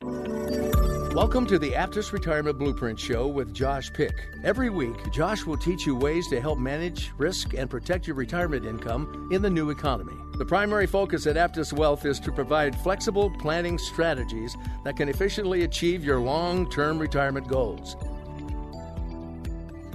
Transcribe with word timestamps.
Welcome 0.00 1.46
to 1.46 1.58
the 1.58 1.72
Aptus 1.72 2.12
Retirement 2.12 2.58
Blueprint 2.58 3.00
Show 3.00 3.26
with 3.26 3.52
Josh 3.52 3.92
Pick. 3.92 4.28
Every 4.44 4.70
week, 4.70 5.10
Josh 5.12 5.44
will 5.44 5.56
teach 5.56 5.86
you 5.86 5.96
ways 5.96 6.28
to 6.28 6.40
help 6.40 6.58
manage, 6.58 7.12
risk, 7.18 7.54
and 7.54 7.68
protect 7.68 8.06
your 8.06 8.14
retirement 8.14 8.64
income 8.64 9.28
in 9.32 9.42
the 9.42 9.50
new 9.50 9.70
economy. 9.70 10.12
The 10.38 10.44
primary 10.44 10.86
focus 10.86 11.26
at 11.26 11.34
Aptus 11.34 11.72
Wealth 11.72 12.04
is 12.04 12.20
to 12.20 12.30
provide 12.30 12.78
flexible 12.80 13.30
planning 13.38 13.78
strategies 13.78 14.56
that 14.84 14.96
can 14.96 15.08
efficiently 15.08 15.64
achieve 15.64 16.04
your 16.04 16.20
long 16.20 16.70
term 16.70 16.98
retirement 16.98 17.48
goals. 17.48 17.96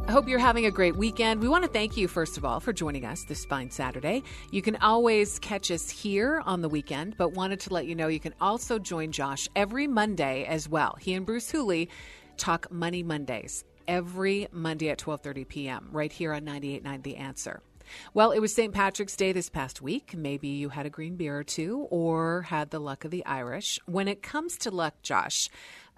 I 0.05 0.11
hope 0.11 0.27
you're 0.27 0.37
having 0.37 0.65
a 0.65 0.71
great 0.71 0.97
weekend. 0.97 1.39
We 1.39 1.47
want 1.47 1.63
to 1.63 1.69
thank 1.69 1.95
you, 1.95 2.09
first 2.09 2.37
of 2.37 2.43
all, 2.43 2.59
for 2.59 2.73
joining 2.73 3.05
us 3.05 3.23
this 3.23 3.45
fine 3.45 3.71
Saturday. 3.71 4.21
You 4.51 4.61
can 4.61 4.75
always 4.75 5.39
catch 5.39 5.71
us 5.71 5.89
here 5.89 6.41
on 6.45 6.61
the 6.61 6.67
weekend, 6.67 7.15
but 7.17 7.31
wanted 7.31 7.61
to 7.61 7.73
let 7.73 7.87
you 7.87 7.95
know 7.95 8.09
you 8.09 8.19
can 8.19 8.35
also 8.41 8.77
join 8.77 9.13
Josh 9.13 9.47
every 9.55 9.87
Monday 9.87 10.43
as 10.43 10.67
well. 10.67 10.97
He 10.99 11.13
and 11.13 11.25
Bruce 11.25 11.49
Hooley 11.49 11.89
talk 12.35 12.69
Money 12.69 13.01
Mondays 13.01 13.63
every 13.87 14.47
Monday 14.51 14.89
at 14.89 14.99
12:30 14.99 15.47
p.m. 15.47 15.87
right 15.93 16.11
here 16.11 16.33
on 16.33 16.41
98.9 16.43 17.03
The 17.03 17.15
Answer. 17.15 17.61
Well, 18.13 18.31
it 18.31 18.39
was 18.39 18.53
St. 18.53 18.73
Patrick's 18.73 19.15
Day 19.15 19.31
this 19.31 19.49
past 19.49 19.81
week. 19.81 20.13
Maybe 20.15 20.49
you 20.49 20.69
had 20.69 20.85
a 20.85 20.89
green 20.89 21.15
beer 21.15 21.39
or 21.39 21.43
two 21.43 21.87
or 21.89 22.43
had 22.43 22.71
the 22.71 22.79
luck 22.79 23.05
of 23.05 23.11
the 23.11 23.25
Irish. 23.25 23.79
When 23.85 24.07
it 24.07 24.21
comes 24.21 24.57
to 24.59 24.71
luck, 24.71 24.95
Josh, 25.01 25.49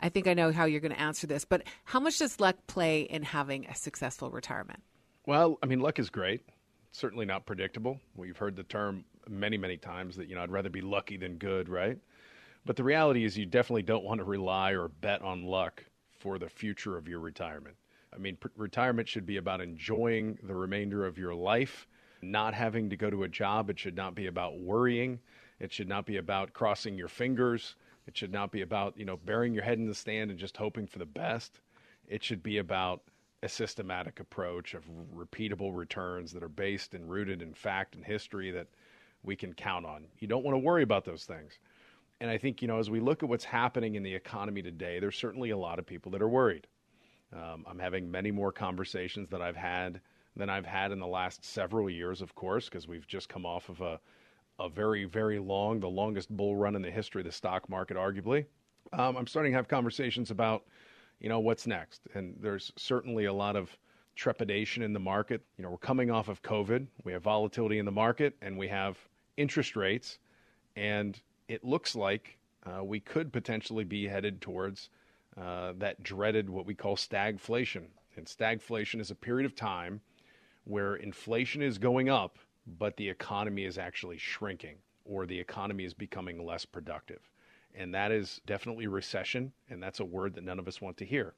I 0.01 0.09
think 0.09 0.27
I 0.27 0.33
know 0.33 0.51
how 0.51 0.65
you're 0.65 0.81
going 0.81 0.93
to 0.93 0.99
answer 0.99 1.25
this, 1.27 1.45
but 1.45 1.63
how 1.85 1.99
much 1.99 2.19
does 2.19 2.39
luck 2.39 2.57
play 2.67 3.01
in 3.01 3.23
having 3.23 3.65
a 3.67 3.75
successful 3.75 4.29
retirement? 4.29 4.81
Well, 5.25 5.57
I 5.63 5.65
mean, 5.65 5.79
luck 5.79 5.99
is 5.99 6.09
great. 6.09 6.41
certainly 6.91 7.25
not 7.25 7.45
predictable. 7.45 7.99
We've 8.15 8.37
heard 8.37 8.55
the 8.55 8.63
term 8.63 9.03
many, 9.27 9.57
many 9.57 9.77
times 9.77 10.15
that, 10.15 10.29
you 10.29 10.35
know, 10.35 10.41
I'd 10.43 10.51
rather 10.51 10.69
be 10.69 10.81
lucky 10.81 11.17
than 11.17 11.35
good, 11.37 11.67
right? 11.67 11.97
But 12.65 12.77
the 12.77 12.83
reality 12.83 13.25
is, 13.25 13.37
you 13.37 13.45
definitely 13.45 13.83
don't 13.83 14.03
want 14.03 14.19
to 14.19 14.23
rely 14.23 14.71
or 14.71 14.87
bet 14.87 15.21
on 15.21 15.43
luck 15.43 15.83
for 16.19 16.39
the 16.39 16.49
future 16.49 16.97
of 16.97 17.07
your 17.07 17.19
retirement. 17.19 17.75
I 18.13 18.17
mean, 18.17 18.37
pr- 18.37 18.47
retirement 18.55 19.07
should 19.09 19.25
be 19.25 19.37
about 19.37 19.61
enjoying 19.61 20.39
the 20.41 20.55
remainder 20.55 21.05
of 21.05 21.17
your 21.17 21.35
life, 21.35 21.85
not 22.21 22.53
having 22.53 22.89
to 22.89 22.97
go 22.97 23.09
to 23.09 23.23
a 23.23 23.27
job. 23.27 23.69
It 23.69 23.77
should 23.77 23.95
not 23.95 24.15
be 24.15 24.27
about 24.27 24.57
worrying. 24.57 25.19
It 25.59 25.71
should 25.73 25.89
not 25.89 26.05
be 26.05 26.17
about 26.17 26.53
crossing 26.53 26.97
your 26.97 27.07
fingers. 27.07 27.75
It 28.07 28.17
should 28.17 28.31
not 28.31 28.51
be 28.51 28.61
about, 28.61 28.97
you 28.97 29.05
know, 29.05 29.17
burying 29.17 29.53
your 29.53 29.63
head 29.63 29.77
in 29.77 29.87
the 29.87 29.95
stand 29.95 30.29
and 30.29 30.39
just 30.39 30.57
hoping 30.57 30.87
for 30.87 30.99
the 30.99 31.05
best. 31.05 31.59
It 32.07 32.23
should 32.23 32.43
be 32.43 32.59
about 32.59 33.01
a 33.41 33.49
systematic 33.49 34.19
approach 34.19 34.73
of 34.73 34.85
repeatable 35.15 35.75
returns 35.75 36.31
that 36.31 36.43
are 36.43 36.49
based 36.49 36.93
and 36.93 37.09
rooted 37.09 37.41
in 37.41 37.53
fact 37.53 37.95
and 37.95 38.03
history 38.03 38.51
that 38.51 38.67
we 39.23 39.35
can 39.35 39.53
count 39.53 39.85
on. 39.85 40.05
You 40.19 40.27
don't 40.27 40.43
want 40.43 40.55
to 40.55 40.59
worry 40.59 40.83
about 40.83 41.05
those 41.05 41.25
things. 41.25 41.59
And 42.21 42.29
I 42.29 42.37
think, 42.37 42.61
you 42.61 42.67
know, 42.67 42.79
as 42.79 42.89
we 42.89 42.99
look 42.99 43.23
at 43.23 43.29
what's 43.29 43.43
happening 43.43 43.95
in 43.95 44.03
the 44.03 44.13
economy 44.13 44.61
today, 44.61 44.99
there's 44.99 45.17
certainly 45.17 45.49
a 45.49 45.57
lot 45.57 45.79
of 45.79 45.85
people 45.85 46.11
that 46.13 46.21
are 46.21 46.29
worried. 46.29 46.67
Um, 47.33 47.65
I'm 47.67 47.79
having 47.79 48.09
many 48.09 48.31
more 48.31 48.51
conversations 48.51 49.29
that 49.29 49.41
I've 49.41 49.55
had 49.55 49.99
than 50.35 50.49
I've 50.49 50.65
had 50.65 50.91
in 50.91 50.99
the 50.99 51.07
last 51.07 51.43
several 51.43 51.89
years, 51.89 52.21
of 52.21 52.35
course, 52.35 52.69
because 52.69 52.87
we've 52.87 53.07
just 53.07 53.29
come 53.29 53.45
off 53.45 53.69
of 53.69 53.81
a 53.81 53.99
a 54.59 54.69
very, 54.69 55.05
very 55.05 55.39
long, 55.39 55.79
the 55.79 55.89
longest 55.89 56.29
bull 56.29 56.55
run 56.55 56.75
in 56.75 56.81
the 56.81 56.91
history 56.91 57.21
of 57.21 57.25
the 57.25 57.31
stock 57.31 57.69
market, 57.69 57.97
arguably. 57.97 58.45
Um, 58.93 59.17
I'm 59.17 59.27
starting 59.27 59.51
to 59.51 59.57
have 59.57 59.67
conversations 59.67 60.31
about, 60.31 60.63
you 61.19 61.29
know, 61.29 61.39
what's 61.39 61.67
next. 61.67 62.07
And 62.13 62.35
there's 62.39 62.71
certainly 62.77 63.25
a 63.25 63.33
lot 63.33 63.55
of 63.55 63.75
trepidation 64.15 64.81
in 64.83 64.93
the 64.93 64.99
market. 64.99 65.41
You 65.57 65.63
know, 65.63 65.71
we're 65.71 65.77
coming 65.77 66.09
off 66.09 66.29
of 66.29 66.41
COVID, 66.41 66.87
we 67.03 67.11
have 67.11 67.23
volatility 67.23 67.79
in 67.79 67.85
the 67.85 67.91
market, 67.91 68.35
and 68.41 68.57
we 68.57 68.67
have 68.69 68.97
interest 69.37 69.75
rates. 69.75 70.19
And 70.75 71.19
it 71.47 71.63
looks 71.63 71.95
like 71.95 72.37
uh, 72.65 72.83
we 72.83 72.99
could 72.99 73.33
potentially 73.33 73.83
be 73.83 74.07
headed 74.07 74.41
towards 74.41 74.89
uh, 75.37 75.73
that 75.77 76.01
dreaded, 76.01 76.49
what 76.49 76.65
we 76.65 76.73
call 76.73 76.95
stagflation. 76.95 77.83
And 78.15 78.25
stagflation 78.25 79.01
is 79.01 79.11
a 79.11 79.15
period 79.15 79.45
of 79.45 79.55
time 79.55 79.99
where 80.63 80.95
inflation 80.95 81.61
is 81.61 81.77
going 81.77 82.09
up 82.09 82.37
but 82.65 82.97
the 82.97 83.09
economy 83.09 83.65
is 83.65 83.77
actually 83.77 84.17
shrinking 84.17 84.77
or 85.05 85.25
the 85.25 85.39
economy 85.39 85.85
is 85.85 85.93
becoming 85.93 86.45
less 86.45 86.65
productive. 86.65 87.19
And 87.75 87.93
that 87.93 88.11
is 88.11 88.41
definitely 88.45 88.87
recession, 88.87 89.51
and 89.69 89.83
that's 89.83 89.99
a 89.99 90.05
word 90.05 90.33
that 90.35 90.43
none 90.43 90.59
of 90.59 90.67
us 90.67 90.81
want 90.81 90.97
to 90.97 91.05
hear. 91.05 91.33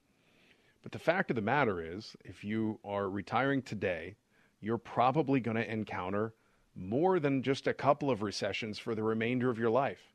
But 0.84 0.92
the 0.92 1.00
fact 1.00 1.32
of 1.32 1.36
the 1.36 1.42
matter 1.42 1.82
is, 1.82 2.16
if 2.24 2.44
you 2.44 2.80
are 2.86 3.10
retiring 3.10 3.62
today, 3.62 4.16
you're 4.62 4.78
probably 4.78 5.40
going 5.40 5.58
to 5.58 5.72
encounter 5.72 6.34
more 6.76 7.20
than 7.20 7.42
just 7.42 7.68
a 7.68 7.74
couple 7.74 8.12
of 8.12 8.22
recessions 8.22 8.78
for 8.78 8.96
the 8.96 9.04
remainder 9.04 9.50
of 9.50 9.60
your 9.60 9.70
life. 9.70 10.14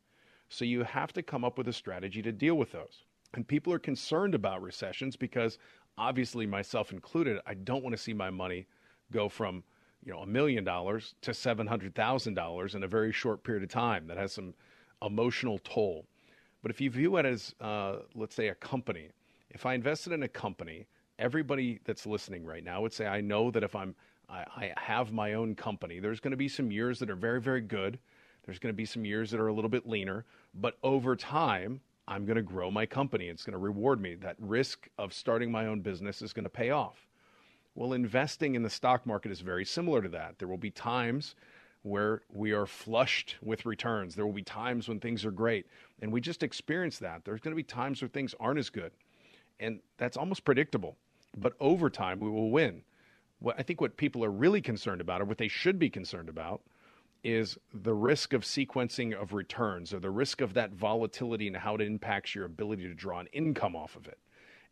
So 0.49 0.65
you 0.65 0.85
have 0.85 1.13
to 1.15 1.23
come 1.23 1.45
up 1.45 1.59
with 1.59 1.69
a 1.69 1.73
strategy 1.73 2.23
to 2.23 2.33
deal 2.33 2.55
with 2.55 2.73
those. 2.73 3.05
And 3.35 3.47
people 3.47 3.73
are 3.73 3.79
concerned 3.79 4.35
about 4.35 4.63
recessions 4.63 5.17
because, 5.17 5.59
obviously, 5.99 6.47
myself 6.47 6.93
included, 6.93 7.41
I 7.47 7.55
don't 7.55 7.83
want 7.83 7.97
to 7.97 8.03
see 8.03 8.13
my 8.13 8.31
money 8.31 8.67
go 9.11 9.29
from 9.29 9.65
you 10.05 10.13
know 10.13 10.21
a 10.21 10.27
million 10.27 10.65
dollars 10.65 11.15
to 11.23 11.33
seven 11.33 11.67
hundred 11.67 11.95
thousand 11.95 12.35
dollars 12.35 12.75
in 12.75 12.83
a 12.83 12.89
very 12.89 13.13
short 13.13 13.45
period 13.45 13.63
of 13.63 13.71
time. 13.71 14.07
That 14.07 14.17
has 14.17 14.33
some 14.33 14.55
emotional 15.01 15.59
toll. 15.59 16.07
But 16.63 16.71
if 16.71 16.81
you 16.81 16.91
view 16.91 17.17
it 17.17 17.27
as, 17.27 17.55
uh, 17.61 17.97
let's 18.15 18.35
say, 18.35 18.49
a 18.49 18.55
company, 18.55 19.09
if 19.51 19.67
I 19.67 19.75
invested 19.75 20.13
in 20.13 20.23
a 20.23 20.29
company, 20.29 20.87
everybody 21.19 21.81
that's 21.85 22.07
listening 22.07 22.45
right 22.45 22.63
now 22.63 22.81
would 22.83 22.93
say, 22.93 23.07
I 23.07 23.21
know 23.21 23.51
that 23.51 23.65
if 23.65 23.75
I'm 23.75 23.95
I, 24.29 24.45
I 24.57 24.73
have 24.77 25.13
my 25.13 25.35
own 25.35 25.55
company, 25.55 25.99
there's 25.99 26.21
going 26.21 26.31
to 26.31 26.37
be 26.37 26.49
some 26.49 26.71
years 26.71 26.99
that 27.01 27.11
are 27.11 27.17
very, 27.17 27.41
very 27.41 27.61
good. 27.61 27.99
There's 28.45 28.59
going 28.59 28.73
to 28.73 28.77
be 28.77 28.85
some 28.85 29.05
years 29.05 29.31
that 29.31 29.41
are 29.41 29.49
a 29.49 29.53
little 29.53 29.69
bit 29.71 29.89
leaner, 29.89 30.25
but 30.55 30.79
over 30.83 31.15
time, 31.15 31.81
I'm 32.09 32.25
going 32.25 32.37
to 32.37 32.43
grow 32.43 32.71
my 32.71 32.87
company. 32.87 33.29
It's 33.29 33.45
going 33.45 33.53
to 33.53 33.59
reward 33.59 34.01
me. 34.01 34.15
That 34.17 34.37
risk 34.41 34.89
of 34.99 35.13
starting 35.13 35.53
my 35.53 35.67
own 35.67 35.81
business 35.81 36.23
is 36.23 36.33
going 36.33 36.45
to 36.45 36.51
pay 36.51 36.71
off. 36.71 37.07
Well, 37.75 37.95
investing 37.95 38.55
in 38.55 38.63
the 38.63 38.71
stock 38.71 39.07
market 39.07 39.33
is 39.33 39.41
very 39.41 39.65
similar 39.65 40.03
to 40.03 40.09
that. 40.11 40.39
There 40.39 40.49
will 40.49 40.59
be 40.59 40.71
times 40.71 41.35
where 41.83 42.23
we 42.29 42.53
are 42.53 42.67
flushed 42.67 43.37
with 43.43 43.67
returns. 43.67 44.15
There 44.15 44.27
will 44.27 44.33
be 44.33 44.43
times 44.43 44.89
when 44.89 45.01
things 45.01 45.25
are 45.25 45.31
great. 45.31 45.67
And 46.01 46.13
we 46.13 46.21
just 46.21 46.43
experience 46.43 46.99
that. 46.99 47.25
There's 47.25 47.41
going 47.41 47.53
to 47.53 47.57
be 47.57 47.63
times 47.63 48.03
where 48.03 48.09
things 48.09 48.35
aren't 48.39 48.59
as 48.59 48.71
good. 48.71 48.93
And 49.59 49.81
that's 49.97 50.17
almost 50.17 50.45
predictable. 50.45 50.97
But 51.37 51.55
over 51.61 51.89
time, 51.89 52.21
we 52.21 52.31
will 52.31 52.51
win. 52.51 52.83
What 53.39 53.59
I 53.59 53.63
think 53.63 53.81
what 53.81 53.97
people 53.97 54.25
are 54.25 54.31
really 54.31 54.61
concerned 54.61 55.01
about, 55.01 55.21
or 55.21 55.25
what 55.25 55.39
they 55.39 55.49
should 55.49 55.79
be 55.79 55.91
concerned 55.91 56.29
about, 56.29 56.63
is 57.25 57.59
the 57.73 57.95
risk 57.95 58.33
of 58.33 58.43
sequencing 58.43 59.15
of 59.15 59.33
returns 59.33 59.95
or 59.95 59.99
the 59.99 60.11
risk 60.11 60.41
of 60.41 60.55
that 60.55 60.73
volatility 60.73 61.47
and 61.47 61.57
how 61.57 61.75
it 61.75 61.81
impacts 61.81 62.35
your 62.35 62.45
ability 62.45 62.83
to 62.83 62.95
draw 62.95 63.21
an 63.21 63.29
income 63.33 63.75
off 63.75 63.97
of 63.97 64.07
it. 64.07 64.19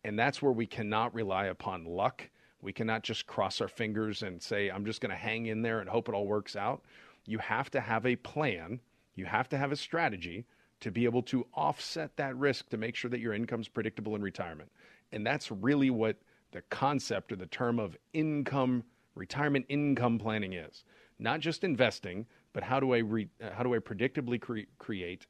And 0.04 0.18
that's 0.18 0.42
where 0.42 0.52
we 0.52 0.66
cannot 0.66 1.14
rely 1.14 1.46
upon 1.46 1.84
luck 1.84 2.28
we 2.62 2.72
cannot 2.72 3.02
just 3.02 3.26
cross 3.26 3.60
our 3.60 3.68
fingers 3.68 4.22
and 4.22 4.42
say, 4.42 4.68
I'm 4.68 4.84
just 4.84 5.00
going 5.00 5.10
to 5.10 5.16
hang 5.16 5.46
in 5.46 5.62
there 5.62 5.80
and 5.80 5.88
hope 5.88 6.08
it 6.08 6.14
all 6.14 6.26
works 6.26 6.56
out. 6.56 6.82
You 7.26 7.38
have 7.38 7.70
to 7.72 7.80
have 7.80 8.06
a 8.06 8.16
plan, 8.16 8.80
you 9.14 9.24
have 9.26 9.48
to 9.50 9.58
have 9.58 9.72
a 9.72 9.76
strategy 9.76 10.46
to 10.80 10.90
be 10.90 11.04
able 11.04 11.22
to 11.22 11.46
offset 11.54 12.16
that 12.16 12.36
risk 12.36 12.68
to 12.70 12.76
make 12.76 12.96
sure 12.96 13.10
that 13.10 13.20
your 13.20 13.34
income 13.34 13.60
is 13.60 13.68
predictable 13.68 14.14
in 14.14 14.22
retirement. 14.22 14.70
And 15.12 15.26
that's 15.26 15.50
really 15.50 15.90
what 15.90 16.16
the 16.52 16.62
concept 16.62 17.32
or 17.32 17.36
the 17.36 17.46
term 17.46 17.78
of 17.78 17.96
income 18.12 18.84
retirement 19.14 19.66
income 19.68 20.18
planning 20.18 20.52
is. 20.52 20.84
Not 21.18 21.40
just 21.40 21.64
investing, 21.64 22.26
but 22.52 22.62
how 22.62 22.80
do 22.80 22.94
I 22.94 22.98
re, 22.98 23.28
how 23.52 23.62
do 23.62 23.74
I 23.74 23.78
predictably 23.78 24.40
cre- 24.40 24.70
create 24.78 25.26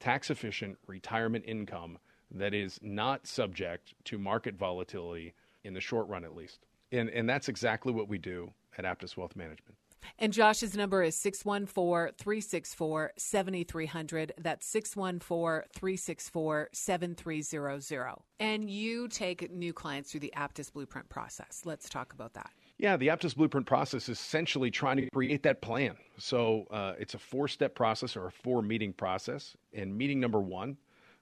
tax 0.00 0.30
efficient 0.30 0.78
retirement 0.86 1.44
income 1.46 1.98
that 2.30 2.52
is 2.52 2.78
not 2.82 3.26
subject 3.26 3.94
to 4.04 4.18
market 4.18 4.56
volatility 4.56 5.34
in 5.66 5.74
the 5.74 5.80
short 5.80 6.08
run, 6.08 6.24
at 6.24 6.34
least. 6.34 6.60
And, 6.92 7.10
and 7.10 7.28
that's 7.28 7.48
exactly 7.48 7.92
what 7.92 8.08
we 8.08 8.18
do 8.18 8.52
at 8.78 8.84
Aptus 8.84 9.16
Wealth 9.16 9.36
Management. 9.36 9.74
And 10.20 10.32
Josh's 10.32 10.76
number 10.76 11.02
is 11.02 11.16
614 11.16 12.14
364 12.16 13.12
7300. 13.16 14.32
That's 14.38 14.66
614 14.66 15.68
364 15.74 16.68
7300. 16.72 18.14
And 18.38 18.70
you 18.70 19.08
take 19.08 19.50
new 19.52 19.72
clients 19.72 20.10
through 20.12 20.20
the 20.20 20.32
Aptus 20.36 20.72
Blueprint 20.72 21.08
process. 21.08 21.62
Let's 21.64 21.88
talk 21.88 22.12
about 22.12 22.34
that. 22.34 22.50
Yeah, 22.78 22.96
the 22.96 23.08
Aptus 23.08 23.34
Blueprint 23.34 23.66
process 23.66 24.08
is 24.08 24.18
essentially 24.20 24.70
trying 24.70 24.98
to 24.98 25.10
create 25.10 25.42
that 25.42 25.60
plan. 25.60 25.96
So 26.18 26.66
uh, 26.70 26.92
it's 27.00 27.14
a 27.14 27.18
four 27.18 27.48
step 27.48 27.74
process 27.74 28.16
or 28.16 28.26
a 28.26 28.30
four 28.30 28.62
meeting 28.62 28.92
process. 28.92 29.56
And 29.74 29.96
meeting 29.96 30.20
number 30.20 30.40
one, 30.40 30.76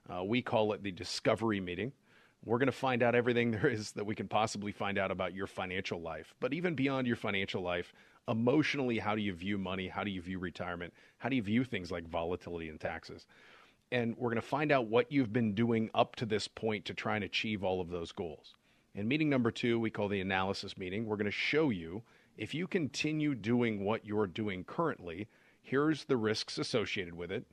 Uh, 0.07 0.23
we 0.23 0.39
call 0.39 0.73
it 0.73 0.83
the 0.83 0.91
discovery 0.91 1.59
meeting. 1.59 1.91
We're 2.45 2.59
going 2.59 2.67
to 2.67 2.71
find 2.71 3.03
out 3.03 3.15
everything 3.15 3.51
there 3.51 3.67
is 3.67 3.91
that 3.93 4.05
we 4.05 4.15
can 4.15 4.27
possibly 4.27 4.71
find 4.71 4.97
out 4.97 5.11
about 5.11 5.33
your 5.33 5.47
financial 5.47 6.01
life. 6.01 6.33
But 6.39 6.53
even 6.53 6.75
beyond 6.75 7.07
your 7.07 7.15
financial 7.15 7.61
life, 7.61 7.93
emotionally, 8.27 8.99
how 8.99 9.15
do 9.15 9.21
you 9.21 9.33
view 9.33 9.57
money? 9.57 9.87
How 9.87 10.03
do 10.03 10.11
you 10.11 10.21
view 10.21 10.39
retirement? 10.39 10.93
How 11.17 11.29
do 11.29 11.35
you 11.35 11.41
view 11.41 11.63
things 11.63 11.91
like 11.91 12.07
volatility 12.07 12.69
and 12.69 12.79
taxes? 12.79 13.27
And 13.91 14.15
we're 14.17 14.29
going 14.29 14.41
to 14.41 14.47
find 14.47 14.71
out 14.71 14.87
what 14.87 15.11
you've 15.11 15.33
been 15.33 15.53
doing 15.53 15.89
up 15.93 16.15
to 16.17 16.25
this 16.25 16.47
point 16.47 16.85
to 16.85 16.93
try 16.93 17.15
and 17.15 17.23
achieve 17.23 17.63
all 17.63 17.81
of 17.81 17.89
those 17.89 18.11
goals. 18.11 18.55
In 18.95 19.07
meeting 19.07 19.29
number 19.29 19.51
two, 19.51 19.79
we 19.79 19.89
call 19.89 20.07
the 20.07 20.21
analysis 20.21 20.77
meeting, 20.77 21.05
we're 21.05 21.17
going 21.17 21.25
to 21.25 21.31
show 21.31 21.69
you 21.69 22.03
if 22.37 22.53
you 22.53 22.67
continue 22.67 23.33
doing 23.33 23.83
what 23.85 24.05
you're 24.05 24.27
doing 24.27 24.63
currently, 24.65 25.27
here's 25.61 26.03
the 26.05 26.17
risks 26.17 26.57
associated 26.57 27.13
with 27.13 27.31
it. 27.31 27.45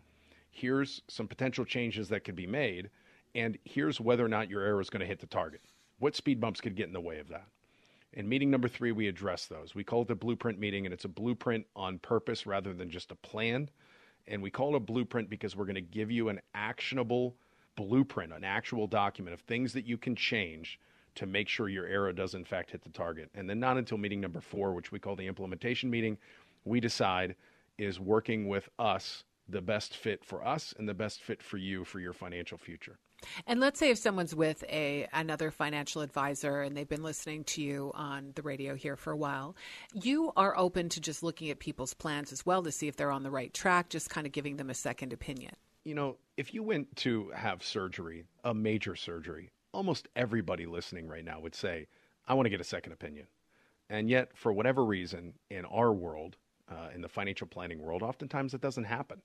Here's 0.51 1.03
some 1.09 1.29
potential 1.29 1.65
changes 1.65 2.09
that 2.09 2.25
could 2.25 2.35
be 2.35 2.47
made 2.47 2.91
and 3.35 3.59
here's 3.65 4.01
whether 4.01 4.25
or 4.25 4.29
not 4.29 4.51
your 4.51 4.63
arrow 4.63 4.81
is 4.81 4.91
going 4.91 5.01
to 5.01 5.07
hit 5.07 5.21
the 5.21 5.27
target. 5.27 5.61
What 5.99 6.17
speed 6.17 6.41
bumps 6.41 6.61
could 6.61 6.77
get 6.77 6.87
in 6.87 6.93
the 6.93 7.01
way 7.01 7.19
of 7.19 7.29
that? 7.29 7.47
In 8.15 8.29
meeting 8.29 8.51
number 8.51 8.69
three, 8.69 8.93
we 8.93 9.09
address 9.09 9.47
those. 9.47 9.75
We 9.75 9.85
call 9.85 10.03
it 10.03 10.09
the 10.09 10.15
blueprint 10.15 10.59
meeting, 10.59 10.85
and 10.85 10.93
it's 10.93 11.07
a 11.07 11.09
blueprint 11.09 11.67
on 11.75 11.99
purpose 11.99 12.47
rather 12.47 12.75
than 12.75 12.91
just 12.91 13.11
a 13.11 13.15
plan. 13.17 13.71
And 14.29 14.43
we 14.43 14.51
call 14.51 14.75
it 14.75 14.77
a 14.77 14.81
blueprint 14.81 15.31
because 15.31 15.57
we're 15.57 15.65
going 15.65 15.77
to 15.77 15.81
give 15.81 16.11
you 16.11 16.29
an 16.29 16.41
actionable 16.55 17.35
blueprint, 17.75 18.33
an 18.33 18.45
actual 18.45 18.87
document 18.87 19.33
of 19.33 19.41
things 19.41 19.73
that 19.73 19.87
you 19.87 19.97
can 19.97 20.15
change 20.15 20.79
to 21.15 21.27
make 21.27 21.49
sure 21.49 21.69
your 21.69 21.87
arrow 21.87 22.13
does, 22.13 22.35
in 22.35 22.45
fact, 22.45 22.71
hit 22.71 22.83
the 22.83 22.91
target. 22.91 23.31
And 23.35 23.49
then, 23.49 23.61
not 23.61 23.79
until 23.79 23.99
meeting 23.99 24.21
number 24.21 24.41
four, 24.41 24.75
which 24.75 24.93
we 24.93 24.99
call 24.99 25.17
the 25.17 25.27
implementation 25.27 25.89
meeting, 25.89 26.19
we 26.65 26.81
decide 26.81 27.35
is 27.79 27.99
working 27.99 28.47
with 28.49 28.69
us 28.79 29.25
the 29.49 29.61
best 29.61 29.97
fit 29.97 30.25
for 30.25 30.47
us 30.47 30.75
and 30.79 30.89
the 30.89 30.95
best 30.95 31.23
fit 31.23 31.43
for 31.43 31.57
you 31.57 31.85
for 31.85 31.99
your 31.99 32.13
financial 32.13 32.59
future. 32.59 32.99
And 33.47 33.61
let's 33.61 33.79
say 33.79 33.91
if 33.91 33.99
someone's 33.99 34.35
with 34.35 34.65
a 34.69 35.09
another 35.13 35.51
financial 35.51 36.03
advisor 36.03 36.63
and 36.63 36.77
they've 36.77 36.89
been 36.89 37.03
listening 37.03 37.45
to 37.45 37.63
you 37.63 37.93
on 37.95 38.33
the 38.35 38.43
radio 38.43 38.75
here 38.75 38.97
for 38.97 39.13
a 39.13 39.17
while, 39.17 39.57
you 39.93 40.33
are 40.37 40.57
open 40.57 40.89
to 40.91 41.01
just 41.01 41.23
looking 41.23 41.51
at 41.51 41.59
people's 41.59 41.95
plans 41.95 42.33
as 42.33 42.45
well 42.47 42.63
to 42.63 42.73
see 42.73 42.89
if 42.89 42.97
they're 42.97 43.11
on 43.11 43.23
the 43.23 43.31
right 43.31 43.53
track, 43.53 43.89
just 43.89 44.11
kind 44.11 44.27
of 44.27 44.33
giving 44.33 44.57
them 44.57 44.71
a 44.71 44.75
second 44.75 45.13
opinion. 45.13 45.53
You 45.85 45.95
know, 45.95 46.17
if 46.37 46.55
you 46.55 46.63
went 46.63 46.95
to 46.97 47.31
have 47.35 47.63
surgery, 47.63 48.25
a 48.45 48.55
major 48.55 48.95
surgery, 48.95 49.51
almost 49.73 50.09
everybody 50.15 50.67
listening 50.67 51.09
right 51.09 51.25
now 51.25 51.41
would 51.41 51.55
say, 51.55 51.87
I 52.27 52.35
want 52.35 52.47
to 52.47 52.51
get 52.51 52.61
a 52.61 52.65
second 52.65 52.93
opinion. 52.93 53.27
And 53.91 54.09
yet, 54.09 54.31
for 54.37 54.53
whatever 54.53 54.85
reason, 54.85 55.35
in 55.51 55.65
our 55.67 55.93
world, 55.93 56.37
uh, 56.71 56.89
in 56.95 57.03
the 57.03 57.09
financial 57.09 57.47
planning 57.47 57.81
world, 57.81 58.03
oftentimes 58.03 58.55
it 58.55 58.61
doesn't 58.61 58.85
happen. 58.85 59.21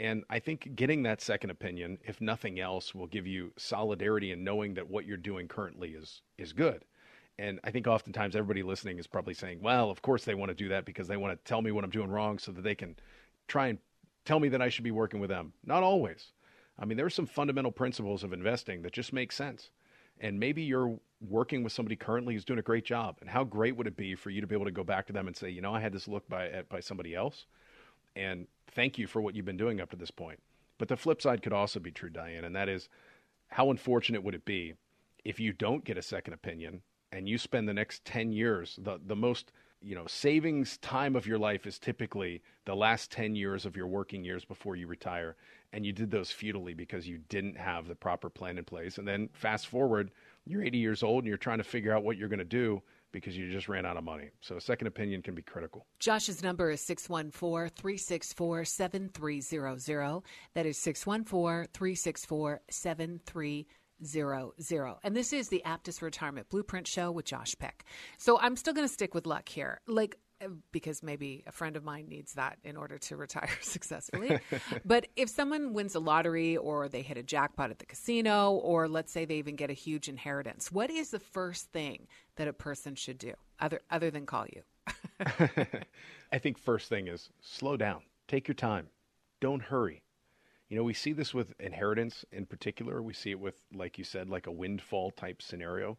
And 0.00 0.22
I 0.30 0.38
think 0.38 0.76
getting 0.76 1.02
that 1.02 1.20
second 1.20 1.50
opinion, 1.50 1.98
if 2.04 2.20
nothing 2.20 2.60
else, 2.60 2.94
will 2.94 3.08
give 3.08 3.26
you 3.26 3.52
solidarity 3.56 4.30
in 4.30 4.44
knowing 4.44 4.74
that 4.74 4.88
what 4.88 5.06
you're 5.06 5.16
doing 5.16 5.48
currently 5.48 5.90
is 5.90 6.22
is 6.38 6.52
good. 6.52 6.84
And 7.38 7.60
I 7.62 7.70
think 7.70 7.86
oftentimes 7.86 8.34
everybody 8.34 8.62
listening 8.62 8.98
is 8.98 9.06
probably 9.06 9.34
saying, 9.34 9.60
well, 9.62 9.90
of 9.90 10.02
course 10.02 10.24
they 10.24 10.34
want 10.34 10.50
to 10.50 10.54
do 10.54 10.68
that 10.68 10.84
because 10.84 11.06
they 11.06 11.16
want 11.16 11.32
to 11.32 11.48
tell 11.48 11.62
me 11.62 11.70
what 11.70 11.84
I'm 11.84 11.90
doing 11.90 12.10
wrong 12.10 12.38
so 12.38 12.50
that 12.52 12.62
they 12.62 12.74
can 12.74 12.96
try 13.46 13.68
and 13.68 13.78
tell 14.24 14.40
me 14.40 14.48
that 14.50 14.62
I 14.62 14.68
should 14.68 14.84
be 14.84 14.90
working 14.90 15.20
with 15.20 15.30
them. 15.30 15.52
Not 15.64 15.82
always. 15.82 16.32
I 16.78 16.84
mean, 16.84 16.96
there 16.96 17.06
are 17.06 17.10
some 17.10 17.26
fundamental 17.26 17.72
principles 17.72 18.22
of 18.22 18.32
investing 18.32 18.82
that 18.82 18.92
just 18.92 19.12
make 19.12 19.32
sense. 19.32 19.70
And 20.20 20.38
maybe 20.38 20.62
you're 20.62 20.98
working 21.20 21.62
with 21.62 21.72
somebody 21.72 21.96
currently 21.96 22.34
who's 22.34 22.44
doing 22.44 22.58
a 22.58 22.62
great 22.62 22.84
job. 22.84 23.18
And 23.20 23.30
how 23.30 23.44
great 23.44 23.76
would 23.76 23.86
it 23.86 23.96
be 23.96 24.14
for 24.16 24.30
you 24.30 24.40
to 24.40 24.46
be 24.46 24.54
able 24.54 24.64
to 24.64 24.72
go 24.72 24.84
back 24.84 25.06
to 25.06 25.12
them 25.12 25.28
and 25.28 25.36
say, 25.36 25.48
you 25.48 25.60
know, 25.60 25.74
I 25.74 25.80
had 25.80 25.92
this 25.92 26.08
look 26.08 26.28
by 26.28 26.62
by 26.68 26.80
somebody 26.80 27.14
else, 27.14 27.46
and 28.18 28.46
thank 28.72 28.98
you 28.98 29.06
for 29.06 29.22
what 29.22 29.34
you've 29.34 29.46
been 29.46 29.56
doing 29.56 29.80
up 29.80 29.90
to 29.90 29.96
this 29.96 30.10
point. 30.10 30.40
But 30.76 30.88
the 30.88 30.96
flip 30.96 31.22
side 31.22 31.42
could 31.42 31.52
also 31.52 31.80
be 31.80 31.90
true, 31.90 32.10
Diane, 32.10 32.44
and 32.44 32.54
that 32.56 32.68
is 32.68 32.88
how 33.48 33.70
unfortunate 33.70 34.22
would 34.22 34.34
it 34.34 34.44
be 34.44 34.74
if 35.24 35.40
you 35.40 35.52
don't 35.52 35.84
get 35.84 35.96
a 35.96 36.02
second 36.02 36.34
opinion 36.34 36.82
and 37.12 37.28
you 37.28 37.38
spend 37.38 37.68
the 37.68 37.74
next 37.74 38.04
10 38.04 38.32
years, 38.32 38.78
the, 38.82 39.00
the 39.06 39.16
most 39.16 39.52
you 39.80 39.94
know 39.94 40.06
savings 40.06 40.76
time 40.78 41.14
of 41.14 41.26
your 41.26 41.38
life 41.38 41.66
is 41.66 41.78
typically 41.78 42.42
the 42.64 42.74
last 42.74 43.12
10 43.12 43.36
years 43.36 43.64
of 43.64 43.76
your 43.76 43.86
working 43.86 44.24
years 44.24 44.44
before 44.44 44.74
you 44.74 44.88
retire 44.88 45.36
and 45.72 45.86
you 45.86 45.92
did 45.92 46.10
those 46.10 46.32
futilely 46.32 46.74
because 46.74 47.06
you 47.06 47.18
didn't 47.28 47.56
have 47.56 47.86
the 47.86 47.94
proper 47.94 48.28
plan 48.28 48.58
in 48.58 48.64
place 48.64 48.98
and 48.98 49.06
then 49.06 49.28
fast 49.32 49.68
forward 49.68 50.10
you're 50.44 50.64
80 50.64 50.78
years 50.78 51.02
old 51.04 51.22
and 51.22 51.28
you're 51.28 51.36
trying 51.36 51.58
to 51.58 51.64
figure 51.64 51.94
out 51.94 52.02
what 52.02 52.16
you're 52.16 52.28
going 52.28 52.40
to 52.40 52.44
do 52.44 52.82
because 53.12 53.36
you 53.36 53.50
just 53.50 53.68
ran 53.68 53.86
out 53.86 53.96
of 53.96 54.04
money. 54.04 54.30
So 54.40 54.56
a 54.56 54.60
second 54.60 54.86
opinion 54.86 55.22
can 55.22 55.34
be 55.34 55.42
critical. 55.42 55.86
Josh's 55.98 56.42
number 56.42 56.70
is 56.70 56.80
614 56.82 57.70
364 57.74 58.64
7300. 58.64 60.22
That 60.54 60.66
is 60.66 60.78
614 60.78 61.68
364 61.72 62.60
7300. 62.70 64.94
And 65.02 65.16
this 65.16 65.32
is 65.32 65.48
the 65.48 65.62
Aptus 65.66 66.02
Retirement 66.02 66.48
Blueprint 66.48 66.86
Show 66.86 67.10
with 67.10 67.24
Josh 67.24 67.54
Pick. 67.58 67.84
So 68.16 68.38
I'm 68.38 68.56
still 68.56 68.74
going 68.74 68.86
to 68.86 68.92
stick 68.92 69.14
with 69.14 69.26
luck 69.26 69.48
here. 69.48 69.80
Like, 69.86 70.18
because 70.72 71.02
maybe 71.02 71.44
a 71.46 71.52
friend 71.52 71.76
of 71.76 71.84
mine 71.84 72.06
needs 72.08 72.34
that 72.34 72.58
in 72.64 72.76
order 72.76 72.98
to 72.98 73.16
retire 73.16 73.50
successfully. 73.60 74.38
but 74.84 75.06
if 75.16 75.28
someone 75.28 75.72
wins 75.72 75.94
a 75.94 76.00
lottery 76.00 76.56
or 76.56 76.88
they 76.88 77.02
hit 77.02 77.16
a 77.16 77.22
jackpot 77.22 77.70
at 77.70 77.78
the 77.78 77.86
casino, 77.86 78.52
or 78.52 78.88
let's 78.88 79.12
say 79.12 79.24
they 79.24 79.36
even 79.36 79.56
get 79.56 79.70
a 79.70 79.74
huge 79.74 80.08
inheritance, 80.08 80.70
what 80.70 80.90
is 80.90 81.10
the 81.10 81.18
first 81.18 81.70
thing 81.72 82.06
that 82.36 82.48
a 82.48 82.52
person 82.52 82.94
should 82.94 83.18
do 83.18 83.34
other 83.60 83.80
other 83.90 84.10
than 84.10 84.26
call 84.26 84.46
you? 84.46 84.62
I 86.32 86.38
think 86.38 86.58
first 86.58 86.88
thing 86.88 87.08
is 87.08 87.30
slow 87.40 87.76
down. 87.76 88.02
Take 88.26 88.46
your 88.46 88.54
time. 88.54 88.88
Don't 89.40 89.62
hurry. 89.62 90.02
You 90.68 90.76
know, 90.76 90.84
we 90.84 90.92
see 90.92 91.12
this 91.12 91.32
with 91.32 91.54
inheritance 91.58 92.24
in 92.30 92.44
particular. 92.44 93.02
We 93.02 93.14
see 93.14 93.30
it 93.30 93.40
with, 93.40 93.62
like 93.74 93.96
you 93.96 94.04
said, 94.04 94.28
like 94.28 94.46
a 94.46 94.52
windfall 94.52 95.10
type 95.12 95.40
scenario 95.40 95.96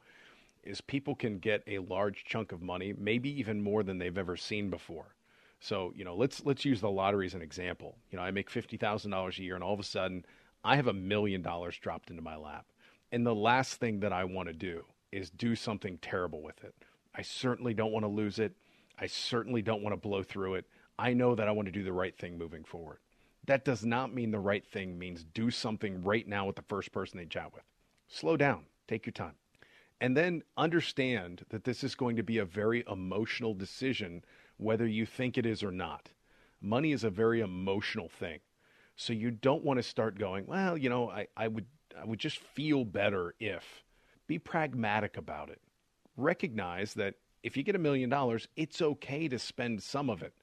is 0.63 0.81
people 0.81 1.15
can 1.15 1.39
get 1.39 1.63
a 1.67 1.79
large 1.79 2.23
chunk 2.25 2.51
of 2.51 2.61
money, 2.61 2.93
maybe 2.97 3.29
even 3.39 3.61
more 3.61 3.83
than 3.83 3.97
they've 3.97 4.17
ever 4.17 4.37
seen 4.37 4.69
before. 4.69 5.15
So, 5.59 5.91
you 5.95 6.05
know, 6.05 6.15
let's 6.15 6.45
let's 6.45 6.65
use 6.65 6.81
the 6.81 6.89
lottery 6.89 7.25
as 7.25 7.33
an 7.33 7.41
example. 7.41 7.97
You 8.11 8.17
know, 8.17 8.23
I 8.23 8.31
make 8.31 8.49
fifty 8.49 8.77
thousand 8.77 9.11
dollars 9.11 9.37
a 9.39 9.43
year, 9.43 9.55
and 9.55 9.63
all 9.63 9.73
of 9.73 9.79
a 9.79 9.83
sudden, 9.83 10.25
I 10.63 10.75
have 10.75 10.87
a 10.87 10.93
million 10.93 11.41
dollars 11.41 11.77
dropped 11.77 12.09
into 12.09 12.21
my 12.21 12.35
lap. 12.35 12.65
And 13.11 13.25
the 13.25 13.35
last 13.35 13.75
thing 13.75 13.99
that 14.01 14.13
I 14.13 14.23
want 14.23 14.47
to 14.47 14.53
do 14.53 14.85
is 15.11 15.29
do 15.29 15.55
something 15.55 15.97
terrible 15.97 16.41
with 16.41 16.63
it. 16.63 16.75
I 17.15 17.23
certainly 17.23 17.73
don't 17.73 17.91
want 17.91 18.03
to 18.03 18.09
lose 18.09 18.39
it. 18.39 18.55
I 18.97 19.07
certainly 19.07 19.61
don't 19.61 19.81
want 19.81 19.93
to 19.93 20.07
blow 20.07 20.23
through 20.23 20.55
it. 20.55 20.65
I 20.97 21.13
know 21.13 21.33
that 21.35 21.47
I 21.47 21.51
want 21.51 21.67
to 21.67 21.71
do 21.71 21.83
the 21.83 21.93
right 21.93 22.15
thing 22.15 22.37
moving 22.37 22.63
forward. 22.63 22.99
That 23.45 23.65
does 23.65 23.83
not 23.83 24.13
mean 24.13 24.31
the 24.31 24.39
right 24.39 24.65
thing 24.65 24.99
means 24.99 25.23
do 25.23 25.49
something 25.49 26.03
right 26.03 26.27
now 26.27 26.45
with 26.45 26.57
the 26.57 26.61
first 26.63 26.91
person 26.91 27.17
they 27.17 27.25
chat 27.25 27.53
with. 27.53 27.63
Slow 28.07 28.37
down. 28.37 28.65
Take 28.87 29.05
your 29.05 29.13
time. 29.13 29.38
And 30.01 30.15
then 30.15 30.43
understand 30.55 31.45
that 31.49 31.65
this 31.65 31.83
is 31.83 31.95
going 31.95 32.15
to 32.15 32.23
be 32.23 32.37
a 32.37 32.45
very 32.45 32.83
emotional 32.89 33.53
decision, 33.53 34.23
whether 34.57 34.87
you 34.87 35.05
think 35.05 35.37
it 35.37 35.45
is 35.45 35.61
or 35.61 35.71
not. 35.71 36.11
Money 36.61 36.91
is 36.91 37.03
a 37.03 37.09
very 37.09 37.41
emotional 37.41 38.07
thing. 38.07 38.39
So 38.95 39.13
you 39.13 39.31
don't 39.31 39.63
want 39.63 39.77
to 39.77 39.83
start 39.83 40.17
going, 40.17 40.45
well, 40.45 40.77
you 40.77 40.89
know, 40.89 41.09
I, 41.09 41.27
I 41.35 41.47
would 41.47 41.65
I 41.99 42.05
would 42.05 42.19
just 42.19 42.37
feel 42.39 42.85
better 42.85 43.33
if. 43.39 43.83
Be 44.27 44.37
pragmatic 44.37 45.17
about 45.17 45.49
it. 45.49 45.59
Recognize 46.15 46.93
that 46.93 47.15
if 47.41 47.57
you 47.57 47.63
get 47.63 47.75
a 47.75 47.79
million 47.79 48.09
dollars, 48.09 48.47
it's 48.55 48.81
okay 48.81 49.27
to 49.27 49.39
spend 49.39 49.81
some 49.81 50.09
of 50.09 50.21
it, 50.21 50.33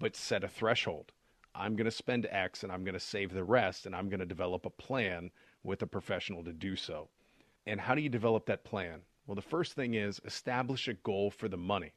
but 0.00 0.16
set 0.16 0.44
a 0.44 0.48
threshold. 0.48 1.12
I'm 1.54 1.76
going 1.76 1.84
to 1.84 1.90
spend 1.90 2.26
X 2.30 2.62
and 2.64 2.72
I'm 2.72 2.84
going 2.84 2.94
to 2.94 3.00
save 3.00 3.32
the 3.32 3.44
rest, 3.44 3.86
and 3.86 3.94
I'm 3.94 4.08
going 4.08 4.20
to 4.20 4.26
develop 4.26 4.66
a 4.66 4.70
plan 4.70 5.30
with 5.62 5.82
a 5.82 5.86
professional 5.86 6.42
to 6.44 6.52
do 6.52 6.74
so. 6.76 7.08
And 7.66 7.80
how 7.80 7.94
do 7.94 8.00
you 8.00 8.08
develop 8.08 8.46
that 8.46 8.64
plan? 8.64 9.00
Well, 9.26 9.34
the 9.34 9.42
first 9.42 9.72
thing 9.72 9.94
is 9.94 10.20
establish 10.24 10.86
a 10.88 10.94
goal 10.94 11.30
for 11.30 11.48
the 11.48 11.56
money. 11.56 11.92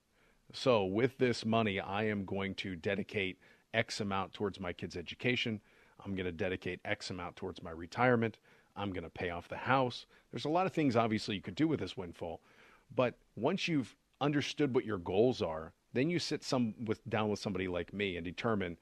So, 0.51 0.85
with 0.85 1.17
this 1.19 1.45
money, 1.45 1.79
I 1.79 2.05
am 2.05 2.25
going 2.25 2.55
to 2.55 2.75
dedicate 2.75 3.38
X 3.73 4.01
amount 4.01 4.33
towards 4.33 4.59
my 4.59 4.73
kids' 4.73 4.97
education. 4.97 5.61
I'm 6.03 6.15
going 6.15 6.25
to 6.25 6.31
dedicate 6.31 6.79
X 6.85 7.11
amount 7.11 7.35
towards 7.35 7.61
my 7.61 7.69
retirement. 7.69 8.39
I'm 8.75 8.91
going 8.91 9.03
to 9.03 9.09
pay 9.09 9.29
off 9.29 9.47
the 9.47 9.57
house. 9.57 10.07
There's 10.31 10.45
a 10.45 10.49
lot 10.49 10.65
of 10.65 10.73
things, 10.73 10.95
obviously, 10.95 11.35
you 11.35 11.41
could 11.41 11.55
do 11.55 11.67
with 11.67 11.79
this 11.79 11.95
windfall. 11.95 12.41
But 12.95 13.15
once 13.35 13.67
you've 13.67 13.95
understood 14.21 14.73
what 14.73 14.85
your 14.85 14.97
goals 14.97 15.41
are, 15.41 15.73
then 15.93 16.09
you 16.09 16.17
sit 16.17 16.43
some 16.43 16.73
with 16.85 17.07
down 17.09 17.29
with 17.29 17.39
somebody 17.39 17.67
like 17.67 17.93
me 17.93 18.17
and 18.17 18.25
determine 18.25 18.77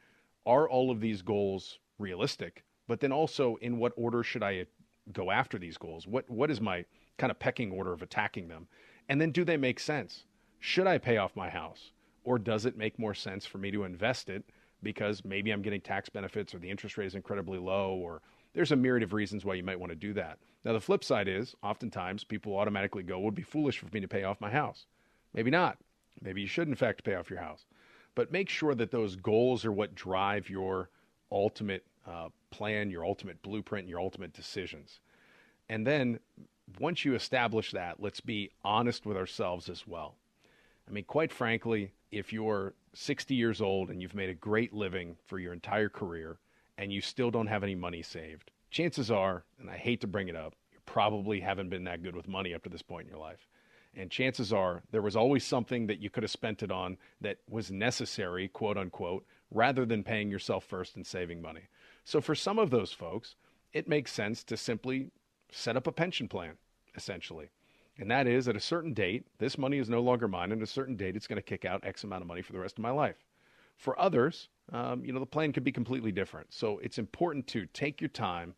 are 0.45 0.69
all 0.69 0.89
of 0.89 1.01
these 1.01 1.21
goals 1.21 1.79
realistic? 1.99 2.63
But 2.87 3.01
then 3.01 3.11
also, 3.11 3.57
in 3.57 3.77
what 3.77 3.93
order 3.97 4.23
should 4.23 4.43
I 4.43 4.65
go 5.13 5.31
after 5.31 5.57
these 5.57 5.77
goals? 5.77 6.07
What 6.07 6.29
what 6.29 6.51
is 6.51 6.61
my 6.61 6.85
kind 7.17 7.31
of 7.31 7.39
pecking 7.39 7.71
order 7.71 7.93
of 7.93 8.01
attacking 8.01 8.47
them? 8.47 8.67
And 9.09 9.19
then 9.21 9.31
do 9.31 9.43
they 9.43 9.57
make 9.57 9.79
sense? 9.79 10.25
Should 10.59 10.87
I 10.87 10.97
pay 10.97 11.17
off 11.17 11.35
my 11.35 11.49
house? 11.49 11.91
Or 12.23 12.37
does 12.37 12.65
it 12.65 12.77
make 12.77 12.99
more 12.99 13.13
sense 13.13 13.45
for 13.45 13.57
me 13.57 13.71
to 13.71 13.85
invest 13.85 14.29
it 14.29 14.43
because 14.83 15.23
maybe 15.23 15.51
I'm 15.51 15.61
getting 15.61 15.81
tax 15.81 16.09
benefits 16.09 16.53
or 16.53 16.59
the 16.59 16.69
interest 16.69 16.97
rate 16.97 17.07
is 17.07 17.15
incredibly 17.15 17.57
low 17.57 17.95
or 17.95 18.21
there's 18.53 18.71
a 18.71 18.75
myriad 18.75 19.03
of 19.03 19.13
reasons 19.13 19.45
why 19.45 19.53
you 19.53 19.63
might 19.63 19.79
want 19.79 19.91
to 19.91 19.95
do 19.95 20.13
that. 20.13 20.39
Now 20.65 20.73
the 20.73 20.81
flip 20.81 21.03
side 21.03 21.27
is 21.27 21.55
oftentimes 21.63 22.23
people 22.23 22.57
automatically 22.57 23.03
go, 23.03 23.19
would 23.19 23.35
be 23.35 23.43
foolish 23.43 23.79
for 23.79 23.87
me 23.93 23.99
to 24.01 24.07
pay 24.07 24.23
off 24.23 24.41
my 24.41 24.49
house. 24.51 24.85
Maybe 25.33 25.51
not. 25.51 25.77
Maybe 26.21 26.41
you 26.41 26.47
should 26.47 26.67
in 26.67 26.75
fact 26.75 27.03
pay 27.03 27.15
off 27.15 27.29
your 27.29 27.39
house. 27.39 27.65
But 28.15 28.31
make 28.31 28.49
sure 28.49 28.73
that 28.75 28.91
those 28.91 29.15
goals 29.15 29.63
are 29.63 29.71
what 29.71 29.95
drive 29.95 30.49
your 30.49 30.89
ultimate 31.31 31.85
uh, 32.07 32.29
plan, 32.51 32.89
your 32.89 33.05
ultimate 33.05 33.41
blueprint, 33.41 33.87
your 33.87 33.99
ultimate 33.99 34.33
decisions. 34.33 34.99
And 35.69 35.85
then 35.85 36.19
once 36.79 37.05
you 37.05 37.15
establish 37.15 37.71
that, 37.71 38.01
let's 38.01 38.21
be 38.21 38.51
honest 38.63 39.05
with 39.05 39.17
ourselves 39.17 39.69
as 39.69 39.85
well. 39.87 40.15
I 40.87 40.91
mean, 40.91 41.03
quite 41.03 41.31
frankly, 41.31 41.91
if 42.11 42.31
you're 42.31 42.73
60 42.93 43.35
years 43.35 43.61
old 43.61 43.89
and 43.89 44.01
you've 44.01 44.15
made 44.15 44.29
a 44.29 44.33
great 44.33 44.73
living 44.73 45.17
for 45.25 45.39
your 45.39 45.53
entire 45.53 45.89
career 45.89 46.39
and 46.77 46.91
you 46.91 47.01
still 47.01 47.31
don't 47.31 47.47
have 47.47 47.63
any 47.63 47.75
money 47.75 48.01
saved, 48.01 48.51
chances 48.71 49.11
are, 49.11 49.43
and 49.59 49.69
I 49.69 49.77
hate 49.77 50.01
to 50.01 50.07
bring 50.07 50.29
it 50.29 50.35
up, 50.35 50.55
you 50.71 50.79
probably 50.85 51.41
haven't 51.41 51.69
been 51.69 51.83
that 51.85 52.03
good 52.03 52.15
with 52.15 52.27
money 52.27 52.53
up 52.53 52.63
to 52.63 52.69
this 52.69 52.81
point 52.81 53.07
in 53.07 53.11
your 53.11 53.19
life. 53.19 53.47
And 53.95 54.11
chances 54.11 54.53
are 54.53 54.83
there 54.91 55.01
was 55.01 55.15
always 55.15 55.43
something 55.43 55.87
that 55.87 55.99
you 55.99 56.09
could 56.09 56.23
have 56.23 56.31
spent 56.31 56.61
it 56.61 56.71
on 56.71 56.97
that 57.21 57.37
was 57.49 57.71
necessary, 57.71 58.47
quote 58.47 58.77
unquote, 58.77 59.25
rather 59.51 59.85
than 59.85 60.03
paying 60.03 60.29
yourself 60.29 60.63
first 60.63 60.95
and 60.95 61.05
saving 61.05 61.41
money. 61.41 61.67
So 62.03 62.21
for 62.21 62.35
some 62.35 62.59
of 62.59 62.69
those 62.69 62.91
folks, 62.91 63.35
it 63.73 63.87
makes 63.87 64.11
sense 64.11 64.43
to 64.45 64.57
simply 64.57 65.11
set 65.51 65.77
up 65.77 65.87
a 65.87 65.91
pension 65.91 66.27
plan, 66.27 66.57
essentially. 66.95 67.49
And 67.99 68.11
that 68.11 68.27
is 68.27 68.47
at 68.47 68.55
a 68.55 68.61
certain 68.61 68.93
date, 68.93 69.25
this 69.39 69.57
money 69.57 69.77
is 69.79 69.89
no 69.89 70.01
longer 70.01 70.27
mine. 70.27 70.51
And 70.51 70.61
at 70.61 70.67
a 70.67 70.71
certain 70.71 70.95
date, 70.95 71.15
it's 71.15 71.27
going 71.27 71.37
to 71.37 71.41
kick 71.41 71.65
out 71.65 71.83
X 71.83 72.03
amount 72.03 72.21
of 72.21 72.27
money 72.27 72.41
for 72.41 72.53
the 72.53 72.59
rest 72.59 72.77
of 72.77 72.83
my 72.83 72.91
life. 72.91 73.25
For 73.75 73.99
others, 73.99 74.49
um, 74.71 75.03
you 75.03 75.13
know, 75.13 75.19
the 75.19 75.25
plan 75.25 75.53
could 75.53 75.63
be 75.63 75.71
completely 75.71 76.11
different. 76.11 76.53
So 76.53 76.79
it's 76.79 76.97
important 76.97 77.47
to 77.47 77.65
take 77.67 78.01
your 78.01 78.09
time, 78.09 78.55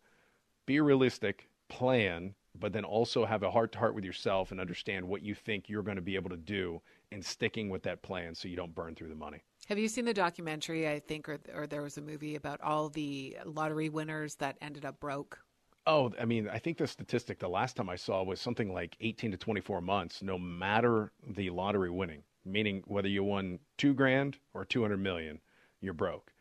be 0.66 0.80
realistic, 0.80 1.48
plan, 1.68 2.34
but 2.58 2.72
then 2.72 2.84
also 2.84 3.24
have 3.24 3.42
a 3.42 3.50
heart 3.50 3.72
to 3.72 3.78
heart 3.78 3.94
with 3.94 4.04
yourself 4.04 4.50
and 4.50 4.60
understand 4.60 5.06
what 5.06 5.22
you 5.22 5.34
think 5.34 5.68
you're 5.68 5.82
going 5.82 5.96
to 5.96 6.02
be 6.02 6.16
able 6.16 6.30
to 6.30 6.36
do 6.36 6.80
in 7.10 7.22
sticking 7.22 7.68
with 7.70 7.82
that 7.84 8.02
plan 8.02 8.34
so 8.34 8.48
you 8.48 8.56
don't 8.56 8.74
burn 8.74 8.94
through 8.94 9.08
the 9.08 9.14
money. 9.14 9.42
Have 9.70 9.78
you 9.78 9.86
seen 9.86 10.04
the 10.04 10.12
documentary, 10.12 10.88
I 10.88 10.98
think, 10.98 11.28
or, 11.28 11.38
or 11.54 11.68
there 11.68 11.80
was 11.80 11.96
a 11.96 12.00
movie 12.00 12.34
about 12.34 12.60
all 12.60 12.88
the 12.88 13.38
lottery 13.44 13.88
winners 13.88 14.34
that 14.36 14.56
ended 14.60 14.84
up 14.84 14.98
broke? 14.98 15.38
Oh, 15.86 16.12
I 16.20 16.24
mean, 16.24 16.48
I 16.48 16.58
think 16.58 16.76
the 16.76 16.88
statistic 16.88 17.38
the 17.38 17.48
last 17.48 17.76
time 17.76 17.88
I 17.88 17.94
saw 17.94 18.24
was 18.24 18.40
something 18.40 18.74
like 18.74 18.96
18 19.00 19.30
to 19.30 19.36
24 19.36 19.80
months, 19.80 20.22
no 20.22 20.36
matter 20.40 21.12
the 21.24 21.50
lottery 21.50 21.88
winning, 21.88 22.24
meaning 22.44 22.82
whether 22.88 23.06
you 23.06 23.22
won 23.22 23.60
two 23.78 23.94
grand 23.94 24.38
or 24.54 24.64
200 24.64 24.96
million, 24.96 25.38
you're 25.80 25.94
broke. 25.94 26.32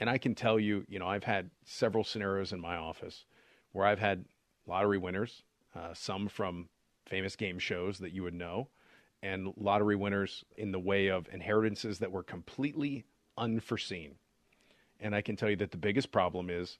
And 0.00 0.08
I 0.08 0.16
can 0.16 0.34
tell 0.34 0.58
you, 0.58 0.86
you 0.88 0.98
know, 0.98 1.08
I've 1.08 1.24
had 1.24 1.50
several 1.66 2.04
scenarios 2.04 2.54
in 2.54 2.60
my 2.60 2.76
office 2.76 3.26
where 3.72 3.84
I've 3.84 3.98
had 3.98 4.24
lottery 4.66 4.96
winners, 4.96 5.42
uh, 5.76 5.92
some 5.92 6.26
from 6.26 6.70
famous 7.04 7.36
game 7.36 7.58
shows 7.58 7.98
that 7.98 8.14
you 8.14 8.22
would 8.22 8.32
know, 8.32 8.68
and 9.22 9.52
lottery 9.56 9.96
winners 9.96 10.44
in 10.56 10.72
the 10.72 10.78
way 10.78 11.08
of 11.08 11.28
inheritances 11.32 11.98
that 11.98 12.12
were 12.12 12.22
completely 12.22 13.04
unforeseen. 13.36 14.14
And 15.00 15.14
I 15.14 15.22
can 15.22 15.36
tell 15.36 15.50
you 15.50 15.56
that 15.56 15.70
the 15.70 15.76
biggest 15.76 16.12
problem 16.12 16.50
is 16.50 16.78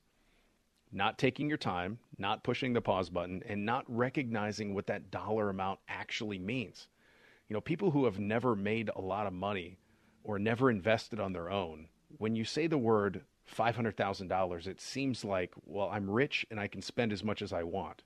not 0.90 1.18
taking 1.18 1.48
your 1.48 1.58
time, 1.58 1.98
not 2.16 2.42
pushing 2.42 2.72
the 2.72 2.80
pause 2.80 3.10
button, 3.10 3.42
and 3.46 3.64
not 3.64 3.84
recognizing 3.88 4.74
what 4.74 4.86
that 4.86 5.10
dollar 5.10 5.50
amount 5.50 5.80
actually 5.88 6.38
means. 6.38 6.88
You 7.48 7.54
know, 7.54 7.60
people 7.60 7.90
who 7.90 8.04
have 8.04 8.18
never 8.18 8.56
made 8.56 8.90
a 8.94 9.00
lot 9.00 9.26
of 9.26 9.32
money 9.32 9.78
or 10.24 10.38
never 10.38 10.70
invested 10.70 11.20
on 11.20 11.32
their 11.32 11.50
own, 11.50 11.88
when 12.16 12.34
you 12.34 12.44
say 12.44 12.66
the 12.66 12.78
word 12.78 13.22
$500,000, 13.54 14.66
it 14.66 14.80
seems 14.80 15.24
like, 15.24 15.52
well, 15.64 15.88
I'm 15.90 16.10
rich 16.10 16.46
and 16.50 16.60
I 16.60 16.68
can 16.68 16.82
spend 16.82 17.12
as 17.12 17.24
much 17.24 17.42
as 17.42 17.52
I 17.52 17.62
want. 17.62 18.02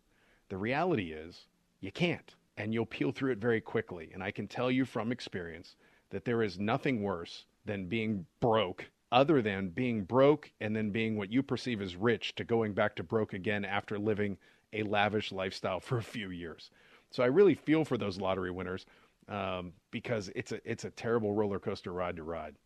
The 0.48 0.56
reality 0.56 1.12
is, 1.12 1.46
you 1.80 1.90
can't, 1.90 2.34
and 2.56 2.72
you'll 2.72 2.86
peel 2.86 3.12
through 3.12 3.32
it 3.32 3.38
very 3.38 3.60
quickly. 3.60 4.10
And 4.12 4.22
I 4.22 4.30
can 4.30 4.46
tell 4.46 4.70
you 4.70 4.84
from 4.84 5.12
experience 5.12 5.76
that 6.10 6.24
there 6.24 6.42
is 6.42 6.58
nothing 6.58 7.02
worse 7.02 7.46
than 7.64 7.86
being 7.86 8.26
broke 8.40 8.84
other 9.10 9.42
than 9.42 9.68
being 9.68 10.04
broke 10.04 10.50
and 10.60 10.74
then 10.74 10.90
being 10.90 11.16
what 11.16 11.30
you 11.30 11.42
perceive 11.42 11.82
as 11.82 11.96
rich 11.96 12.34
to 12.34 12.44
going 12.44 12.72
back 12.72 12.96
to 12.96 13.02
broke 13.02 13.34
again 13.34 13.64
after 13.64 13.98
living 13.98 14.38
a 14.72 14.82
lavish 14.82 15.32
lifestyle 15.32 15.80
for 15.80 15.98
a 15.98 16.02
few 16.02 16.30
years. 16.30 16.70
So 17.10 17.22
I 17.22 17.26
really 17.26 17.54
feel 17.54 17.84
for 17.84 17.98
those 17.98 18.18
lottery 18.18 18.50
winners 18.50 18.86
um, 19.28 19.72
because 19.90 20.30
it's 20.34 20.52
a 20.52 20.60
it's 20.68 20.84
a 20.84 20.90
terrible 20.90 21.34
roller 21.34 21.58
coaster 21.58 21.92
ride 21.92 22.16
to 22.16 22.22
ride. 22.22 22.56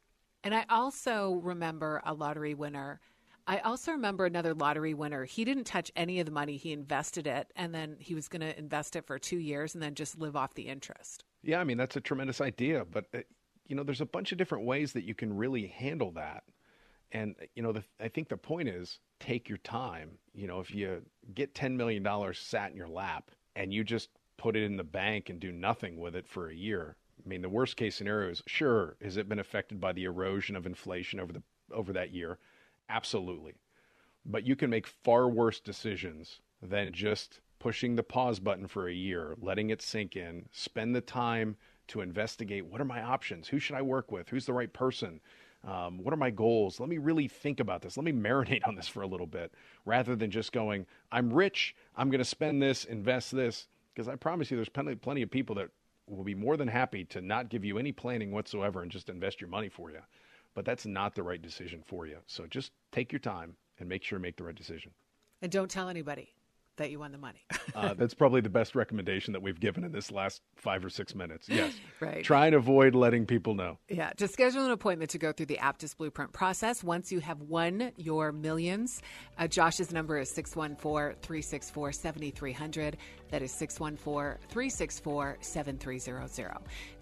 And 0.44 0.54
I 0.54 0.64
also 0.70 1.40
remember 1.42 2.00
a 2.06 2.14
lottery 2.14 2.54
winner. 2.54 3.00
I 3.48 3.58
also 3.58 3.92
remember 3.92 4.26
another 4.26 4.54
lottery 4.54 4.94
winner. 4.94 5.24
He 5.24 5.44
didn't 5.44 5.64
touch 5.64 5.92
any 5.94 6.18
of 6.18 6.26
the 6.26 6.32
money. 6.32 6.56
He 6.56 6.72
invested 6.72 7.26
it 7.26 7.52
and 7.54 7.74
then 7.74 7.96
he 8.00 8.14
was 8.14 8.28
going 8.28 8.40
to 8.40 8.58
invest 8.58 8.96
it 8.96 9.06
for 9.06 9.18
2 9.18 9.38
years 9.38 9.74
and 9.74 9.82
then 9.82 9.94
just 9.94 10.18
live 10.18 10.34
off 10.34 10.54
the 10.54 10.66
interest. 10.66 11.24
Yeah, 11.42 11.60
I 11.60 11.64
mean 11.64 11.76
that's 11.76 11.96
a 11.96 12.00
tremendous 12.00 12.40
idea, 12.40 12.84
but 12.84 13.06
uh, 13.14 13.20
you 13.68 13.76
know, 13.76 13.82
there's 13.82 14.00
a 14.00 14.06
bunch 14.06 14.32
of 14.32 14.38
different 14.38 14.64
ways 14.64 14.92
that 14.92 15.04
you 15.04 15.14
can 15.14 15.36
really 15.36 15.66
handle 15.66 16.12
that. 16.12 16.44
And 17.12 17.36
you 17.54 17.62
know, 17.62 17.72
the, 17.72 17.84
I 18.00 18.08
think 18.08 18.28
the 18.28 18.36
point 18.36 18.68
is 18.68 18.98
take 19.20 19.48
your 19.48 19.58
time. 19.58 20.18
You 20.34 20.48
know, 20.48 20.60
if 20.60 20.74
you 20.74 21.02
get 21.34 21.54
ten 21.54 21.76
million 21.76 22.02
dollars 22.02 22.38
sat 22.38 22.70
in 22.70 22.76
your 22.76 22.88
lap 22.88 23.30
and 23.54 23.72
you 23.72 23.84
just 23.84 24.10
put 24.36 24.56
it 24.56 24.64
in 24.64 24.76
the 24.76 24.84
bank 24.84 25.30
and 25.30 25.40
do 25.40 25.52
nothing 25.52 25.98
with 25.98 26.16
it 26.16 26.26
for 26.26 26.48
a 26.48 26.54
year, 26.54 26.96
I 27.24 27.28
mean, 27.28 27.42
the 27.42 27.48
worst 27.48 27.76
case 27.76 27.94
scenario 27.94 28.30
is 28.30 28.42
sure 28.46 28.96
has 29.02 29.16
it 29.16 29.28
been 29.28 29.38
affected 29.38 29.80
by 29.80 29.92
the 29.92 30.04
erosion 30.04 30.56
of 30.56 30.66
inflation 30.66 31.20
over 31.20 31.32
the 31.32 31.42
over 31.72 31.92
that 31.92 32.12
year? 32.12 32.38
Absolutely. 32.88 33.54
But 34.24 34.46
you 34.46 34.56
can 34.56 34.70
make 34.70 34.86
far 34.86 35.28
worse 35.28 35.60
decisions 35.60 36.40
than 36.62 36.92
just 36.92 37.40
pushing 37.58 37.96
the 37.96 38.02
pause 38.02 38.38
button 38.38 38.66
for 38.66 38.88
a 38.88 38.92
year, 38.92 39.34
letting 39.40 39.70
it 39.70 39.82
sink 39.82 40.16
in, 40.16 40.48
spend 40.52 40.94
the 40.94 41.00
time 41.00 41.56
to 41.88 42.00
investigate 42.00 42.66
what 42.66 42.80
are 42.80 42.84
my 42.86 43.02
options? 43.02 43.48
Who 43.48 43.58
should 43.58 43.76
I 43.76 43.82
work 43.82 44.10
with? 44.10 44.28
Who's 44.28 44.46
the 44.46 44.52
right 44.52 44.72
person? 44.72 45.20
Um, 45.64 45.98
what 45.98 46.12
are 46.12 46.18
my 46.18 46.30
goals? 46.30 46.78
Let 46.80 46.88
me 46.88 46.98
really 46.98 47.28
think 47.28 47.60
about 47.60 47.82
this. 47.82 47.96
Let 47.96 48.04
me 48.04 48.12
marinate 48.28 48.66
on 48.66 48.74
this 48.74 48.88
for 48.88 49.02
a 49.02 49.06
little 49.06 49.26
bit 49.26 49.52
rather 49.84 50.16
than 50.16 50.30
just 50.30 50.52
going, 50.52 50.86
I'm 51.10 51.32
rich, 51.32 51.74
I'm 51.96 52.10
going 52.10 52.18
to 52.18 52.24
spend 52.24 52.62
this, 52.62 52.84
invest 52.84 53.32
this. 53.32 53.68
Because 53.94 54.08
I 54.08 54.16
promise 54.16 54.50
you, 54.50 54.56
there's 54.56 54.68
plenty, 54.68 54.94
plenty 54.94 55.22
of 55.22 55.30
people 55.30 55.54
that 55.56 55.70
will 56.06 56.24
be 56.24 56.34
more 56.34 56.56
than 56.56 56.68
happy 56.68 57.04
to 57.04 57.20
not 57.20 57.48
give 57.48 57.64
you 57.64 57.78
any 57.78 57.92
planning 57.92 58.30
whatsoever 58.30 58.82
and 58.82 58.90
just 58.90 59.08
invest 59.08 59.40
your 59.40 59.48
money 59.48 59.68
for 59.68 59.90
you. 59.90 60.00
But 60.56 60.64
that's 60.64 60.86
not 60.86 61.14
the 61.14 61.22
right 61.22 61.40
decision 61.40 61.82
for 61.86 62.06
you. 62.06 62.16
So 62.26 62.46
just 62.46 62.72
take 62.90 63.12
your 63.12 63.20
time 63.20 63.56
and 63.78 63.88
make 63.88 64.02
sure 64.02 64.18
to 64.18 64.22
make 64.22 64.36
the 64.36 64.44
right 64.44 64.54
decision. 64.54 64.90
And 65.42 65.52
don't 65.52 65.70
tell 65.70 65.90
anybody 65.90 66.30
that 66.76 66.90
you 66.90 66.98
won 66.98 67.12
the 67.12 67.18
money. 67.18 67.44
uh, 67.74 67.94
that's 67.94 68.14
probably 68.14 68.40
the 68.40 68.50
best 68.50 68.74
recommendation 68.74 69.32
that 69.32 69.42
we've 69.42 69.60
given 69.60 69.84
in 69.84 69.92
this 69.92 70.10
last 70.10 70.42
five 70.56 70.84
or 70.84 70.90
six 70.90 71.14
minutes. 71.14 71.48
Yes. 71.48 71.74
right. 72.00 72.24
Try 72.24 72.46
and 72.46 72.54
avoid 72.54 72.94
letting 72.94 73.26
people 73.26 73.54
know. 73.54 73.78
Yeah. 73.88 74.10
To 74.16 74.28
schedule 74.28 74.64
an 74.64 74.70
appointment 74.70 75.10
to 75.10 75.18
go 75.18 75.32
through 75.32 75.46
the 75.46 75.58
Aptus 75.58 75.96
Blueprint 75.96 76.32
process, 76.32 76.84
once 76.84 77.10
you 77.10 77.20
have 77.20 77.40
won 77.40 77.92
your 77.96 78.32
millions, 78.32 79.02
uh, 79.38 79.46
Josh's 79.46 79.92
number 79.92 80.18
is 80.18 80.30
614 80.30 81.16
364 81.22 81.92
7300. 81.92 82.96
That 83.30 83.42
is 83.42 83.52
614 83.52 84.38
364 84.48 85.38
7300. 85.40 86.52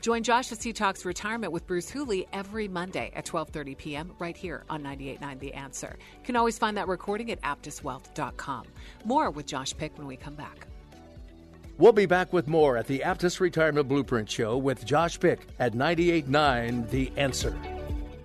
Join 0.00 0.22
Josh 0.22 0.52
as 0.52 0.62
he 0.62 0.72
talks 0.72 1.04
retirement 1.04 1.52
with 1.52 1.66
Bruce 1.66 1.90
Hooley 1.90 2.26
every 2.32 2.68
Monday 2.68 3.10
at 3.14 3.26
12.30 3.26 3.76
p.m. 3.76 4.12
right 4.18 4.36
here 4.36 4.64
on 4.68 4.82
98.9 4.82 5.38
The 5.38 5.54
Answer. 5.54 5.96
You 5.98 6.24
can 6.24 6.36
always 6.36 6.58
find 6.58 6.76
that 6.76 6.88
recording 6.88 7.30
at 7.30 7.40
aptuswealth.com. 7.42 8.66
More 9.04 9.30
with 9.30 9.46
Josh 9.46 9.63
Pick 9.72 9.96
when 9.98 10.06
we 10.06 10.16
come 10.16 10.34
back. 10.34 10.66
We'll 11.76 11.92
be 11.92 12.06
back 12.06 12.32
with 12.32 12.46
more 12.46 12.76
at 12.76 12.86
the 12.86 13.00
Aptus 13.00 13.40
Retirement 13.40 13.88
Blueprint 13.88 14.30
Show 14.30 14.56
with 14.56 14.84
Josh 14.84 15.18
Pick 15.18 15.40
at 15.58 15.72
98.9 15.72 16.88
The 16.90 17.10
Answer. 17.16 17.56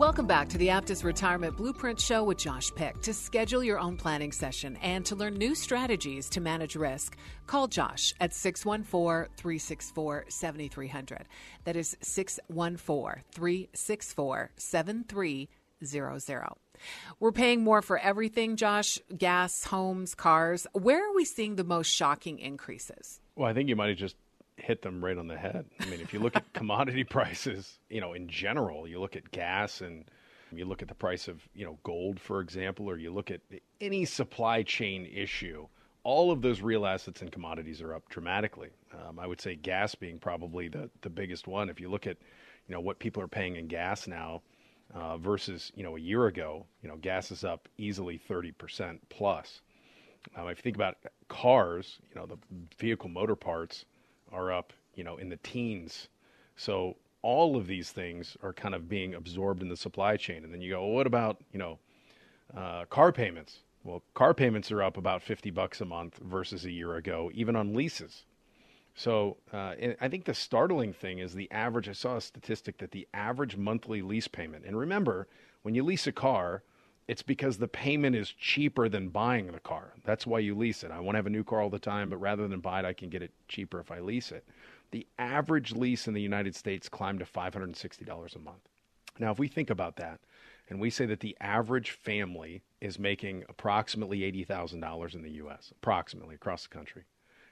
Welcome 0.00 0.26
back 0.26 0.48
to 0.48 0.56
the 0.56 0.68
Aptus 0.68 1.04
Retirement 1.04 1.58
Blueprint 1.58 2.00
Show 2.00 2.24
with 2.24 2.38
Josh 2.38 2.74
Pick. 2.74 3.02
To 3.02 3.12
schedule 3.12 3.62
your 3.62 3.78
own 3.78 3.98
planning 3.98 4.32
session 4.32 4.78
and 4.80 5.04
to 5.04 5.14
learn 5.14 5.34
new 5.34 5.54
strategies 5.54 6.30
to 6.30 6.40
manage 6.40 6.74
risk, 6.74 7.18
call 7.46 7.68
Josh 7.68 8.14
at 8.18 8.32
614 8.32 9.30
364 9.36 10.24
7300. 10.30 11.28
That 11.64 11.76
is 11.76 11.98
614 12.00 13.24
364 13.30 14.50
7300. 14.56 16.48
We're 17.20 17.32
paying 17.32 17.62
more 17.62 17.82
for 17.82 17.98
everything, 17.98 18.56
Josh 18.56 18.98
gas, 19.18 19.64
homes, 19.64 20.14
cars. 20.14 20.66
Where 20.72 21.10
are 21.10 21.14
we 21.14 21.26
seeing 21.26 21.56
the 21.56 21.64
most 21.64 21.88
shocking 21.88 22.38
increases? 22.38 23.20
Well, 23.36 23.50
I 23.50 23.52
think 23.52 23.68
you 23.68 23.76
might 23.76 23.90
have 23.90 23.98
just 23.98 24.16
hit 24.60 24.82
them 24.82 25.04
right 25.04 25.16
on 25.16 25.26
the 25.26 25.36
head. 25.36 25.66
I 25.80 25.86
mean, 25.86 26.00
if 26.00 26.12
you 26.12 26.20
look 26.20 26.36
at 26.36 26.52
commodity 26.52 27.04
prices, 27.04 27.78
you 27.88 28.00
know, 28.00 28.12
in 28.12 28.28
general, 28.28 28.86
you 28.86 29.00
look 29.00 29.16
at 29.16 29.30
gas 29.30 29.80
and 29.80 30.04
you 30.52 30.64
look 30.64 30.82
at 30.82 30.88
the 30.88 30.94
price 30.94 31.28
of, 31.28 31.48
you 31.54 31.64
know, 31.64 31.78
gold, 31.82 32.20
for 32.20 32.40
example, 32.40 32.88
or 32.88 32.96
you 32.96 33.12
look 33.12 33.30
at 33.30 33.40
any 33.80 34.04
supply 34.04 34.62
chain 34.62 35.06
issue, 35.06 35.66
all 36.02 36.30
of 36.30 36.42
those 36.42 36.60
real 36.60 36.86
assets 36.86 37.20
and 37.20 37.30
commodities 37.30 37.80
are 37.82 37.94
up 37.94 38.08
dramatically. 38.08 38.70
Um, 38.92 39.18
I 39.18 39.26
would 39.26 39.40
say 39.40 39.54
gas 39.54 39.94
being 39.94 40.18
probably 40.18 40.68
the, 40.68 40.90
the 41.02 41.10
biggest 41.10 41.46
one. 41.46 41.68
If 41.68 41.80
you 41.80 41.88
look 41.88 42.06
at, 42.06 42.16
you 42.66 42.74
know, 42.74 42.80
what 42.80 42.98
people 42.98 43.22
are 43.22 43.28
paying 43.28 43.56
in 43.56 43.66
gas 43.68 44.06
now 44.06 44.42
uh, 44.94 45.18
versus, 45.18 45.70
you 45.74 45.82
know, 45.82 45.96
a 45.96 46.00
year 46.00 46.26
ago, 46.26 46.66
you 46.82 46.88
know, 46.88 46.96
gas 46.96 47.30
is 47.30 47.44
up 47.44 47.68
easily 47.78 48.20
30% 48.28 48.98
plus. 49.08 49.60
Um, 50.36 50.48
if 50.48 50.58
you 50.58 50.62
think 50.62 50.76
about 50.76 50.96
cars, 51.28 51.98
you 52.08 52.20
know, 52.20 52.26
the 52.26 52.36
vehicle 52.78 53.08
motor 53.08 53.36
parts, 53.36 53.84
are 54.32 54.52
up, 54.52 54.72
you 54.94 55.04
know, 55.04 55.16
in 55.16 55.28
the 55.28 55.38
teens. 55.38 56.08
So 56.56 56.96
all 57.22 57.56
of 57.56 57.66
these 57.66 57.90
things 57.90 58.36
are 58.42 58.52
kind 58.52 58.74
of 58.74 58.88
being 58.88 59.14
absorbed 59.14 59.62
in 59.62 59.68
the 59.68 59.76
supply 59.76 60.16
chain. 60.16 60.44
And 60.44 60.52
then 60.52 60.60
you 60.60 60.70
go, 60.70 60.80
well, 60.80 60.94
what 60.94 61.06
about, 61.06 61.42
you 61.52 61.58
know, 61.58 61.78
uh, 62.56 62.84
car 62.86 63.12
payments? 63.12 63.60
Well, 63.84 64.02
car 64.14 64.34
payments 64.34 64.70
are 64.70 64.82
up 64.82 64.96
about 64.96 65.22
50 65.22 65.50
bucks 65.50 65.80
a 65.80 65.84
month 65.84 66.18
versus 66.18 66.64
a 66.64 66.70
year 66.70 66.96
ago, 66.96 67.30
even 67.34 67.56
on 67.56 67.74
leases. 67.74 68.24
So 68.94 69.38
uh, 69.52 69.74
I 70.00 70.08
think 70.08 70.24
the 70.24 70.34
startling 70.34 70.92
thing 70.92 71.18
is 71.18 71.32
the 71.32 71.50
average. 71.50 71.88
I 71.88 71.92
saw 71.92 72.16
a 72.16 72.20
statistic 72.20 72.78
that 72.78 72.90
the 72.90 73.08
average 73.14 73.56
monthly 73.56 74.02
lease 74.02 74.28
payment, 74.28 74.64
and 74.66 74.76
remember, 74.76 75.28
when 75.62 75.74
you 75.74 75.84
lease 75.84 76.06
a 76.06 76.12
car, 76.12 76.62
it's 77.10 77.22
because 77.22 77.58
the 77.58 77.66
payment 77.66 78.14
is 78.14 78.30
cheaper 78.30 78.88
than 78.88 79.08
buying 79.08 79.48
the 79.50 79.58
car. 79.58 79.94
That's 80.04 80.28
why 80.28 80.38
you 80.38 80.54
lease 80.54 80.84
it. 80.84 80.92
I 80.92 81.00
want 81.00 81.14
to 81.14 81.18
have 81.18 81.26
a 81.26 81.30
new 81.30 81.42
car 81.42 81.60
all 81.60 81.68
the 81.68 81.76
time, 81.76 82.08
but 82.08 82.18
rather 82.18 82.46
than 82.46 82.60
buy 82.60 82.78
it, 82.78 82.84
I 82.84 82.92
can 82.92 83.08
get 83.10 83.20
it 83.20 83.32
cheaper 83.48 83.80
if 83.80 83.90
I 83.90 83.98
lease 83.98 84.30
it. 84.30 84.46
The 84.92 85.04
average 85.18 85.72
lease 85.72 86.06
in 86.06 86.14
the 86.14 86.22
United 86.22 86.54
States 86.54 86.88
climbed 86.88 87.18
to 87.18 87.24
$560 87.24 88.36
a 88.36 88.38
month. 88.38 88.68
Now, 89.18 89.32
if 89.32 89.40
we 89.40 89.48
think 89.48 89.70
about 89.70 89.96
that, 89.96 90.20
and 90.68 90.78
we 90.78 90.88
say 90.88 91.04
that 91.06 91.18
the 91.18 91.36
average 91.40 91.90
family 91.90 92.62
is 92.80 92.96
making 92.96 93.42
approximately 93.48 94.20
$80,000 94.20 95.14
in 95.16 95.22
the 95.22 95.32
US, 95.32 95.72
approximately 95.82 96.36
across 96.36 96.62
the 96.62 96.76
country. 96.76 97.02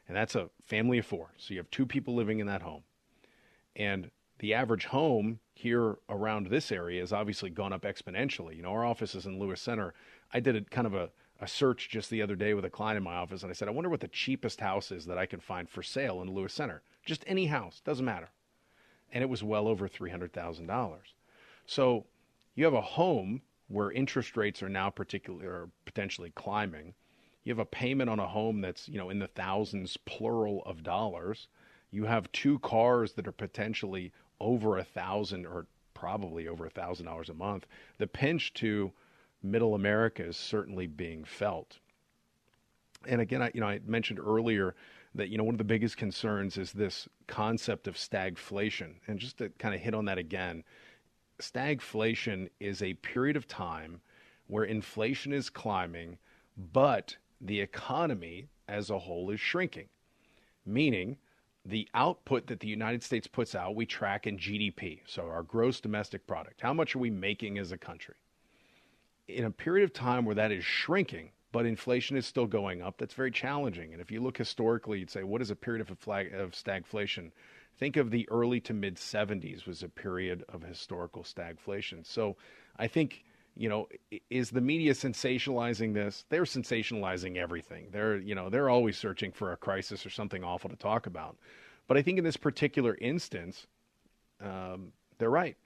And 0.07 0.17
that's 0.17 0.37
a 0.37 0.51
family 0.67 0.99
of 0.99 1.07
four. 1.07 1.33
So 1.37 1.53
you 1.53 1.59
have 1.59 1.71
two 1.73 1.85
people 1.85 2.15
living 2.15 2.39
in 2.39 2.47
that 2.47 2.63
home. 2.63 2.85
And 3.75 4.13
the 4.39 4.55
average 4.55 4.85
home 4.85 5.41
here 5.59 5.99
around 6.09 6.47
this 6.47 6.71
area 6.71 7.01
has 7.01 7.13
obviously 7.13 7.51
gone 7.51 7.73
up 7.73 7.83
exponentially. 7.83 8.57
You 8.57 8.63
know, 8.63 8.71
our 8.71 8.85
office 8.85 9.17
is 9.17 9.27
in 9.27 9.41
Lewis 9.41 9.61
Center. 9.61 9.93
I 10.33 10.39
did 10.39 10.55
a 10.55 10.61
kind 10.61 10.87
of 10.87 10.95
a, 10.95 11.11
a 11.41 11.49
search 11.49 11.89
just 11.89 12.11
the 12.11 12.23
other 12.23 12.37
day 12.37 12.55
with 12.55 12.65
a 12.65 12.71
client 12.71 12.97
in 12.97 13.03
my 13.03 13.17
office, 13.17 13.43
and 13.43 13.51
I 13.51 13.55
said, 13.55 13.67
I 13.67 13.73
wonder 13.73 13.91
what 13.91 13.99
the 13.99 14.07
cheapest 14.07 14.61
house 14.61 14.93
is 14.93 15.07
that 15.07 15.19
I 15.19 15.27
can 15.27 15.41
find 15.41 15.69
for 15.69 15.83
sale 15.83 16.23
in 16.23 16.33
Lewis 16.33 16.53
Center. 16.53 16.83
Just 17.05 17.25
any 17.27 17.47
house, 17.47 17.83
doesn't 17.85 18.05
matter. 18.05 18.29
And 19.13 19.25
it 19.25 19.29
was 19.29 19.43
well 19.43 19.67
over 19.67 19.89
$300,000. 19.89 20.99
So 21.67 22.07
you 22.55 22.65
have 22.65 22.75
a 22.75 22.81
home 22.81 23.43
where 23.67 23.91
interest 23.91 24.37
rates 24.37 24.63
are 24.63 24.69
now 24.69 24.91
particularly 24.91 25.47
or 25.47 25.71
potentially 25.85 26.31
climbing. 26.37 26.95
You 27.43 27.51
have 27.51 27.59
a 27.59 27.65
payment 27.65 28.11
on 28.11 28.21
a 28.21 28.29
home 28.29 28.61
that's, 28.61 28.89
you 28.89 28.97
know, 28.97 29.11
in 29.11 29.19
the 29.19 29.27
thousands 29.27 29.97
plural 29.97 30.63
of 30.67 30.85
dollars. 30.85 31.49
You 31.91 32.05
have 32.05 32.31
two 32.31 32.61
cars 32.61 33.15
that 33.15 33.27
are 33.27 33.33
potentially 33.33 34.13
over 34.41 34.79
a 34.79 34.85
thousand 34.85 35.47
or 35.47 35.67
probably 35.95 36.47
over 36.47 36.67
a 36.67 36.71
thousand 36.71 37.07
dollars 37.07 37.29
a 37.29 37.35
month, 37.35 37.67
the 37.99 38.07
pinch 38.07 38.53
to 38.55 38.93
middle 39.43 39.75
America 39.75 40.25
is 40.25 40.37
certainly 40.37 40.87
being 40.87 41.25
felt. 41.25 41.79
And 43.07 43.21
again, 43.21 43.43
I, 43.43 43.51
you 43.55 43.61
know, 43.61 43.69
I 43.69 43.81
mentioned 43.87 44.19
earlier 44.19 44.75
that 45.15 45.29
you 45.29 45.39
know 45.39 45.45
one 45.45 45.55
of 45.55 45.59
the 45.59 45.65
biggest 45.65 45.97
concerns 45.97 46.57
is 46.59 46.73
this 46.73 47.09
concept 47.27 47.89
of 47.89 47.97
stagflation, 47.97 48.95
and 49.07 49.19
just 49.19 49.39
to 49.39 49.49
kind 49.59 49.75
of 49.75 49.81
hit 49.81 49.95
on 49.95 50.05
that 50.07 50.19
again, 50.19 50.65
stagflation 51.41 52.49
is 52.61 52.83
a 52.83 52.95
period 52.95 53.37
of 53.37 53.47
time 53.47 54.01
where 54.47 54.65
inflation 54.65 55.33
is 55.33 55.51
climbing, 55.51 56.19
but 56.57 57.17
the 57.41 57.61
economy 57.61 58.49
as 58.67 58.91
a 58.91 58.99
whole 58.99 59.31
is 59.31 59.41
shrinking, 59.41 59.89
meaning 60.67 61.17
the 61.69 61.89
output 61.93 62.47
that 62.47 62.61
the 62.61 62.69
United 62.69 63.03
States 63.03 63.27
puts 63.27 63.55
out, 63.55 63.77
we 63.77 63.85
track 63.85 64.27
in 64.27 64.39
GDP, 64.39 65.01
so 65.07 65.25
our 65.25 65.43
gross 65.43 65.81
domestic 65.81 66.27
product. 66.27 66.63
How 66.63 66.73
much 66.73 66.97
are 66.97 66.99
we 66.99 67.11
making 67.11 67.59
as 67.59 67.73
a 67.73 67.79
country? 67.79 68.15
In 69.29 69.45
a 69.45 69.51
period 69.51 69.85
of 69.85 69.93
time 69.93 70.25
where 70.25 70.35
that 70.35 70.51
is 70.51 70.65
shrinking, 70.65 71.31
but 71.53 71.67
inflation 71.67 72.17
is 72.17 72.27
still 72.27 72.47
going 72.47 72.81
up, 72.81 72.97
that's 72.97 73.13
very 73.13 73.31
challenging. 73.31 73.93
And 73.93 74.01
if 74.01 74.11
you 74.11 74.21
look 74.23 74.39
historically, 74.39 75.01
you'd 75.01 75.11
say, 75.11 75.25
what 75.25 75.43
is 75.43 75.51
a 75.51 75.57
period 75.57 75.89
of, 75.89 75.99
flag, 75.99 76.33
of 76.33 76.53
stagflation? 76.53 77.33
Think 77.79 77.97
of 77.97 78.11
the 78.11 78.27
early 78.31 78.61
to 78.63 78.73
mid 78.73 78.97
70s 78.97 79.67
was 79.67 79.83
a 79.83 79.89
period 79.89 80.45
of 80.49 80.63
historical 80.63 81.23
stagflation. 81.23 82.05
So 82.05 82.37
I 82.79 82.87
think 82.87 83.25
you 83.59 83.69
know, 83.69 83.89
is 84.31 84.51
the 84.51 84.61
media 84.61 84.93
sensationalizing 84.93 85.93
this? 85.93 86.25
They're 86.29 86.45
sensationalizing 86.45 87.37
everything. 87.37 87.89
They're, 87.91 88.19
you 88.19 88.37
know, 88.37 88.49
they're 88.49 88.71
always 88.71 88.97
searching 88.97 89.33
for 89.33 89.53
a 89.53 89.57
crisis 89.57 90.07
or 90.07 90.11
something 90.11 90.45
awful 90.45 90.71
to 90.71 90.77
talk 90.77 91.07
about. 91.07 91.37
But 91.89 91.97
I 91.97 92.03
think 92.03 92.19
in 92.19 92.25
this 92.25 92.37
particular 92.37 92.97
instance, 93.01 93.67
um, 94.41 94.93
they're 95.19 95.31
right. 95.31 95.57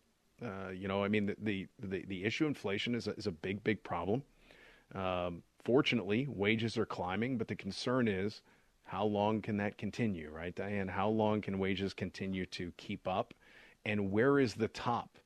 Uh, 0.43 0.71
you 0.71 0.89
know, 0.89 1.05
I 1.05 1.09
mean, 1.09 1.35
the, 1.39 1.69
the, 1.79 2.05
the, 2.09 2.25
issue 2.25 2.47
inflation 2.47 2.95
is 2.95 3.07
a, 3.07 3.15
is 3.17 3.27
a 3.27 3.31
big, 3.31 3.63
big 3.63 3.83
problem. 3.85 4.23
Um, 4.95 5.43
fortunately, 5.63 6.27
wages 6.29 6.79
are 6.79 6.87
climbing, 6.87 7.37
but 7.37 7.47
the 7.47 7.55
concern 7.55 8.09
is 8.09 8.41
how 8.85 9.05
long 9.05 9.43
can 9.43 9.59
that 9.59 9.77
continue, 9.77 10.31
right, 10.31 10.55
Diane? 10.55 10.89
How 10.89 11.09
long 11.09 11.43
can 11.43 11.59
wages 11.59 11.93
continue 11.93 12.47
to 12.47 12.73
keep 12.77 13.07
up? 13.07 13.35
And 13.85 14.11
where 14.11 14.41
is 14.41 14.55
the 14.55 14.69
top? 14.69 15.19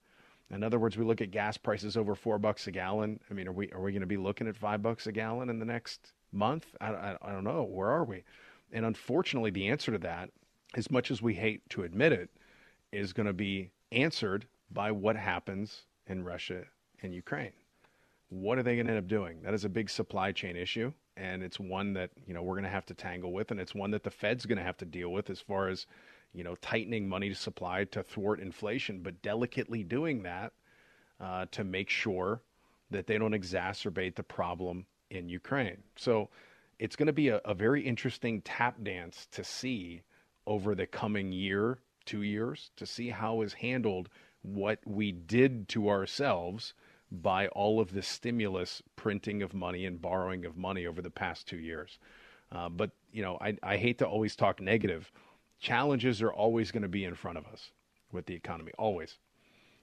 In 0.51 0.63
other 0.63 0.79
words, 0.79 0.97
we 0.97 1.05
look 1.05 1.21
at 1.21 1.31
gas 1.31 1.57
prices 1.57 1.97
over 1.97 2.15
four 2.15 2.39
bucks 2.39 2.67
a 2.67 2.71
gallon. 2.71 3.19
I 3.31 3.35
mean, 3.35 3.49
are 3.49 3.53
we 3.53 3.71
are 3.73 3.81
we 3.81 3.93
going 3.93 4.01
to 4.01 4.07
be 4.07 4.17
looking 4.17 4.47
at 4.47 4.57
five 4.57 4.83
bucks 4.83 5.07
a 5.07 5.13
gallon 5.13 5.51
in 5.51 5.59
the 5.59 5.65
next 5.65 6.13
month? 6.33 6.67
I, 6.81 6.89
I, 6.89 7.17
I 7.23 7.33
don't 7.33 7.45
know. 7.45 7.65
Where 7.65 7.89
are 7.89 8.05
we? 8.05 8.23
And 8.73 8.85
unfortunately, 8.85 9.51
the 9.51 9.69
answer 9.69 9.93
to 9.93 9.99
that, 9.99 10.31
as 10.75 10.91
much 10.91 11.11
as 11.11 11.21
we 11.21 11.35
hate 11.35 11.69
to 11.71 11.83
admit 11.83 12.13
it, 12.13 12.31
is 12.93 13.13
going 13.13 13.27
to 13.27 13.33
be 13.33 13.71
answered 13.93 14.47
by 14.71 14.91
what 14.91 15.17
happens 15.17 15.83
in 16.07 16.25
Russia 16.25 16.65
and 17.03 17.15
Ukraine. 17.15 17.53
What 18.29 18.59
are 18.59 18.63
they 18.63 18.75
going 18.75 18.87
to 18.87 18.93
end 18.93 18.99
up 18.99 19.09
doing? 19.09 19.43
That 19.43 19.55
is 19.55 19.65
a 19.65 19.69
big 19.69 19.89
supply 19.89 20.33
chain 20.33 20.57
issue, 20.57 20.93
and 21.17 21.43
it's 21.43 21.61
one 21.61 21.93
that 21.95 22.11
you 22.27 22.35
know 22.35 22.43
we're 22.43 22.55
going 22.55 22.65
to 22.65 22.71
have 22.71 22.87
to 22.87 22.95
tangle 22.95 23.33
with, 23.33 23.51
and 23.51 23.61
it's 23.61 23.75
one 23.75 23.91
that 23.93 24.05
the 24.05 24.11
Fed's 24.11 24.47
going 24.47 24.59
to 24.59 24.65
have 24.65 24.77
to 24.79 24.85
deal 24.85 25.11
with 25.11 25.31
as 25.31 25.41
far 25.41 25.69
as 25.69 25.87
you 26.37 26.44
know, 26.44 26.55
tightening 26.57 27.09
money 27.09 27.33
supply 27.33 27.85
to 27.85 28.03
thwart 28.03 28.40
inflation, 28.40 29.01
but 29.03 29.22
delicately 29.22 29.83
doing 29.83 30.22
that 30.22 30.53
uh, 31.18 31.46
to 31.51 31.64
make 31.64 31.88
sure 31.88 32.42
that 32.90 33.07
they 33.07 33.16
don't 33.16 33.33
exacerbate 33.33 34.14
the 34.14 34.22
problem 34.22 34.85
in 35.11 35.31
Ukraine. 35.31 35.79
So 35.96 36.29
it's 36.79 36.94
going 36.94 37.07
to 37.07 37.12
be 37.14 37.29
a, 37.29 37.40
a 37.46 37.55
very 37.55 37.83
interesting 37.83 38.42
tap 38.42 38.77
dance 38.83 39.27
to 39.33 39.42
see 39.42 40.03
over 40.46 40.75
the 40.75 40.87
coming 40.87 41.33
year, 41.33 41.79
two 42.05 42.22
years, 42.22 42.70
to 42.77 42.85
see 42.85 43.09
how 43.09 43.40
is 43.40 43.55
handled 43.55 44.11
what 44.42 44.79
we 44.85 45.12
did 45.12 45.68
to 45.70 45.88
ourselves 45.88 46.75
by 47.11 47.49
all 47.49 47.81
of 47.81 47.92
the 47.92 48.03
stimulus 48.03 48.83
printing 48.94 49.42
of 49.42 49.55
money 49.55 49.87
and 49.87 50.03
borrowing 50.03 50.44
of 50.44 50.57
money 50.57 50.87
over 50.87 51.01
the 51.01 51.11
past 51.11 51.49
two 51.49 51.59
years. 51.59 51.99
Uh, 52.53 52.68
but 52.68 52.90
you 53.11 53.22
know, 53.22 53.38
I, 53.40 53.57
I 53.62 53.77
hate 53.79 53.99
to 53.99 54.07
always 54.07 54.37
talk 54.37 54.61
negative 54.61 55.11
challenges 55.59 56.23
are 56.23 56.33
always 56.33 56.71
going 56.71 56.83
to 56.83 56.88
be 56.88 57.05
in 57.05 57.14
front 57.14 57.38
of 57.38 57.47
us 57.47 57.71
with 58.12 58.27
the 58.27 58.35
economy, 58.35 58.73
always. 58.79 59.19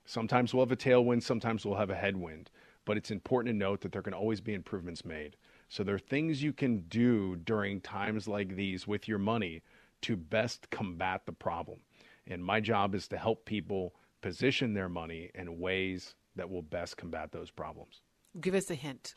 Sometimes 0.05 0.53
we'll 0.53 0.65
have 0.65 0.71
a 0.71 0.75
tailwind, 0.75 1.23
sometimes 1.23 1.65
we'll 1.65 1.77
have 1.77 1.89
a 1.89 1.95
headwind, 1.95 2.49
but 2.85 2.97
it's 2.97 3.11
important 3.11 3.53
to 3.53 3.57
note 3.57 3.81
that 3.81 3.91
there 3.91 4.01
can 4.01 4.13
always 4.13 4.41
be 4.41 4.53
improvements 4.53 5.05
made. 5.05 5.37
So 5.69 5.83
there 5.83 5.95
are 5.95 5.99
things 5.99 6.43
you 6.43 6.53
can 6.53 6.81
do 6.89 7.37
during 7.37 7.81
times 7.81 8.27
like 8.27 8.55
these 8.55 8.85
with 8.87 9.07
your 9.07 9.19
money 9.19 9.61
to 10.01 10.15
best 10.17 10.69
combat 10.69 11.25
the 11.25 11.31
problem. 11.31 11.79
And 12.27 12.43
my 12.43 12.59
job 12.59 12.93
is 12.95 13.07
to 13.09 13.17
help 13.17 13.45
people 13.45 13.95
position 14.21 14.73
their 14.73 14.89
money 14.89 15.31
in 15.35 15.59
ways 15.59 16.15
that 16.35 16.49
will 16.49 16.61
best 16.61 16.97
combat 16.97 17.31
those 17.31 17.51
problems. 17.51 18.01
Give 18.39 18.55
us 18.55 18.69
a 18.69 18.75
hint. 18.75 19.15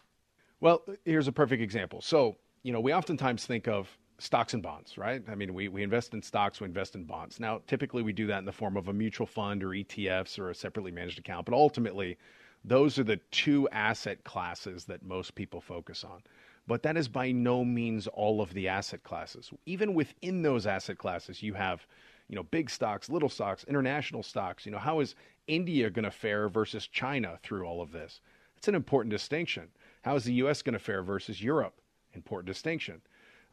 Well, 0.61 0.83
here's 1.05 1.29
a 1.29 1.33
perfect 1.33 1.63
example. 1.63 2.01
So, 2.01 2.37
you 2.63 2.73
know, 2.73 2.81
we 2.81 2.93
oftentimes 2.95 3.45
think 3.45 3.69
of 3.69 3.99
stocks 4.19 4.55
and 4.55 4.63
bonds, 4.63 4.97
right? 4.99 5.23
I 5.29 5.35
mean, 5.35 5.53
we, 5.55 5.69
we 5.69 5.83
invest 5.83 6.15
in 6.15 6.23
stocks, 6.23 6.61
we 6.61 6.67
invest 6.67 6.95
in 6.95 7.05
bonds. 7.05 7.39
Now, 7.41 7.61
typically 7.67 8.03
we 8.03 8.13
do 8.13 8.27
that 8.29 8.39
in 8.39 8.45
the 8.47 8.53
form 8.53 8.77
of 8.77 8.89
a 8.89 8.93
mutual 8.93 9.27
fund 9.27 9.63
or 9.63 9.69
ETFs 9.69 10.39
or 10.39 10.51
a 10.51 10.55
separately 10.55 10.91
managed 10.91 11.19
account, 11.19 11.47
but 11.47 11.55
ultimately, 11.55 12.17
Those 12.65 12.99
are 12.99 13.05
the 13.05 13.19
two 13.31 13.69
asset 13.71 14.25
classes 14.25 14.87
that 14.87 15.05
most 15.05 15.35
people 15.37 15.61
focus 15.61 16.03
on. 16.05 16.23
But 16.67 16.83
that 16.83 16.97
is 16.97 17.07
by 17.09 17.31
no 17.31 17.65
means 17.65 18.09
all 18.09 18.41
of 18.41 18.53
the 18.53 18.67
asset 18.67 19.05
classes. 19.05 19.53
Even 19.67 19.95
within 19.95 20.43
those 20.43 20.67
asset 20.67 20.99
classes, 20.99 21.43
you 21.43 21.55
have, 21.55 21.87
you 22.29 22.35
know, 22.35 22.43
big 22.43 22.69
stocks, 22.69 23.09
little 23.09 23.29
stocks, 23.29 23.65
international 23.69 24.25
stocks. 24.25 24.67
You 24.67 24.73
know, 24.73 24.79
how 24.79 24.99
is 24.99 25.15
India 25.47 25.91
going 25.91 26.05
to 26.05 26.11
fare 26.11 26.49
versus 26.49 26.89
China 26.89 27.39
through 27.45 27.65
all 27.65 27.81
of 27.81 27.93
this? 27.93 28.21
It's 28.57 28.67
an 28.67 28.75
important 28.75 29.13
distinction. 29.13 29.69
How 30.03 30.17
is 30.17 30.25
the 30.25 30.33
U.S. 30.35 30.63
going 30.63 30.73
to 30.73 30.81
fare 30.81 31.03
versus 31.05 31.41
Europe? 31.41 31.81
Important 32.15 32.49
distinction. 32.49 33.01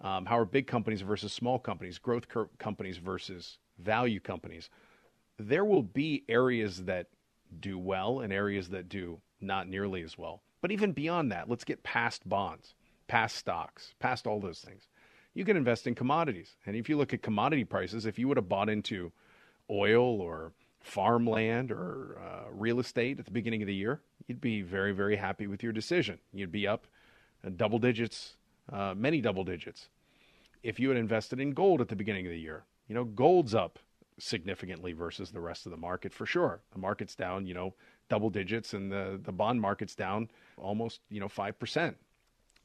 Um, 0.01 0.25
how 0.25 0.37
are 0.37 0.45
big 0.45 0.67
companies 0.67 1.01
versus 1.01 1.31
small 1.31 1.59
companies, 1.59 1.97
growth 1.97 2.27
companies 2.57 2.97
versus 2.97 3.57
value 3.77 4.19
companies? 4.19 4.69
There 5.39 5.65
will 5.65 5.83
be 5.83 6.23
areas 6.27 6.83
that 6.85 7.07
do 7.59 7.77
well 7.77 8.19
and 8.19 8.33
areas 8.33 8.69
that 8.69 8.89
do 8.89 9.21
not 9.39 9.67
nearly 9.67 10.03
as 10.03 10.17
well. 10.17 10.41
But 10.61 10.71
even 10.71 10.91
beyond 10.91 11.31
that, 11.31 11.49
let's 11.49 11.63
get 11.63 11.83
past 11.83 12.27
bonds 12.27 12.75
past 13.07 13.35
stocks, 13.35 13.93
past 13.99 14.27
all 14.27 14.39
those 14.39 14.59
things. 14.59 14.87
You 15.33 15.45
can 15.45 15.57
invest 15.57 15.87
in 15.87 15.95
commodities. 15.95 16.55
And 16.65 16.75
if 16.75 16.89
you 16.89 16.97
look 16.97 17.13
at 17.13 17.21
commodity 17.21 17.63
prices, 17.63 18.05
if 18.05 18.17
you 18.17 18.27
would 18.27 18.37
have 18.37 18.49
bought 18.49 18.69
into 18.69 19.11
oil 19.69 20.21
or 20.21 20.53
farmland 20.79 21.71
or 21.71 22.17
uh, 22.19 22.49
real 22.51 22.79
estate 22.79 23.19
at 23.19 23.25
the 23.25 23.31
beginning 23.31 23.61
of 23.61 23.67
the 23.67 23.73
year, 23.75 24.01
you'd 24.27 24.41
be 24.41 24.61
very, 24.61 24.91
very 24.91 25.15
happy 25.15 25.47
with 25.47 25.63
your 25.63 25.71
decision. 25.71 26.19
You'd 26.33 26.51
be 26.51 26.67
up 26.67 26.87
double 27.55 27.79
digits, 27.79 28.35
uh, 28.71 28.93
many 28.95 29.21
double 29.21 29.43
digits. 29.43 29.89
If 30.61 30.79
you 30.79 30.89
had 30.89 30.97
invested 30.97 31.39
in 31.39 31.51
gold 31.51 31.81
at 31.81 31.89
the 31.89 31.95
beginning 31.95 32.25
of 32.25 32.31
the 32.31 32.39
year, 32.39 32.63
you 32.87 32.95
know, 32.95 33.03
gold's 33.03 33.53
up 33.53 33.79
significantly 34.19 34.93
versus 34.93 35.31
the 35.31 35.41
rest 35.41 35.65
of 35.65 35.71
the 35.71 35.77
market 35.77 36.13
for 36.13 36.25
sure. 36.25 36.61
The 36.71 36.79
market's 36.79 37.15
down, 37.15 37.45
you 37.45 37.53
know, 37.53 37.73
double 38.09 38.29
digits, 38.29 38.73
and 38.73 38.91
the, 38.91 39.19
the 39.23 39.31
bond 39.31 39.59
market's 39.59 39.95
down 39.95 40.29
almost, 40.57 41.01
you 41.09 41.19
know, 41.19 41.27
5%. 41.27 41.95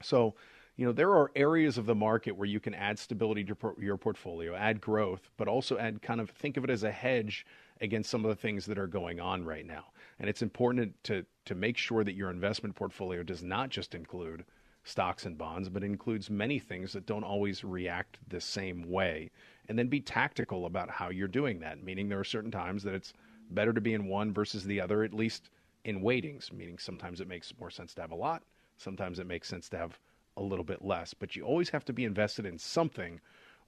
So, 0.02 0.34
you 0.76 0.86
know, 0.86 0.92
there 0.92 1.10
are 1.10 1.32
areas 1.34 1.78
of 1.78 1.86
the 1.86 1.94
market 1.94 2.36
where 2.36 2.46
you 2.46 2.60
can 2.60 2.74
add 2.74 2.98
stability 2.98 3.44
to 3.44 3.56
your 3.80 3.96
portfolio, 3.96 4.54
add 4.54 4.80
growth, 4.80 5.30
but 5.36 5.48
also 5.48 5.76
add 5.78 6.02
kind 6.02 6.20
of 6.20 6.30
think 6.30 6.56
of 6.56 6.64
it 6.64 6.70
as 6.70 6.84
a 6.84 6.92
hedge 6.92 7.44
against 7.80 8.10
some 8.10 8.24
of 8.24 8.28
the 8.28 8.36
things 8.36 8.66
that 8.66 8.78
are 8.78 8.86
going 8.86 9.18
on 9.18 9.44
right 9.44 9.66
now. 9.66 9.86
And 10.20 10.28
it's 10.28 10.42
important 10.42 10.94
to 11.04 11.24
to 11.46 11.54
make 11.54 11.76
sure 11.76 12.04
that 12.04 12.14
your 12.14 12.30
investment 12.30 12.74
portfolio 12.74 13.22
does 13.22 13.42
not 13.42 13.70
just 13.70 13.94
include 13.94 14.44
stocks 14.84 15.26
and 15.26 15.36
bonds, 15.36 15.68
but 15.68 15.84
includes 15.84 16.30
many 16.30 16.58
things 16.58 16.92
that 16.92 17.06
don't 17.06 17.24
always 17.24 17.64
react 17.64 18.18
the 18.28 18.40
same 18.40 18.90
way. 18.90 19.30
And 19.68 19.78
then 19.78 19.88
be 19.88 20.00
tactical 20.00 20.66
about 20.66 20.90
how 20.90 21.10
you're 21.10 21.28
doing 21.28 21.60
that, 21.60 21.82
meaning 21.82 22.08
there 22.08 22.20
are 22.20 22.24
certain 22.24 22.50
times 22.50 22.82
that 22.84 22.94
it's 22.94 23.12
better 23.50 23.72
to 23.72 23.80
be 23.80 23.94
in 23.94 24.06
one 24.06 24.32
versus 24.32 24.64
the 24.64 24.80
other, 24.80 25.02
at 25.04 25.12
least 25.12 25.50
in 25.84 26.00
weightings, 26.00 26.52
meaning 26.52 26.78
sometimes 26.78 27.20
it 27.20 27.28
makes 27.28 27.52
more 27.60 27.70
sense 27.70 27.94
to 27.94 28.00
have 28.00 28.10
a 28.10 28.16
lot, 28.16 28.42
Sometimes 28.78 29.18
it 29.18 29.26
makes 29.26 29.48
sense 29.48 29.68
to 29.70 29.76
have 29.76 29.98
a 30.36 30.42
little 30.42 30.64
bit 30.64 30.84
less, 30.84 31.12
but 31.12 31.34
you 31.34 31.42
always 31.42 31.70
have 31.70 31.84
to 31.86 31.92
be 31.92 32.04
invested 32.04 32.46
in 32.46 32.58
something 32.58 33.20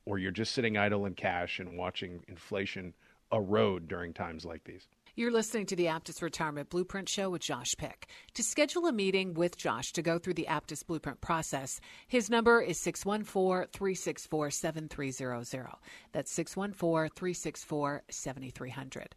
or 0.07 0.19
you're 0.19 0.31
just 0.31 0.53
sitting 0.53 0.77
idle 0.77 1.05
in 1.05 1.15
cash 1.15 1.59
and 1.59 1.77
watching 1.77 2.25
inflation 2.29 2.95
erode 3.33 3.89
during 3.89 4.13
times 4.13 4.45
like 4.45 4.65
these. 4.65 4.89
You're 5.17 5.33
listening 5.33 5.67
to 5.67 5.77
the 5.77 5.87
Aptus 5.87 6.23
Retirement 6.23 6.71
Blueprint 6.71 7.09
Show 7.09 7.31
with 7.31 7.43
Josh 7.43 7.75
Pick. 7.77 8.09
To 8.35 8.45
schedule 8.45 8.87
a 8.87 8.93
meeting 8.93 9.35
with 9.35 9.57
Josh 9.57 9.91
to 9.93 10.03
go 10.03 10.19
through 10.19 10.35
the 10.35 10.47
Aptus 10.49 10.87
Blueprint 10.87 11.21
process, 11.21 11.81
his 12.07 12.31
number 12.31 12.61
is 12.61 12.79
614 12.79 13.69
364 13.73 14.51
7300. 14.51 15.69
That's 16.13 16.33
614 16.33 17.11
364 17.17 18.03
7300. 18.09 19.15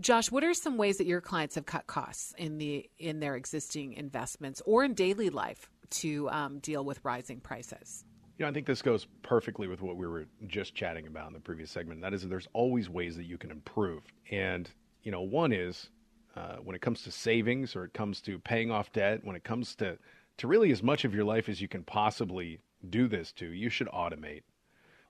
Josh, 0.00 0.32
what 0.32 0.42
are 0.42 0.52
some 0.52 0.76
ways 0.76 0.98
that 0.98 1.06
your 1.06 1.20
clients 1.20 1.54
have 1.54 1.64
cut 1.64 1.86
costs 1.86 2.34
in 2.36 2.58
the 2.58 2.90
in 2.98 3.20
their 3.20 3.36
existing 3.36 3.92
investments 3.92 4.60
or 4.66 4.84
in 4.84 4.94
daily 4.94 5.30
life 5.30 5.70
to 5.90 6.28
um, 6.30 6.58
deal 6.58 6.84
with 6.84 6.98
rising 7.04 7.40
prices? 7.40 8.04
You 8.38 8.44
know, 8.44 8.50
I 8.50 8.52
think 8.52 8.66
this 8.66 8.82
goes 8.82 9.06
perfectly 9.22 9.68
with 9.68 9.80
what 9.80 9.96
we 9.96 10.06
were 10.06 10.26
just 10.46 10.74
chatting 10.74 11.06
about 11.06 11.28
in 11.28 11.32
the 11.34 11.40
previous 11.40 11.70
segment. 11.70 12.02
That 12.02 12.12
is, 12.12 12.22
there's 12.28 12.48
always 12.52 12.90
ways 12.90 13.16
that 13.16 13.24
you 13.24 13.38
can 13.38 13.50
improve. 13.50 14.02
And, 14.30 14.68
you 15.06 15.12
know, 15.12 15.22
one 15.22 15.52
is 15.52 15.88
uh, 16.36 16.56
when 16.56 16.74
it 16.74 16.82
comes 16.82 17.02
to 17.02 17.12
savings 17.12 17.76
or 17.76 17.84
it 17.84 17.94
comes 17.94 18.20
to 18.22 18.40
paying 18.40 18.72
off 18.72 18.92
debt, 18.92 19.20
when 19.22 19.36
it 19.36 19.44
comes 19.44 19.76
to, 19.76 19.96
to 20.36 20.48
really 20.48 20.72
as 20.72 20.82
much 20.82 21.04
of 21.04 21.14
your 21.14 21.24
life 21.24 21.48
as 21.48 21.60
you 21.60 21.68
can 21.68 21.84
possibly 21.84 22.58
do 22.90 23.06
this 23.06 23.30
to, 23.30 23.46
you 23.46 23.70
should 23.70 23.86
automate. 23.90 24.42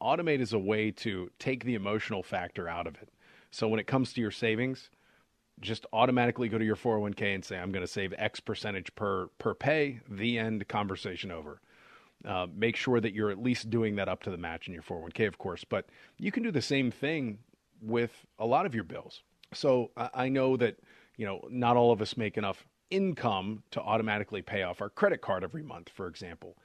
Automate 0.03 0.41
is 0.41 0.53
a 0.53 0.59
way 0.59 0.91
to 0.91 1.31
take 1.39 1.65
the 1.65 1.75
emotional 1.75 2.23
factor 2.23 2.69
out 2.69 2.87
of 2.87 2.97
it. 2.97 3.09
So 3.51 3.69
when 3.69 3.81
it 3.81 3.87
comes 3.87 4.13
to 4.13 4.21
your 4.21 4.31
savings, 4.31 4.91
just 5.63 5.87
automatically 5.95 6.51
go 6.51 6.59
to 6.59 6.65
your 6.65 6.77
401k 6.77 7.35
and 7.35 7.43
say, 7.43 7.57
I'm 7.57 7.73
going 7.73 7.81
to 7.81 7.91
save 7.91 8.13
X 8.19 8.39
percentage 8.39 8.95
per, 8.97 9.29
per 9.39 9.55
pay. 9.55 10.01
The 10.11 10.39
end, 10.39 10.69
conversation 10.69 11.31
over. 11.31 11.63
Uh, 12.23 12.49
make 12.55 12.77
sure 12.77 13.01
that 13.01 13.15
you're 13.15 13.31
at 13.31 13.43
least 13.43 13.71
doing 13.71 13.97
that 13.97 14.11
up 14.11 14.25
to 14.25 14.31
the 14.31 14.37
match 14.37 14.69
in 14.69 14.75
your 14.75 14.83
401k, 14.83 15.27
of 15.27 15.39
course. 15.39 15.65
But 15.65 15.87
you 16.19 16.31
can 16.31 16.43
do 16.43 16.51
the 16.51 16.61
same 16.61 16.91
thing 16.91 17.39
with 17.81 18.27
a 18.39 18.45
lot 18.45 18.67
of 18.67 18.75
your 18.75 18.85
bills. 18.85 19.23
So 19.53 19.91
I, 19.97 20.29
know 20.29 20.57
that 20.57 20.77
you 21.17 21.27
know 21.27 21.41
not 21.51 21.77
all 21.77 21.93
of 21.93 22.03
us 22.03 22.17
make 22.17 22.37
enough 22.37 22.67
income 22.91 23.63
to 23.71 23.81
automatically 23.81 24.43
pay 24.43 24.63
off 24.63 24.81
our 24.81 24.91
credit 24.91 25.21
card 25.21 25.45
every 25.45 25.63
month, 25.63 25.89
for 25.89 26.07
example. 26.07 26.57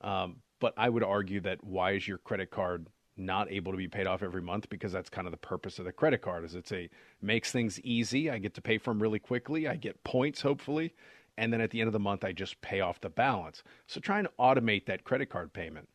Um, 0.00 0.36
but 0.60 0.74
I 0.76 0.88
would 0.88 1.02
argue 1.02 1.40
that 1.40 1.62
why 1.64 1.92
is 1.92 2.06
your 2.06 2.18
credit 2.18 2.50
card 2.50 2.86
not 3.16 3.50
able 3.50 3.72
to 3.72 3.78
be 3.78 3.88
paid 3.88 4.06
off 4.06 4.22
every 4.22 4.42
month? 4.42 4.68
Because 4.68 4.92
that's 4.92 5.10
kind 5.10 5.26
of 5.26 5.32
the 5.32 5.36
purpose 5.38 5.78
of 5.78 5.84
the 5.84 5.92
credit 5.92 6.22
card 6.22 6.44
is 6.44 6.54
it's 6.54 6.72
a 6.72 6.88
makes 7.20 7.52
things 7.52 7.80
easy. 7.80 8.30
I 8.30 8.38
get 8.38 8.54
to 8.54 8.62
pay 8.62 8.78
for 8.78 8.90
them 8.90 9.02
really 9.02 9.18
quickly. 9.18 9.68
I 9.68 9.76
get 9.76 10.02
points 10.04 10.42
hopefully. 10.42 10.94
And 11.36 11.52
then 11.52 11.60
at 11.60 11.70
the 11.70 11.80
end 11.80 11.86
of 11.86 11.92
the 11.92 11.98
month 11.98 12.24
i 12.24 12.32
just 12.32 12.60
pay 12.60 12.80
off 12.80 13.00
the 13.00 13.08
balance. 13.08 13.62
So 13.86 14.00
try 14.00 14.18
and 14.18 14.28
automate 14.38 14.86
that 14.86 15.04
credit 15.04 15.30
card 15.30 15.52
payment 15.52 15.88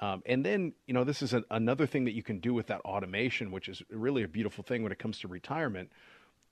um, 0.00 0.22
and 0.26 0.44
then 0.44 0.72
you 0.86 0.94
know 0.94 1.04
this 1.04 1.22
is 1.22 1.32
an, 1.32 1.44
another 1.50 1.86
thing 1.86 2.04
that 2.04 2.14
you 2.14 2.22
can 2.22 2.38
do 2.38 2.54
with 2.54 2.66
that 2.66 2.80
automation 2.82 3.50
which 3.50 3.68
is 3.68 3.82
really 3.90 4.22
a 4.22 4.28
beautiful 4.28 4.64
thing 4.64 4.82
when 4.82 4.92
it 4.92 4.98
comes 4.98 5.18
to 5.18 5.28
retirement 5.28 5.90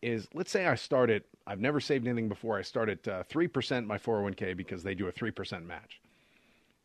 is 0.03 0.29
let's 0.35 0.51
say 0.51 0.67
i 0.67 0.75
started 0.75 1.25
i've 1.47 1.61
never 1.61 1.81
saved 1.81 2.07
anything 2.07 2.29
before 2.29 2.59
i 2.59 2.63
started 2.63 3.07
uh, 3.09 3.23
3% 3.31 3.87
my 3.87 3.99
401k 3.99 4.57
because 4.57 4.83
they 4.83 4.95
do 4.95 5.09
a 5.09 5.13
3% 5.13 5.65
match 5.67 6.01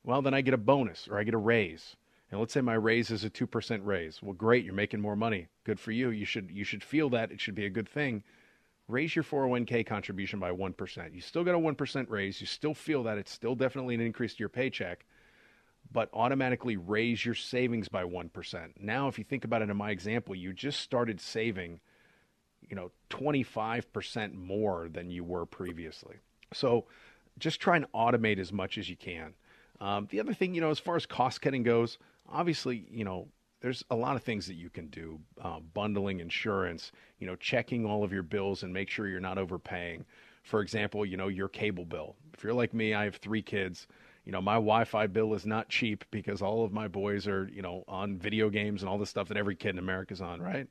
well 0.03 0.21
then 0.21 0.33
i 0.33 0.41
get 0.41 0.53
a 0.53 0.57
bonus 0.57 1.07
or 1.09 1.19
i 1.19 1.23
get 1.23 1.33
a 1.33 1.37
raise 1.37 1.95
and 2.31 2.39
let's 2.39 2.53
say 2.53 2.61
my 2.61 2.75
raise 2.75 3.11
is 3.11 3.25
a 3.25 3.29
2% 3.29 3.81
raise. 3.83 4.21
Well, 4.23 4.33
great, 4.33 4.63
you're 4.63 4.73
making 4.73 5.01
more 5.01 5.17
money. 5.17 5.47
Good 5.65 5.79
for 5.79 5.91
you. 5.91 6.09
You 6.09 6.25
should 6.25 6.49
you 6.49 6.63
should 6.63 6.83
feel 6.83 7.09
that. 7.09 7.31
It 7.31 7.41
should 7.41 7.55
be 7.55 7.65
a 7.65 7.69
good 7.69 7.89
thing. 7.89 8.23
Raise 8.87 9.15
your 9.15 9.23
401k 9.23 9.85
contribution 9.85 10.39
by 10.39 10.51
1%. 10.51 11.13
You 11.13 11.21
still 11.21 11.43
got 11.43 11.55
a 11.55 11.59
1% 11.59 12.09
raise. 12.09 12.41
You 12.41 12.47
still 12.47 12.73
feel 12.73 13.03
that 13.03 13.17
it's 13.17 13.31
still 13.31 13.55
definitely 13.55 13.95
an 13.95 14.01
increase 14.01 14.33
to 14.33 14.39
your 14.39 14.49
paycheck, 14.49 15.05
but 15.91 16.09
automatically 16.13 16.77
raise 16.77 17.25
your 17.25 17.35
savings 17.35 17.87
by 17.89 18.03
1%. 18.03 18.71
Now, 18.79 19.07
if 19.07 19.17
you 19.17 19.23
think 19.23 19.43
about 19.45 19.61
it 19.61 19.69
in 19.69 19.77
my 19.77 19.91
example, 19.91 20.35
you 20.35 20.53
just 20.53 20.79
started 20.79 21.19
saving, 21.19 21.79
you 22.61 22.75
know, 22.75 22.91
25% 23.09 24.33
more 24.33 24.89
than 24.89 25.09
you 25.09 25.23
were 25.23 25.45
previously. 25.45 26.17
So, 26.53 26.85
just 27.39 27.61
try 27.61 27.77
and 27.77 27.91
automate 27.93 28.39
as 28.39 28.51
much 28.51 28.77
as 28.77 28.89
you 28.89 28.97
can. 28.97 29.33
Um, 29.79 30.07
the 30.11 30.19
other 30.19 30.33
thing, 30.33 30.53
you 30.53 30.61
know, 30.61 30.69
as 30.69 30.79
far 30.79 30.95
as 30.95 31.05
cost 31.05 31.41
cutting 31.41 31.63
goes, 31.63 31.97
obviously, 32.29 32.85
you 32.91 33.05
know, 33.05 33.29
there's 33.61 33.85
a 33.89 33.95
lot 33.95 34.15
of 34.15 34.23
things 34.23 34.47
that 34.47 34.55
you 34.55 34.69
can 34.69 34.87
do 34.87 35.19
uh, 35.41 35.59
bundling 35.73 36.19
insurance 36.19 36.91
you 37.19 37.27
know 37.27 37.35
checking 37.35 37.85
all 37.85 38.03
of 38.03 38.11
your 38.11 38.23
bills 38.23 38.63
and 38.63 38.73
make 38.73 38.89
sure 38.89 39.07
you're 39.07 39.19
not 39.19 39.37
overpaying 39.37 40.03
for 40.43 40.61
example 40.61 41.05
you 41.05 41.15
know 41.15 41.27
your 41.27 41.47
cable 41.47 41.85
bill 41.85 42.15
if 42.33 42.43
you're 42.43 42.53
like 42.53 42.73
me 42.73 42.93
i 42.93 43.05
have 43.05 43.15
three 43.15 43.41
kids 43.41 43.87
you 44.25 44.31
know 44.31 44.41
my 44.41 44.55
wi-fi 44.55 45.07
bill 45.07 45.33
is 45.33 45.45
not 45.45 45.69
cheap 45.69 46.03
because 46.11 46.41
all 46.41 46.63
of 46.63 46.71
my 46.71 46.87
boys 46.87 47.27
are 47.27 47.49
you 47.53 47.61
know 47.61 47.83
on 47.87 48.17
video 48.17 48.49
games 48.49 48.81
and 48.81 48.89
all 48.89 48.97
the 48.97 49.05
stuff 49.05 49.27
that 49.27 49.37
every 49.37 49.55
kid 49.55 49.69
in 49.69 49.79
america 49.79 50.13
is 50.13 50.21
on 50.21 50.41
right 50.41 50.67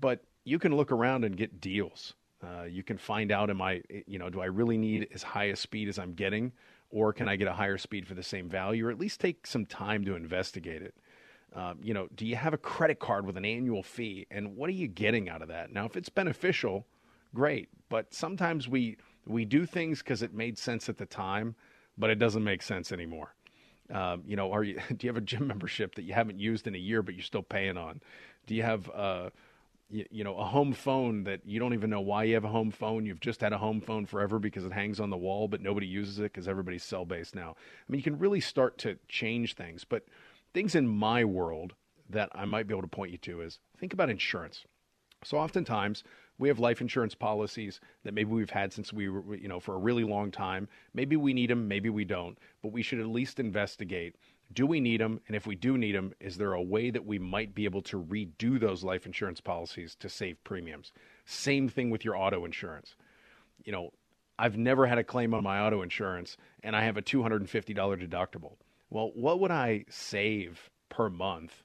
but 0.00 0.24
you 0.44 0.58
can 0.58 0.76
look 0.76 0.92
around 0.92 1.24
and 1.24 1.36
get 1.36 1.60
deals 1.60 2.14
uh, 2.42 2.64
you 2.64 2.82
can 2.82 2.98
find 2.98 3.32
out 3.32 3.50
am 3.50 3.62
i 3.62 3.82
you 4.06 4.18
know 4.18 4.30
do 4.30 4.40
i 4.40 4.46
really 4.46 4.76
need 4.76 5.08
as 5.14 5.22
high 5.22 5.44
a 5.44 5.56
speed 5.56 5.88
as 5.88 5.98
i'm 5.98 6.12
getting 6.14 6.52
or 6.90 7.12
can 7.12 7.28
I 7.28 7.36
get 7.36 7.48
a 7.48 7.52
higher 7.52 7.78
speed 7.78 8.06
for 8.06 8.14
the 8.14 8.22
same 8.22 8.48
value, 8.48 8.86
or 8.86 8.90
at 8.90 8.98
least 8.98 9.20
take 9.20 9.46
some 9.46 9.66
time 9.66 10.04
to 10.04 10.14
investigate 10.14 10.82
it? 10.82 10.94
Um, 11.54 11.78
you 11.82 11.94
know, 11.94 12.08
do 12.14 12.26
you 12.26 12.36
have 12.36 12.54
a 12.54 12.58
credit 12.58 12.98
card 12.98 13.26
with 13.26 13.36
an 13.36 13.44
annual 13.44 13.82
fee, 13.82 14.26
and 14.30 14.56
what 14.56 14.68
are 14.68 14.74
you 14.74 14.88
getting 14.88 15.28
out 15.28 15.42
of 15.42 15.48
that? 15.48 15.72
Now, 15.72 15.86
if 15.86 15.96
it's 15.96 16.08
beneficial, 16.08 16.86
great. 17.34 17.68
But 17.88 18.12
sometimes 18.12 18.68
we 18.68 18.96
we 19.26 19.44
do 19.44 19.66
things 19.66 20.00
because 20.00 20.22
it 20.22 20.34
made 20.34 20.58
sense 20.58 20.88
at 20.88 20.98
the 20.98 21.06
time, 21.06 21.54
but 21.98 22.10
it 22.10 22.18
doesn't 22.18 22.44
make 22.44 22.62
sense 22.62 22.92
anymore. 22.92 23.34
Um, 23.92 24.22
you 24.26 24.36
know, 24.36 24.52
are 24.52 24.64
you 24.64 24.80
do 24.96 25.06
you 25.06 25.08
have 25.08 25.16
a 25.16 25.24
gym 25.24 25.46
membership 25.46 25.94
that 25.96 26.02
you 26.02 26.14
haven't 26.14 26.38
used 26.38 26.66
in 26.66 26.74
a 26.74 26.78
year 26.78 27.02
but 27.02 27.14
you're 27.14 27.22
still 27.22 27.42
paying 27.42 27.76
on? 27.76 28.00
Do 28.46 28.54
you 28.54 28.62
have 28.62 28.90
uh, 28.90 29.30
you, 29.90 30.04
you, 30.10 30.24
know, 30.24 30.36
a 30.36 30.44
home 30.44 30.72
phone 30.72 31.24
that 31.24 31.40
you 31.44 31.60
don't 31.60 31.74
even 31.74 31.90
know 31.90 32.00
why 32.00 32.24
you 32.24 32.34
have 32.34 32.44
a 32.44 32.48
home 32.48 32.70
phone. 32.70 33.06
You've 33.06 33.20
just 33.20 33.40
had 33.40 33.52
a 33.52 33.58
home 33.58 33.80
phone 33.80 34.06
forever 34.06 34.38
because 34.38 34.64
it 34.64 34.72
hangs 34.72 34.98
on 34.98 35.10
the 35.10 35.16
wall, 35.16 35.48
but 35.48 35.60
nobody 35.60 35.86
uses 35.86 36.18
it 36.18 36.32
because 36.32 36.48
everybody's 36.48 36.84
cell 36.84 37.04
based 37.04 37.34
now. 37.34 37.50
I 37.56 37.92
mean, 37.92 37.98
you 37.98 38.02
can 38.02 38.18
really 38.18 38.40
start 38.40 38.78
to 38.78 38.98
change 39.08 39.54
things, 39.54 39.84
but 39.84 40.04
things 40.54 40.74
in 40.74 40.88
my 40.88 41.24
world 41.24 41.74
that 42.10 42.30
I 42.34 42.44
might 42.44 42.66
be 42.66 42.74
able 42.74 42.82
to 42.82 42.88
point 42.88 43.12
you 43.12 43.18
to 43.18 43.40
is 43.42 43.58
think 43.78 43.92
about 43.92 44.10
insurance. 44.10 44.64
So 45.24 45.38
oftentimes 45.38 46.02
We 46.38 46.48
have 46.48 46.58
life 46.58 46.80
insurance 46.80 47.14
policies 47.14 47.80
that 48.04 48.14
maybe 48.14 48.30
we've 48.30 48.50
had 48.50 48.72
since 48.72 48.92
we 48.92 49.08
were, 49.08 49.36
you 49.36 49.48
know, 49.48 49.60
for 49.60 49.74
a 49.74 49.78
really 49.78 50.04
long 50.04 50.30
time. 50.30 50.68
Maybe 50.94 51.16
we 51.16 51.32
need 51.32 51.50
them, 51.50 51.68
maybe 51.68 51.88
we 51.88 52.04
don't, 52.04 52.38
but 52.62 52.72
we 52.72 52.82
should 52.82 53.00
at 53.00 53.06
least 53.06 53.40
investigate 53.40 54.16
do 54.52 54.66
we 54.66 54.80
need 54.80 55.00
them? 55.00 55.20
And 55.26 55.36
if 55.36 55.46
we 55.46 55.56
do 55.56 55.76
need 55.76 55.94
them, 55.94 56.12
is 56.20 56.36
there 56.36 56.52
a 56.52 56.62
way 56.62 56.90
that 56.90 57.04
we 57.04 57.18
might 57.18 57.54
be 57.54 57.64
able 57.64 57.82
to 57.82 58.02
redo 58.02 58.58
those 58.58 58.84
life 58.84 59.06
insurance 59.06 59.40
policies 59.40 59.96
to 59.96 60.08
save 60.08 60.42
premiums? 60.44 60.92
Same 61.24 61.68
thing 61.68 61.90
with 61.90 62.04
your 62.04 62.16
auto 62.16 62.44
insurance. 62.44 62.96
You 63.64 63.72
know, 63.72 63.90
I've 64.38 64.56
never 64.56 64.86
had 64.86 64.98
a 64.98 65.04
claim 65.04 65.34
on 65.34 65.42
my 65.42 65.60
auto 65.60 65.82
insurance 65.82 66.36
and 66.62 66.76
I 66.76 66.84
have 66.84 66.96
a 66.96 67.02
$250 67.02 67.48
deductible. 67.74 68.56
Well, 68.90 69.10
what 69.14 69.40
would 69.40 69.50
I 69.50 69.84
save 69.88 70.70
per 70.88 71.10
month 71.10 71.64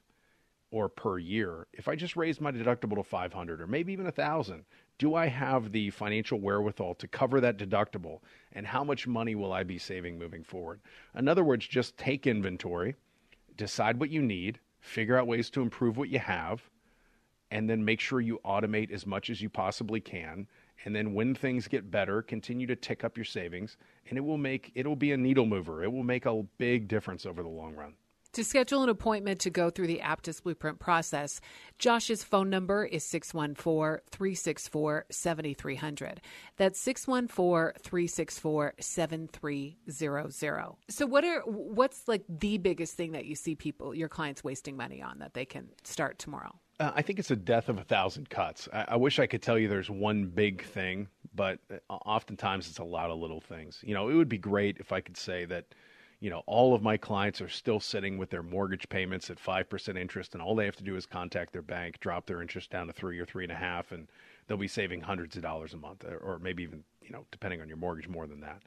or 0.72 0.88
per 0.88 1.18
year 1.18 1.68
if 1.72 1.86
I 1.86 1.94
just 1.94 2.16
raise 2.16 2.40
my 2.40 2.50
deductible 2.50 2.96
to 2.96 3.04
500 3.04 3.60
or 3.60 3.66
maybe 3.68 3.92
even 3.92 4.06
a 4.06 4.08
1000? 4.08 4.64
Do 4.98 5.14
I 5.14 5.26
have 5.26 5.70
the 5.70 5.90
financial 5.90 6.40
wherewithal 6.40 6.94
to 6.96 7.06
cover 7.06 7.40
that 7.40 7.58
deductible 7.58 8.20
and 8.52 8.66
how 8.66 8.82
much 8.82 9.06
money 9.06 9.34
will 9.34 9.52
I 9.52 9.62
be 9.62 9.78
saving 9.78 10.18
moving 10.18 10.42
forward? 10.42 10.80
In 11.14 11.28
other 11.28 11.44
words, 11.44 11.66
just 11.66 11.96
take 11.96 12.26
inventory, 12.26 12.96
decide 13.56 14.00
what 14.00 14.10
you 14.10 14.22
need, 14.22 14.58
figure 14.80 15.16
out 15.16 15.26
ways 15.26 15.50
to 15.50 15.62
improve 15.62 15.96
what 15.96 16.08
you 16.08 16.18
have, 16.18 16.62
and 17.52 17.68
then 17.68 17.84
make 17.84 18.00
sure 18.00 18.20
you 18.20 18.40
automate 18.44 18.90
as 18.90 19.06
much 19.06 19.28
as 19.28 19.40
you 19.40 19.50
possibly 19.50 20.00
can 20.00 20.48
and 20.84 20.96
then 20.96 21.14
when 21.14 21.34
things 21.34 21.68
get 21.68 21.90
better 21.90 22.22
continue 22.22 22.66
to 22.66 22.74
tick 22.74 23.04
up 23.04 23.16
your 23.16 23.24
savings 23.24 23.76
and 24.08 24.18
it 24.18 24.22
will 24.22 24.38
make 24.38 24.72
it 24.74 24.86
will 24.86 24.96
be 24.96 25.12
a 25.12 25.16
needle 25.16 25.46
mover 25.46 25.84
it 25.84 25.92
will 25.92 26.02
make 26.02 26.26
a 26.26 26.42
big 26.58 26.88
difference 26.88 27.26
over 27.26 27.42
the 27.42 27.48
long 27.48 27.74
run 27.74 27.94
to 28.32 28.44
schedule 28.44 28.82
an 28.82 28.88
appointment 28.88 29.40
to 29.40 29.50
go 29.50 29.70
through 29.70 29.86
the 29.86 30.00
Aptus 30.02 30.42
Blueprint 30.42 30.78
process, 30.78 31.40
Josh's 31.78 32.24
phone 32.24 32.48
number 32.50 32.84
is 32.84 33.04
614 33.04 34.00
364 34.10 35.06
7300. 35.10 36.20
That's 36.56 36.80
614 36.80 37.82
364 37.82 38.74
7300. 38.78 40.76
So, 40.88 41.06
what 41.06 41.24
are 41.24 41.40
what's 41.40 42.08
like 42.08 42.24
the 42.28 42.58
biggest 42.58 42.94
thing 42.94 43.12
that 43.12 43.26
you 43.26 43.34
see 43.34 43.54
people, 43.54 43.94
your 43.94 44.08
clients, 44.08 44.42
wasting 44.42 44.76
money 44.76 45.02
on 45.02 45.18
that 45.18 45.34
they 45.34 45.44
can 45.44 45.68
start 45.84 46.18
tomorrow? 46.18 46.58
Uh, 46.80 46.90
I 46.94 47.02
think 47.02 47.18
it's 47.18 47.30
a 47.30 47.36
death 47.36 47.68
of 47.68 47.78
a 47.78 47.84
thousand 47.84 48.30
cuts. 48.30 48.68
I, 48.72 48.84
I, 48.88 48.96
wish 48.96 49.18
I 49.18 49.26
could 49.26 49.42
tell 49.42 49.58
you 49.58 49.68
there's 49.68 49.90
one 49.90 50.26
big 50.26 50.64
thing, 50.64 51.06
but 51.34 51.58
uh, 51.70 51.76
oftentimes 51.92 52.68
it's 52.68 52.78
a 52.78 52.84
lot 52.84 53.10
of 53.10 53.18
little 53.18 53.40
things. 53.40 53.80
You 53.82 53.94
know, 53.94 54.08
it 54.08 54.14
would 54.14 54.28
be 54.28 54.38
great 54.38 54.78
if 54.78 54.90
I 54.90 55.00
could 55.00 55.16
say 55.16 55.44
that, 55.44 55.66
you 56.22 56.30
know, 56.30 56.44
all 56.46 56.72
of 56.72 56.82
my 56.82 56.96
clients 56.96 57.40
are 57.40 57.48
still 57.48 57.80
sitting 57.80 58.16
with 58.16 58.30
their 58.30 58.44
mortgage 58.44 58.88
payments 58.88 59.28
at 59.28 59.42
5% 59.42 59.98
interest, 59.98 60.34
and 60.34 60.40
all 60.42 60.54
they 60.54 60.66
have 60.66 60.76
to 60.76 60.84
do 60.84 60.94
is 60.94 61.04
contact 61.04 61.52
their 61.52 61.62
bank, 61.62 61.98
drop 61.98 62.26
their 62.26 62.40
interest 62.40 62.70
down 62.70 62.86
to 62.86 62.92
three 62.92 63.18
or 63.18 63.26
three 63.26 63.42
and 63.42 63.50
a 63.50 63.56
half, 63.56 63.90
and 63.90 64.06
they'll 64.46 64.56
be 64.56 64.68
saving 64.68 65.00
hundreds 65.00 65.34
of 65.34 65.42
dollars 65.42 65.74
a 65.74 65.76
month, 65.76 66.04
or 66.04 66.38
maybe 66.40 66.62
even, 66.62 66.84
you 67.02 67.10
know, 67.10 67.26
depending 67.32 67.60
on 67.60 67.66
your 67.66 67.76
mortgage, 67.76 68.06
more 68.06 68.28
than 68.28 68.40
that. 68.40 68.62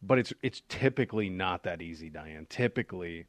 But 0.00 0.20
it's 0.20 0.32
it's 0.44 0.62
typically 0.68 1.28
not 1.28 1.64
that 1.64 1.82
easy, 1.82 2.08
Diane. 2.08 2.46
Typically, 2.48 3.26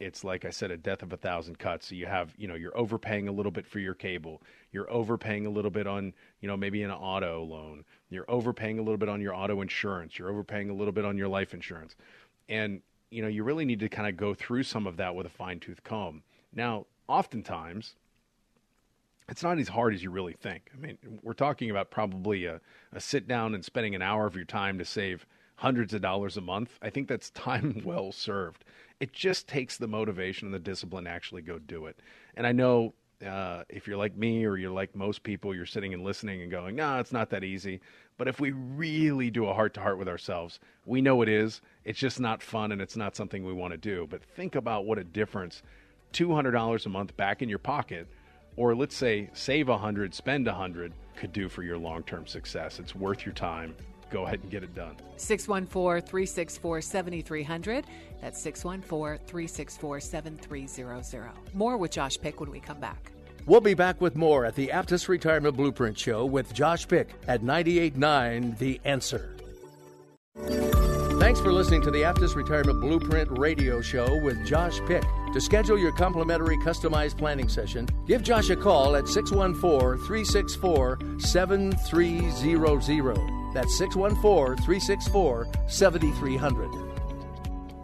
it's 0.00 0.24
like 0.24 0.46
I 0.46 0.50
said, 0.50 0.70
a 0.70 0.78
death 0.78 1.02
of 1.02 1.12
a 1.12 1.18
thousand 1.18 1.58
cuts. 1.58 1.88
So 1.88 1.96
you 1.96 2.06
have, 2.06 2.32
you 2.38 2.48
know, 2.48 2.54
you're 2.54 2.76
overpaying 2.76 3.28
a 3.28 3.32
little 3.32 3.52
bit 3.52 3.66
for 3.66 3.80
your 3.80 3.94
cable. 3.94 4.40
You're 4.72 4.90
overpaying 4.90 5.44
a 5.44 5.50
little 5.50 5.70
bit 5.70 5.86
on, 5.86 6.14
you 6.40 6.48
know, 6.48 6.56
maybe 6.56 6.82
an 6.82 6.90
auto 6.90 7.44
loan. 7.44 7.84
You're 8.08 8.30
overpaying 8.30 8.78
a 8.78 8.82
little 8.82 8.96
bit 8.96 9.10
on 9.10 9.20
your 9.20 9.34
auto 9.34 9.60
insurance. 9.60 10.18
You're 10.18 10.30
overpaying 10.30 10.70
a 10.70 10.74
little 10.74 10.92
bit 10.92 11.04
on 11.04 11.18
your 11.18 11.28
life 11.28 11.52
insurance. 11.52 11.96
And, 12.48 12.80
you 13.14 13.22
know, 13.22 13.28
you 13.28 13.44
really 13.44 13.64
need 13.64 13.78
to 13.78 13.88
kind 13.88 14.08
of 14.08 14.16
go 14.16 14.34
through 14.34 14.64
some 14.64 14.88
of 14.88 14.96
that 14.96 15.14
with 15.14 15.24
a 15.24 15.30
fine 15.30 15.60
tooth 15.60 15.84
comb. 15.84 16.24
Now, 16.52 16.86
oftentimes, 17.06 17.94
it's 19.28 19.42
not 19.42 19.58
as 19.58 19.68
hard 19.68 19.94
as 19.94 20.02
you 20.02 20.10
really 20.10 20.32
think. 20.32 20.68
I 20.74 20.76
mean, 20.84 20.98
we're 21.22 21.32
talking 21.32 21.70
about 21.70 21.92
probably 21.92 22.44
a, 22.46 22.60
a 22.92 23.00
sit 23.00 23.28
down 23.28 23.54
and 23.54 23.64
spending 23.64 23.94
an 23.94 24.02
hour 24.02 24.26
of 24.26 24.34
your 24.34 24.44
time 24.44 24.78
to 24.78 24.84
save 24.84 25.26
hundreds 25.54 25.94
of 25.94 26.02
dollars 26.02 26.36
a 26.36 26.40
month. 26.40 26.76
I 26.82 26.90
think 26.90 27.06
that's 27.06 27.30
time 27.50 27.82
well 27.84 28.10
served. 28.10 28.64
It 28.98 29.12
just 29.12 29.46
takes 29.46 29.76
the 29.76 29.86
motivation 29.86 30.48
and 30.48 30.54
the 30.54 30.58
discipline 30.58 31.04
to 31.04 31.10
actually 31.10 31.42
go 31.42 31.60
do 31.60 31.86
it. 31.86 32.00
And 32.36 32.48
I 32.48 32.52
know 32.52 32.94
uh, 33.24 33.64
if 33.68 33.86
you're 33.86 33.96
like 33.96 34.16
me 34.16 34.44
or 34.44 34.56
you're 34.56 34.70
like 34.70 34.94
most 34.94 35.22
people, 35.22 35.54
you're 35.54 35.66
sitting 35.66 35.94
and 35.94 36.02
listening 36.02 36.42
and 36.42 36.50
going, 36.50 36.76
no, 36.76 36.98
it's 36.98 37.12
not 37.12 37.30
that 37.30 37.44
easy. 37.44 37.80
But 38.16 38.28
if 38.28 38.40
we 38.40 38.52
really 38.52 39.30
do 39.30 39.46
a 39.46 39.54
heart 39.54 39.74
to 39.74 39.80
heart 39.80 39.98
with 39.98 40.08
ourselves, 40.08 40.60
we 40.86 41.00
know 41.00 41.22
it 41.22 41.28
is. 41.28 41.60
It's 41.84 41.98
just 41.98 42.20
not 42.20 42.42
fun 42.42 42.72
and 42.72 42.80
it's 42.80 42.96
not 42.96 43.16
something 43.16 43.44
we 43.44 43.52
want 43.52 43.72
to 43.72 43.78
do. 43.78 44.06
But 44.08 44.22
think 44.22 44.54
about 44.54 44.86
what 44.86 44.98
a 44.98 45.04
difference 45.04 45.62
$200 46.12 46.86
a 46.86 46.88
month 46.88 47.16
back 47.16 47.42
in 47.42 47.48
your 47.48 47.58
pocket, 47.58 48.06
or 48.56 48.74
let's 48.74 48.96
say 48.96 49.28
save 49.32 49.68
100, 49.68 50.14
spend 50.14 50.46
100, 50.46 50.92
could 51.16 51.32
do 51.32 51.48
for 51.48 51.62
your 51.62 51.76
long 51.76 52.02
term 52.04 52.26
success. 52.26 52.78
It's 52.78 52.94
worth 52.94 53.26
your 53.26 53.34
time 53.34 53.74
go 54.14 54.24
ahead 54.24 54.40
and 54.40 54.50
get 54.50 54.62
it 54.62 54.74
done. 54.74 54.96
614 55.16 56.08
364 56.08 56.80
7300. 56.80 57.84
That's 58.20 58.40
614 58.40 59.26
364 59.26 60.00
7300. 60.00 61.30
More 61.52 61.76
with 61.76 61.90
Josh 61.90 62.16
Pick 62.20 62.40
when 62.40 62.50
we 62.50 62.60
come 62.60 62.78
back. 62.78 63.13
We'll 63.46 63.60
be 63.60 63.74
back 63.74 64.00
with 64.00 64.16
more 64.16 64.46
at 64.46 64.54
the 64.54 64.68
Aptus 64.68 65.06
Retirement 65.06 65.54
Blueprint 65.54 65.98
Show 65.98 66.24
with 66.24 66.54
Josh 66.54 66.88
Pick 66.88 67.10
at 67.28 67.42
98.9 67.42 68.56
The 68.56 68.80
Answer. 68.84 69.36
Thanks 71.20 71.40
for 71.40 71.52
listening 71.52 71.82
to 71.82 71.90
the 71.90 72.02
Aptus 72.02 72.34
Retirement 72.36 72.80
Blueprint 72.80 73.38
radio 73.38 73.82
show 73.82 74.18
with 74.22 74.46
Josh 74.46 74.80
Pick. 74.86 75.04
To 75.34 75.40
schedule 75.40 75.78
your 75.78 75.92
complimentary 75.92 76.56
customized 76.58 77.18
planning 77.18 77.50
session, 77.50 77.86
give 78.06 78.22
Josh 78.22 78.48
a 78.48 78.56
call 78.56 78.96
at 78.96 79.08
614 79.08 80.06
364 80.06 80.98
7300. 81.18 83.16
That's 83.52 83.76
614 83.76 84.64
364 84.64 85.48
7300. 85.66 86.83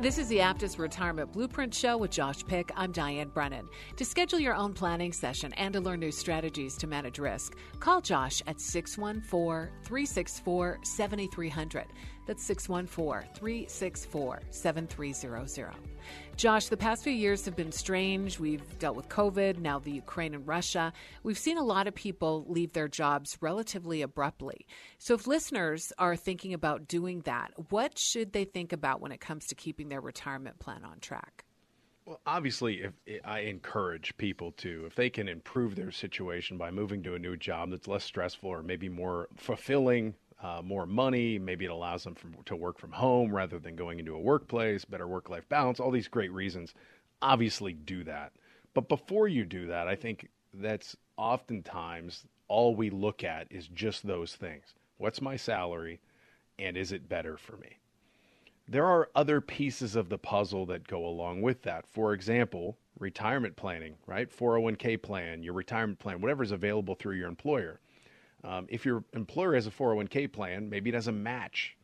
This 0.00 0.16
is 0.16 0.28
the 0.28 0.38
Aptus 0.38 0.78
Retirement 0.78 1.30
Blueprint 1.30 1.74
Show 1.74 1.98
with 1.98 2.10
Josh 2.10 2.42
Pick. 2.46 2.72
I'm 2.74 2.90
Diane 2.90 3.28
Brennan. 3.28 3.68
To 3.96 4.04
schedule 4.06 4.38
your 4.38 4.54
own 4.54 4.72
planning 4.72 5.12
session 5.12 5.52
and 5.58 5.74
to 5.74 5.80
learn 5.80 6.00
new 6.00 6.10
strategies 6.10 6.74
to 6.78 6.86
manage 6.86 7.18
risk, 7.18 7.54
call 7.80 8.00
Josh 8.00 8.42
at 8.46 8.62
614 8.62 9.70
364 9.84 10.78
7300. 10.82 11.84
That's 12.30 12.44
614 12.44 13.28
364 13.34 14.42
7300. 14.50 15.74
Josh, 16.36 16.66
the 16.68 16.76
past 16.76 17.02
few 17.02 17.12
years 17.12 17.44
have 17.44 17.56
been 17.56 17.72
strange. 17.72 18.38
We've 18.38 18.78
dealt 18.78 18.94
with 18.94 19.08
COVID, 19.08 19.58
now 19.58 19.80
the 19.80 19.90
Ukraine 19.90 20.34
and 20.34 20.46
Russia. 20.46 20.92
We've 21.24 21.36
seen 21.36 21.58
a 21.58 21.64
lot 21.64 21.88
of 21.88 21.94
people 21.96 22.44
leave 22.46 22.72
their 22.72 22.86
jobs 22.86 23.36
relatively 23.40 24.02
abruptly. 24.02 24.64
So, 24.98 25.14
if 25.14 25.26
listeners 25.26 25.92
are 25.98 26.14
thinking 26.14 26.54
about 26.54 26.86
doing 26.86 27.22
that, 27.22 27.50
what 27.70 27.98
should 27.98 28.32
they 28.32 28.44
think 28.44 28.72
about 28.72 29.00
when 29.00 29.10
it 29.10 29.20
comes 29.20 29.46
to 29.46 29.56
keeping 29.56 29.88
their 29.88 30.00
retirement 30.00 30.60
plan 30.60 30.84
on 30.84 31.00
track? 31.00 31.44
Well, 32.04 32.20
obviously, 32.26 32.84
if 33.06 33.20
I 33.24 33.40
encourage 33.40 34.16
people 34.18 34.52
to, 34.58 34.84
if 34.86 34.94
they 34.94 35.10
can 35.10 35.26
improve 35.26 35.74
their 35.74 35.90
situation 35.90 36.58
by 36.58 36.70
moving 36.70 37.02
to 37.02 37.16
a 37.16 37.18
new 37.18 37.36
job 37.36 37.72
that's 37.72 37.88
less 37.88 38.04
stressful 38.04 38.48
or 38.48 38.62
maybe 38.62 38.88
more 38.88 39.26
fulfilling, 39.36 40.14
uh, 40.42 40.62
more 40.64 40.86
money. 40.86 41.38
Maybe 41.38 41.66
it 41.66 41.70
allows 41.70 42.04
them 42.04 42.14
from, 42.14 42.34
to 42.46 42.56
work 42.56 42.78
from 42.78 42.92
home 42.92 43.34
rather 43.34 43.58
than 43.58 43.76
going 43.76 43.98
into 43.98 44.14
a 44.14 44.20
workplace, 44.20 44.84
better 44.84 45.06
work 45.06 45.28
life 45.28 45.48
balance, 45.48 45.80
all 45.80 45.90
these 45.90 46.08
great 46.08 46.32
reasons. 46.32 46.74
Obviously, 47.22 47.72
do 47.74 48.04
that. 48.04 48.32
But 48.72 48.88
before 48.88 49.28
you 49.28 49.44
do 49.44 49.66
that, 49.66 49.88
I 49.88 49.96
think 49.96 50.28
that's 50.54 50.96
oftentimes 51.16 52.24
all 52.48 52.74
we 52.74 52.90
look 52.90 53.22
at 53.22 53.46
is 53.50 53.68
just 53.68 54.06
those 54.06 54.34
things. 54.34 54.74
What's 54.98 55.20
my 55.20 55.36
salary? 55.36 56.00
And 56.58 56.76
is 56.76 56.92
it 56.92 57.08
better 57.08 57.36
for 57.36 57.56
me? 57.56 57.78
There 58.68 58.86
are 58.86 59.10
other 59.14 59.40
pieces 59.40 59.96
of 59.96 60.08
the 60.08 60.18
puzzle 60.18 60.66
that 60.66 60.86
go 60.86 61.04
along 61.04 61.42
with 61.42 61.62
that. 61.62 61.86
For 61.86 62.12
example, 62.12 62.78
retirement 62.98 63.56
planning, 63.56 63.96
right? 64.06 64.30
401k 64.30 65.02
plan, 65.02 65.42
your 65.42 65.54
retirement 65.54 65.98
plan, 65.98 66.20
whatever's 66.20 66.52
available 66.52 66.94
through 66.94 67.16
your 67.16 67.28
employer 67.28 67.80
um, 68.44 68.66
if 68.68 68.86
your 68.86 69.04
employer 69.12 69.54
has 69.54 69.66
a 69.66 69.70
401k 69.70 70.32
plan, 70.32 70.68
maybe 70.68 70.90
it 70.90 70.94
has 70.94 71.08
a 71.08 71.12
match. 71.12 71.76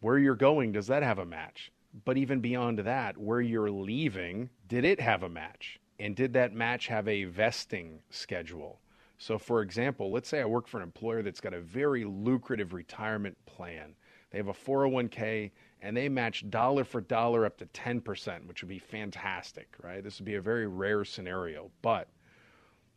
Where 0.00 0.18
you're 0.18 0.34
going, 0.34 0.72
does 0.72 0.86
that 0.86 1.02
have 1.02 1.18
a 1.18 1.26
match? 1.26 1.70
But 2.04 2.16
even 2.16 2.40
beyond 2.40 2.80
that, 2.80 3.18
where 3.18 3.40
you're 3.40 3.70
leaving, 3.70 4.50
did 4.66 4.84
it 4.84 5.00
have 5.00 5.22
a 5.22 5.28
match? 5.28 5.78
And 5.98 6.16
did 6.16 6.32
that 6.32 6.52
match 6.52 6.88
have 6.88 7.06
a 7.06 7.24
vesting 7.24 8.00
schedule? 8.10 8.80
So, 9.18 9.38
for 9.38 9.62
example, 9.62 10.10
let's 10.10 10.28
say 10.28 10.40
I 10.40 10.44
work 10.44 10.66
for 10.66 10.78
an 10.78 10.82
employer 10.82 11.22
that's 11.22 11.40
got 11.40 11.54
a 11.54 11.60
very 11.60 12.04
lucrative 12.04 12.72
retirement 12.72 13.36
plan. 13.46 13.94
They 14.30 14.38
have 14.38 14.48
a 14.48 14.52
401k 14.52 15.52
and 15.80 15.96
they 15.96 16.08
match 16.08 16.48
dollar 16.50 16.82
for 16.82 17.00
dollar 17.00 17.46
up 17.46 17.58
to 17.58 17.66
10%, 17.66 18.46
which 18.46 18.62
would 18.62 18.68
be 18.68 18.78
fantastic, 18.78 19.68
right? 19.82 20.02
This 20.02 20.18
would 20.18 20.26
be 20.26 20.34
a 20.34 20.40
very 20.40 20.66
rare 20.66 21.04
scenario. 21.04 21.70
But 21.82 22.08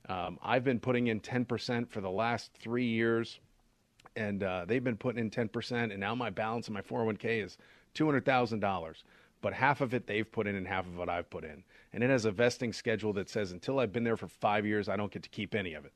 um, 0.09 0.39
I've 0.41 0.63
been 0.63 0.79
putting 0.79 1.07
in 1.07 1.19
10% 1.19 1.89
for 1.89 2.01
the 2.01 2.09
last 2.09 2.51
three 2.53 2.85
years, 2.85 3.39
and 4.15 4.43
uh, 4.43 4.65
they've 4.65 4.83
been 4.83 4.97
putting 4.97 5.19
in 5.19 5.29
10%, 5.29 5.71
and 5.91 5.99
now 5.99 6.15
my 6.15 6.29
balance 6.29 6.67
in 6.67 6.73
my 6.73 6.81
401k 6.81 7.43
is 7.43 7.57
$200,000. 7.95 9.03
But 9.41 9.53
half 9.53 9.81
of 9.81 9.93
it 9.93 10.07
they've 10.07 10.29
put 10.29 10.47
in, 10.47 10.55
and 10.55 10.67
half 10.67 10.87
of 10.87 10.99
it 10.99 11.09
I've 11.09 11.29
put 11.29 11.43
in. 11.43 11.63
And 11.93 12.03
it 12.03 12.09
has 12.09 12.25
a 12.25 12.31
vesting 12.31 12.73
schedule 12.73 13.13
that 13.13 13.29
says 13.29 13.51
until 13.51 13.79
I've 13.79 13.93
been 13.93 14.03
there 14.03 14.17
for 14.17 14.27
five 14.27 14.65
years, 14.65 14.89
I 14.89 14.95
don't 14.97 15.11
get 15.11 15.23
to 15.23 15.29
keep 15.29 15.53
any 15.53 15.73
of 15.73 15.85
it. 15.85 15.93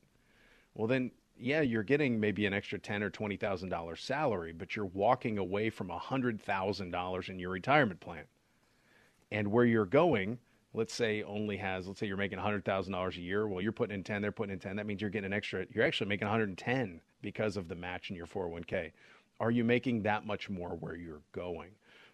Well, 0.74 0.86
then 0.86 1.10
yeah, 1.38 1.60
you're 1.60 1.82
getting 1.82 2.20
maybe 2.20 2.46
an 2.46 2.54
extra 2.54 2.78
ten 2.78 3.02
or 3.02 3.10
twenty 3.10 3.36
thousand 3.36 3.68
dollars 3.68 4.00
salary, 4.00 4.52
but 4.52 4.76
you're 4.76 4.86
walking 4.86 5.38
away 5.38 5.70
from 5.70 5.88
hundred 5.88 6.40
thousand 6.40 6.92
dollars 6.92 7.28
in 7.28 7.38
your 7.38 7.50
retirement 7.50 8.00
plan. 8.00 8.24
And 9.32 9.50
where 9.50 9.64
you're 9.64 9.86
going, 9.86 10.38
let's 10.74 10.94
say 10.94 11.22
only 11.22 11.56
has, 11.58 11.86
let's 11.86 12.00
say 12.00 12.06
you're 12.06 12.16
making 12.16 12.38
hundred 12.38 12.64
thousand 12.64 12.92
dollars 12.92 13.16
a 13.16 13.20
year. 13.20 13.46
Well, 13.46 13.60
you're 13.60 13.72
putting 13.72 13.94
in 13.94 14.04
ten, 14.04 14.22
they're 14.22 14.32
putting 14.32 14.52
in 14.52 14.58
ten. 14.58 14.76
That 14.76 14.86
means 14.86 15.00
you're 15.00 15.10
getting 15.10 15.26
an 15.26 15.32
extra. 15.32 15.66
You're 15.72 15.84
actually 15.84 16.08
making 16.08 16.26
110 16.26 17.00
because 17.20 17.56
of 17.56 17.68
the 17.68 17.74
match 17.74 18.10
in 18.10 18.16
your 18.16 18.26
401k. 18.26 18.92
Are 19.40 19.50
you 19.50 19.64
making 19.64 20.02
that 20.02 20.26
much 20.26 20.48
more 20.50 20.70
where 20.70 20.96
you're 20.96 21.22
going? 21.32 21.70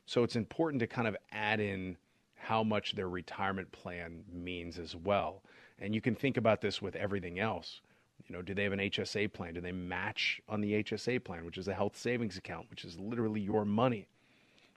So 0.06 0.22
it's 0.22 0.36
important 0.36 0.80
to 0.80 0.86
kind 0.86 1.06
of 1.06 1.16
add 1.32 1.60
in 1.60 1.96
how 2.34 2.62
much 2.62 2.94
their 2.94 3.08
retirement 3.08 3.70
plan 3.72 4.24
means 4.32 4.78
as 4.78 4.96
well. 4.96 5.42
And 5.78 5.94
you 5.94 6.00
can 6.00 6.14
think 6.14 6.36
about 6.36 6.60
this 6.60 6.80
with 6.80 6.96
everything 6.96 7.38
else. 7.38 7.80
You 8.26 8.34
know, 8.34 8.42
do 8.42 8.54
they 8.54 8.64
have 8.64 8.72
an 8.72 8.78
HSA 8.78 9.32
plan? 9.32 9.54
Do 9.54 9.60
they 9.60 9.72
match 9.72 10.40
on 10.48 10.60
the 10.60 10.82
HSA 10.82 11.22
plan, 11.24 11.44
which 11.44 11.58
is 11.58 11.68
a 11.68 11.74
health 11.74 11.96
savings 11.96 12.36
account, 12.36 12.68
which 12.70 12.84
is 12.84 12.98
literally 12.98 13.40
your 13.40 13.64
money? 13.64 14.08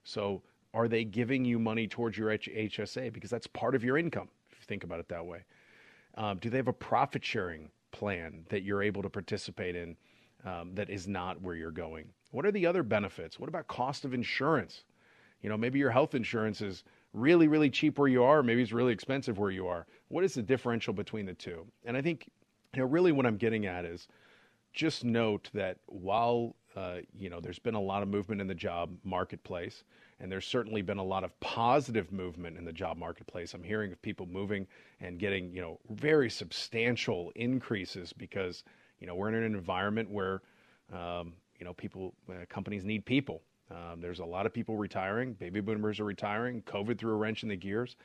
So, 0.03 0.41
are 0.73 0.87
they 0.87 1.03
giving 1.03 1.43
you 1.45 1.59
money 1.59 1.87
towards 1.87 2.17
your 2.17 2.29
HSA 2.29 3.11
because 3.11 3.29
that's 3.29 3.47
part 3.47 3.75
of 3.75 3.83
your 3.83 3.97
income? 3.97 4.29
If 4.51 4.59
you 4.59 4.65
think 4.65 4.83
about 4.83 4.99
it 4.99 5.09
that 5.09 5.25
way, 5.25 5.43
um, 6.15 6.37
do 6.37 6.49
they 6.49 6.57
have 6.57 6.67
a 6.67 6.73
profit 6.73 7.23
sharing 7.23 7.69
plan 7.91 8.45
that 8.49 8.63
you're 8.63 8.83
able 8.83 9.01
to 9.01 9.09
participate 9.09 9.75
in 9.75 9.95
um, 10.45 10.73
that 10.75 10.89
is 10.89 11.07
not 11.07 11.41
where 11.41 11.55
you're 11.55 11.71
going? 11.71 12.07
What 12.31 12.45
are 12.45 12.51
the 12.51 12.65
other 12.65 12.83
benefits? 12.83 13.39
What 13.39 13.49
about 13.49 13.67
cost 13.67 14.05
of 14.05 14.13
insurance? 14.13 14.83
You 15.41 15.49
know, 15.49 15.57
maybe 15.57 15.79
your 15.79 15.91
health 15.91 16.15
insurance 16.15 16.61
is 16.61 16.83
really, 17.13 17.47
really 17.47 17.69
cheap 17.69 17.99
where 17.99 18.07
you 18.07 18.23
are, 18.23 18.41
maybe 18.41 18.61
it's 18.61 18.71
really 18.71 18.93
expensive 18.93 19.37
where 19.37 19.51
you 19.51 19.67
are. 19.67 19.85
What 20.07 20.23
is 20.23 20.33
the 20.33 20.41
differential 20.41 20.93
between 20.93 21.25
the 21.25 21.33
two? 21.33 21.65
And 21.85 21.97
I 21.97 22.01
think, 22.01 22.29
you 22.73 22.81
know, 22.81 22.87
really 22.87 23.11
what 23.11 23.25
I'm 23.25 23.37
getting 23.37 23.65
at 23.65 23.83
is 23.83 24.07
just 24.73 25.03
note 25.03 25.49
that 25.53 25.77
while, 25.87 26.55
uh, 26.75 26.97
you 27.13 27.29
know, 27.29 27.41
there's 27.41 27.59
been 27.59 27.75
a 27.75 27.81
lot 27.81 28.01
of 28.01 28.07
movement 28.07 28.39
in 28.39 28.47
the 28.47 28.55
job 28.55 28.91
marketplace, 29.03 29.83
and 30.21 30.31
there's 30.31 30.45
certainly 30.45 30.81
been 30.81 30.99
a 30.99 31.03
lot 31.03 31.23
of 31.23 31.37
positive 31.39 32.11
movement 32.11 32.57
in 32.57 32.63
the 32.63 32.71
job 32.71 32.97
marketplace. 32.97 33.53
I'm 33.53 33.63
hearing 33.63 33.91
of 33.91 34.01
people 34.01 34.25
moving 34.25 34.67
and 35.01 35.19
getting, 35.19 35.53
you 35.53 35.61
know, 35.61 35.79
very 35.89 36.29
substantial 36.29 37.31
increases 37.35 38.13
because, 38.13 38.63
you 38.99 39.07
know, 39.07 39.15
we're 39.15 39.29
in 39.29 39.35
an 39.35 39.43
environment 39.43 40.09
where, 40.09 40.41
um, 40.93 41.33
you 41.59 41.65
know, 41.65 41.73
people, 41.73 42.13
uh, 42.29 42.45
companies 42.47 42.83
need 42.83 43.05
people 43.05 43.41
um, 43.71 44.01
there's 44.01 44.19
a 44.19 44.25
lot 44.25 44.45
of 44.45 44.53
people 44.53 44.75
retiring. 44.75 45.33
Baby 45.33 45.61
boomers 45.61 45.99
are 45.99 46.05
retiring. 46.05 46.61
COVID 46.63 46.97
threw 46.97 47.13
a 47.13 47.15
wrench 47.15 47.43
in 47.43 47.49
the 47.49 47.55
gears. 47.55 47.95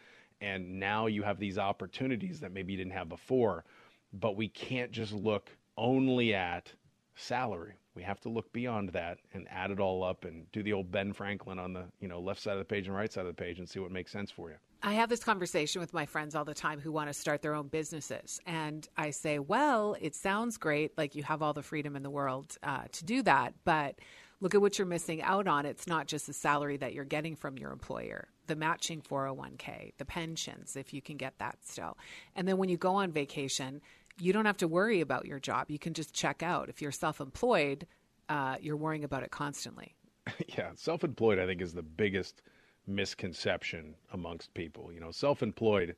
And 0.41 0.79
now 0.79 1.07
you 1.07 1.23
have 1.23 1.39
these 1.39 1.59
opportunities 1.59 2.41
that 2.41 2.53
maybe 2.53 2.73
you 2.73 2.79
didn't 2.79 2.93
have 2.93 3.09
before. 3.09 3.65
But 4.13 4.37
we 4.37 4.49
can't 4.49 4.93
just 4.93 5.13
look 5.13 5.51
only 5.77 6.35
at 6.35 6.73
salary. 7.15 7.75
We 7.97 8.03
have 8.03 8.21
to 8.21 8.29
look 8.29 8.53
beyond 8.53 8.91
that 8.91 9.19
and 9.33 9.49
add 9.51 9.71
it 9.71 9.81
all 9.81 10.05
up 10.05 10.27
and 10.27 10.51
do 10.53 10.63
the 10.63 10.75
old 10.75 10.93
Ben 10.93 11.15
Franklin 11.15 11.59
on 11.59 11.73
the 11.73 11.87
you 11.99 12.07
know 12.09 12.21
left 12.21 12.43
side 12.43 12.53
of 12.53 12.59
the 12.59 12.65
page 12.65 12.87
and 12.87 12.95
right 12.95 13.11
side 13.11 13.23
of 13.23 13.35
the 13.35 13.43
page 13.43 13.59
and 13.59 13.69
see 13.69 13.81
what 13.81 13.91
makes 13.91 14.13
sense 14.13 14.31
for 14.31 14.51
you. 14.51 14.57
I 14.83 14.93
have 14.93 15.09
this 15.09 15.25
conversation 15.25 15.81
with 15.81 15.95
my 15.95 16.05
friends 16.05 16.35
all 16.35 16.45
the 16.45 16.55
time 16.55 16.79
who 16.79 16.93
want 16.93 17.09
to 17.09 17.15
start 17.15 17.41
their 17.41 17.55
own 17.55 17.69
businesses, 17.69 18.39
and 18.47 18.87
I 18.97 19.11
say, 19.11 19.39
"Well, 19.39 19.97
it 20.01 20.15
sounds 20.15 20.59
great, 20.59 20.97
like 20.99 21.15
you 21.15 21.23
have 21.23 21.43
all 21.43 21.55
the 21.55 21.63
freedom 21.63 21.97
in 21.97 22.03
the 22.03 22.11
world 22.11 22.57
uh, 22.63 22.85
to 22.93 23.05
do 23.05 23.23
that, 23.23 23.55
but." 23.65 23.99
look 24.41 24.55
at 24.55 24.61
what 24.61 24.79
you're 24.79 24.87
missing 24.87 25.23
out 25.23 25.49
on. 25.49 25.65
It's 25.65 25.87
not 25.87 26.07
just 26.07 26.27
the 26.27 26.33
salary 26.33 26.77
that 26.77 26.93
you're 26.93 27.05
getting 27.05 27.37
from 27.37 27.57
your 27.57 27.73
employer, 27.73 28.29
the 28.47 28.55
matching 28.55 29.01
401k, 29.01 29.95
the 29.97 30.05
pensions, 30.05 30.77
if 30.77 30.93
you 30.93 31.01
can 31.01 31.17
get 31.17 31.39
that 31.39 31.57
still. 31.65 31.97
And 32.35 32.47
then 32.47 32.59
when 32.59 32.69
you 32.69 32.77
go 32.77 32.97
on 32.97 33.13
vacation, 33.13 33.81
you 34.19 34.33
don't 34.33 34.47
have 34.47 34.57
to 34.59 34.69
worry 34.69 35.01
about 35.01 35.27
your 35.27 35.39
job. 35.39 35.71
You 35.71 35.79
can 35.79 35.95
just 35.95 36.15
check 36.15 36.43
out. 36.43 36.69
If 36.69 36.81
you're 36.81 36.93
self 36.93 37.21
employed, 37.21 37.87
uh, 38.29 38.57
you're 38.61 38.77
worrying 38.77 39.05
about 39.05 39.23
it 39.23 39.31
constantly. 39.31 39.95
yeah, 40.57 40.71
self 40.75 41.05
employed, 41.05 41.39
I 41.39 41.47
think, 41.47 41.61
is 41.61 41.73
the 41.73 41.83
biggest 41.83 42.43
misconception 42.87 43.95
amongst 44.13 44.55
people. 44.55 44.91
You 44.93 45.01
know, 45.01 45.11
self 45.11 45.43
employed, 45.43 45.97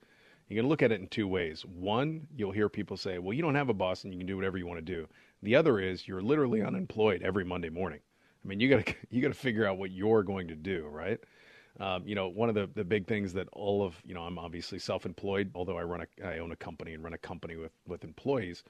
you 0.49 0.57
can 0.57 0.69
look 0.69 0.83
at 0.83 0.93
it 0.93 1.01
in 1.01 1.09
two 1.09 1.29
ways. 1.29 1.65
One, 1.65 2.27
you'll 2.37 2.53
hear 2.53 2.69
people 2.69 2.97
say, 2.97 3.19
well, 3.19 3.35
you 3.35 3.43
don't 3.43 3.55
have 3.55 3.69
a 3.69 3.75
boss 3.75 4.05
and 4.05 4.13
you 4.13 4.19
can 4.19 4.27
do 4.27 4.37
whatever 4.37 4.59
you 4.59 4.67
want 4.67 4.79
to 4.79 4.83
do. 4.83 5.07
The 5.43 5.55
other 5.55 5.79
is 5.79 6.09
you're 6.09 6.23
literally 6.23 6.63
unemployed 6.63 7.23
every 7.23 7.45
Monday 7.45 7.69
morning. 7.69 8.01
I 8.45 8.49
mean, 8.49 8.61
you 8.61 8.69
got 8.69 8.87
to 8.87 8.95
you 9.11 9.23
got 9.23 9.29
to 9.29 9.35
figure 9.35 9.67
out 9.67 9.79
what 9.79 9.91
you're 9.91 10.23
going 10.23 10.49
to 10.49 10.57
do, 10.57 10.87
right? 10.91 11.21
Um, 11.81 12.03
you 12.07 12.15
know, 12.15 12.29
one 12.29 12.49
of 12.49 12.55
the, 12.55 12.69
the 12.75 12.85
big 12.85 13.07
things 13.07 13.33
that 13.35 13.49
all 13.53 13.85
of 13.85 13.95
you 14.05 14.15
know, 14.15 14.23
I'm 14.23 14.39
obviously 14.39 14.79
self-employed, 14.79 15.53
although 15.55 15.79
I 15.79 15.83
run 15.83 16.03
a 16.03 16.27
I 16.27 16.39
own 16.39 16.53
a 16.53 16.57
company 16.57 16.95
and 16.95 17.05
run 17.05 17.15
a 17.15 17.19
company 17.19 17.57
with 17.57 17.73
with 17.87 18.05
employees. 18.05 18.65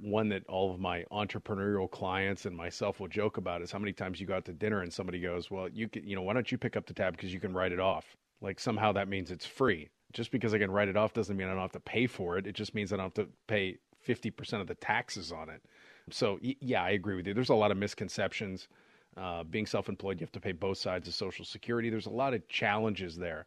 One 0.00 0.28
that 0.30 0.44
all 0.48 0.72
of 0.72 0.80
my 0.80 1.04
entrepreneurial 1.12 1.90
clients 1.90 2.46
and 2.46 2.56
myself 2.56 2.98
will 2.98 3.08
joke 3.08 3.36
about 3.36 3.62
is 3.62 3.70
how 3.70 3.78
many 3.78 3.92
times 3.92 4.20
you 4.20 4.26
go 4.26 4.34
out 4.34 4.44
to 4.46 4.52
dinner 4.52 4.80
and 4.82 4.92
somebody 4.92 5.20
goes, 5.20 5.50
"Well, 5.50 5.68
you 5.68 5.88
can, 5.88 6.06
you 6.06 6.16
know, 6.16 6.22
why 6.22 6.34
don't 6.34 6.50
you 6.50 6.58
pick 6.58 6.76
up 6.76 6.86
the 6.86 6.94
tab 6.94 7.16
because 7.16 7.32
you 7.32 7.40
can 7.40 7.52
write 7.52 7.72
it 7.72 7.80
off?" 7.80 8.16
Like 8.40 8.58
somehow 8.58 8.92
that 8.92 9.08
means 9.08 9.30
it's 9.30 9.46
free. 9.46 9.88
Just 10.12 10.30
because 10.30 10.52
I 10.52 10.58
can 10.58 10.70
write 10.70 10.88
it 10.88 10.96
off 10.96 11.14
doesn't 11.14 11.36
mean 11.36 11.48
I 11.48 11.52
don't 11.52 11.60
have 11.60 11.72
to 11.72 11.80
pay 11.80 12.06
for 12.06 12.36
it. 12.38 12.46
It 12.46 12.54
just 12.54 12.74
means 12.74 12.92
I 12.92 12.96
don't 12.96 13.16
have 13.16 13.26
to 13.26 13.32
pay 13.46 13.78
50% 14.06 14.60
of 14.60 14.66
the 14.66 14.74
taxes 14.74 15.32
on 15.32 15.48
it. 15.48 15.62
So 16.10 16.38
yeah, 16.42 16.82
I 16.82 16.90
agree 16.90 17.16
with 17.16 17.26
you. 17.26 17.34
There's 17.34 17.48
a 17.48 17.54
lot 17.54 17.70
of 17.70 17.76
misconceptions 17.76 18.68
uh, 19.16 19.44
being 19.44 19.66
self 19.66 19.88
employed, 19.88 20.20
you 20.20 20.24
have 20.24 20.32
to 20.32 20.40
pay 20.40 20.52
both 20.52 20.78
sides 20.78 21.08
of 21.08 21.14
Social 21.14 21.44
Security. 21.44 21.90
There's 21.90 22.06
a 22.06 22.10
lot 22.10 22.34
of 22.34 22.46
challenges 22.48 23.16
there. 23.16 23.46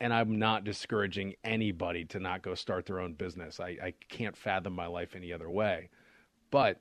And 0.00 0.12
I'm 0.12 0.38
not 0.38 0.64
discouraging 0.64 1.34
anybody 1.44 2.04
to 2.06 2.18
not 2.18 2.42
go 2.42 2.54
start 2.54 2.84
their 2.86 3.00
own 3.00 3.14
business. 3.14 3.60
I, 3.60 3.78
I 3.82 3.94
can't 4.08 4.36
fathom 4.36 4.72
my 4.72 4.86
life 4.86 5.14
any 5.14 5.32
other 5.32 5.48
way. 5.48 5.88
But 6.50 6.80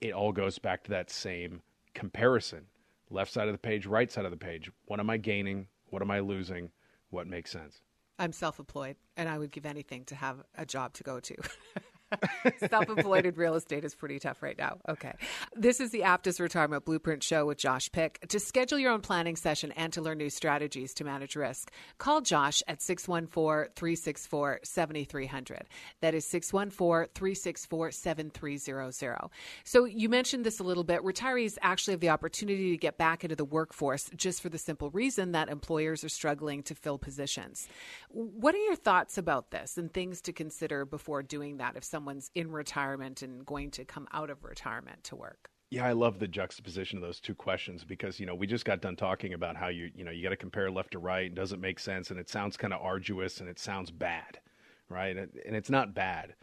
it 0.00 0.12
all 0.12 0.32
goes 0.32 0.58
back 0.58 0.84
to 0.84 0.90
that 0.90 1.10
same 1.10 1.60
comparison 1.94 2.66
left 3.10 3.32
side 3.32 3.48
of 3.48 3.52
the 3.52 3.58
page, 3.58 3.86
right 3.86 4.10
side 4.10 4.24
of 4.24 4.30
the 4.30 4.36
page. 4.36 4.70
What 4.86 5.00
am 5.00 5.10
I 5.10 5.16
gaining? 5.16 5.66
What 5.90 6.02
am 6.02 6.10
I 6.10 6.20
losing? 6.20 6.70
What 7.10 7.26
makes 7.26 7.50
sense? 7.50 7.82
I'm 8.18 8.32
self 8.32 8.58
employed, 8.58 8.96
and 9.16 9.28
I 9.28 9.38
would 9.38 9.50
give 9.50 9.66
anything 9.66 10.04
to 10.06 10.14
have 10.14 10.42
a 10.56 10.64
job 10.64 10.94
to 10.94 11.02
go 11.02 11.20
to. 11.20 11.36
Self 12.68 12.88
employed 12.88 13.36
real 13.36 13.54
estate 13.54 13.84
is 13.84 13.94
pretty 13.94 14.18
tough 14.18 14.42
right 14.42 14.58
now. 14.58 14.78
Okay. 14.88 15.12
This 15.54 15.80
is 15.80 15.90
the 15.90 16.00
Aptus 16.00 16.40
Retirement 16.40 16.84
Blueprint 16.84 17.22
Show 17.22 17.46
with 17.46 17.58
Josh 17.58 17.90
Pick. 17.92 18.26
To 18.28 18.40
schedule 18.40 18.78
your 18.78 18.92
own 18.92 19.00
planning 19.00 19.36
session 19.36 19.72
and 19.72 19.92
to 19.92 20.02
learn 20.02 20.18
new 20.18 20.30
strategies 20.30 20.94
to 20.94 21.04
manage 21.04 21.36
risk, 21.36 21.70
call 21.98 22.20
Josh 22.20 22.62
at 22.68 22.82
614 22.82 23.72
364 23.74 24.60
7300. 24.62 25.68
That 26.00 26.14
is 26.14 26.24
614 26.26 27.08
364 27.14 27.90
7300. 27.90 29.30
So 29.64 29.84
you 29.84 30.08
mentioned 30.08 30.44
this 30.44 30.60
a 30.60 30.64
little 30.64 30.84
bit. 30.84 31.02
Retirees 31.02 31.58
actually 31.62 31.92
have 31.92 32.00
the 32.00 32.10
opportunity 32.10 32.70
to 32.70 32.76
get 32.76 32.98
back 32.98 33.24
into 33.24 33.36
the 33.36 33.44
workforce 33.44 34.10
just 34.16 34.42
for 34.42 34.48
the 34.48 34.58
simple 34.58 34.90
reason 34.90 35.32
that 35.32 35.48
employers 35.48 36.04
are 36.04 36.08
struggling 36.08 36.62
to 36.64 36.74
fill 36.74 36.98
positions. 36.98 37.68
What 38.08 38.54
are 38.54 38.58
your 38.58 38.76
thoughts 38.76 39.18
about 39.18 39.50
this 39.50 39.78
and 39.78 39.92
things 39.92 40.20
to 40.22 40.32
consider 40.32 40.84
before 40.84 41.22
doing 41.22 41.58
that 41.58 41.76
if 41.76 41.84
someone 41.84 42.01
someone's 42.02 42.32
in 42.34 42.50
retirement 42.50 43.22
and 43.22 43.46
going 43.46 43.70
to 43.70 43.84
come 43.84 44.08
out 44.12 44.28
of 44.28 44.42
retirement 44.42 45.04
to 45.04 45.14
work? 45.14 45.50
Yeah, 45.70 45.86
I 45.86 45.92
love 45.92 46.18
the 46.18 46.26
juxtaposition 46.26 46.98
of 46.98 47.02
those 47.02 47.20
two 47.20 47.34
questions 47.34 47.84
because 47.84 48.18
you 48.18 48.26
know 48.26 48.34
we 48.34 48.46
just 48.48 48.64
got 48.64 48.82
done 48.82 48.96
talking 48.96 49.34
about 49.34 49.56
how 49.56 49.68
you 49.68 49.90
you 49.94 50.04
know 50.04 50.10
you 50.10 50.22
got 50.22 50.30
to 50.30 50.36
compare 50.36 50.68
left 50.68 50.90
to 50.92 50.98
right 50.98 51.26
and 51.26 51.36
doesn't 51.36 51.60
make 51.60 51.78
sense 51.78 52.10
and 52.10 52.18
it 52.18 52.28
sounds 52.28 52.56
kind 52.56 52.74
of 52.74 52.82
arduous 52.82 53.40
and 53.40 53.48
it 53.48 53.58
sounds 53.58 53.90
bad, 53.92 54.40
right? 54.88 55.16
And 55.16 55.56
it's 55.56 55.70
not 55.70 55.94
bad. 55.94 56.34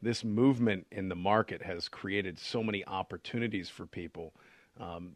This 0.00 0.22
movement 0.22 0.86
in 0.92 1.08
the 1.08 1.16
market 1.16 1.60
has 1.62 1.88
created 1.88 2.38
so 2.38 2.62
many 2.62 2.86
opportunities 2.86 3.68
for 3.68 3.86
people, 3.86 4.32
um, 4.78 5.14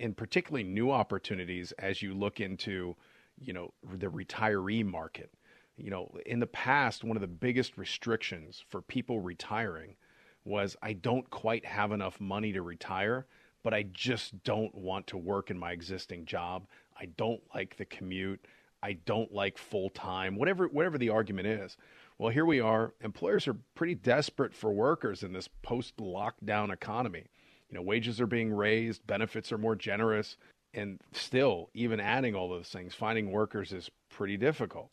and 0.00 0.16
particularly 0.16 0.64
new 0.64 0.90
opportunities 0.90 1.72
as 1.78 2.02
you 2.02 2.12
look 2.12 2.40
into 2.40 2.96
you 3.40 3.52
know 3.52 3.72
the 3.94 4.08
retiree 4.08 4.84
market 4.84 5.30
you 5.78 5.90
know, 5.90 6.10
in 6.26 6.40
the 6.40 6.46
past, 6.46 7.04
one 7.04 7.16
of 7.16 7.20
the 7.20 7.26
biggest 7.26 7.78
restrictions 7.78 8.62
for 8.68 8.82
people 8.82 9.20
retiring 9.20 9.96
was 10.44 10.76
I 10.82 10.94
don't 10.94 11.28
quite 11.30 11.64
have 11.64 11.92
enough 11.92 12.20
money 12.20 12.52
to 12.52 12.62
retire, 12.62 13.26
but 13.62 13.74
I 13.74 13.84
just 13.92 14.42
don't 14.44 14.74
want 14.74 15.06
to 15.08 15.16
work 15.18 15.50
in 15.50 15.58
my 15.58 15.72
existing 15.72 16.24
job. 16.24 16.66
I 16.98 17.06
don't 17.16 17.42
like 17.54 17.76
the 17.76 17.84
commute. 17.84 18.44
I 18.82 18.94
don't 18.94 19.32
like 19.32 19.58
full 19.58 19.90
time, 19.90 20.36
whatever 20.36 20.68
whatever 20.68 20.98
the 20.98 21.10
argument 21.10 21.48
is. 21.48 21.76
Well, 22.18 22.30
here 22.30 22.46
we 22.46 22.60
are. 22.60 22.94
Employers 23.00 23.46
are 23.46 23.56
pretty 23.74 23.94
desperate 23.94 24.54
for 24.54 24.72
workers 24.72 25.22
in 25.22 25.32
this 25.32 25.48
post 25.62 25.96
lockdown 25.98 26.72
economy. 26.72 27.26
You 27.68 27.76
know, 27.76 27.82
wages 27.82 28.20
are 28.20 28.26
being 28.26 28.52
raised, 28.52 29.06
benefits 29.06 29.52
are 29.52 29.58
more 29.58 29.76
generous, 29.76 30.36
and 30.74 31.00
still, 31.12 31.70
even 31.74 32.00
adding 32.00 32.34
all 32.34 32.48
those 32.48 32.68
things, 32.68 32.94
finding 32.94 33.30
workers 33.30 33.72
is 33.72 33.90
pretty 34.10 34.36
difficult. 34.36 34.90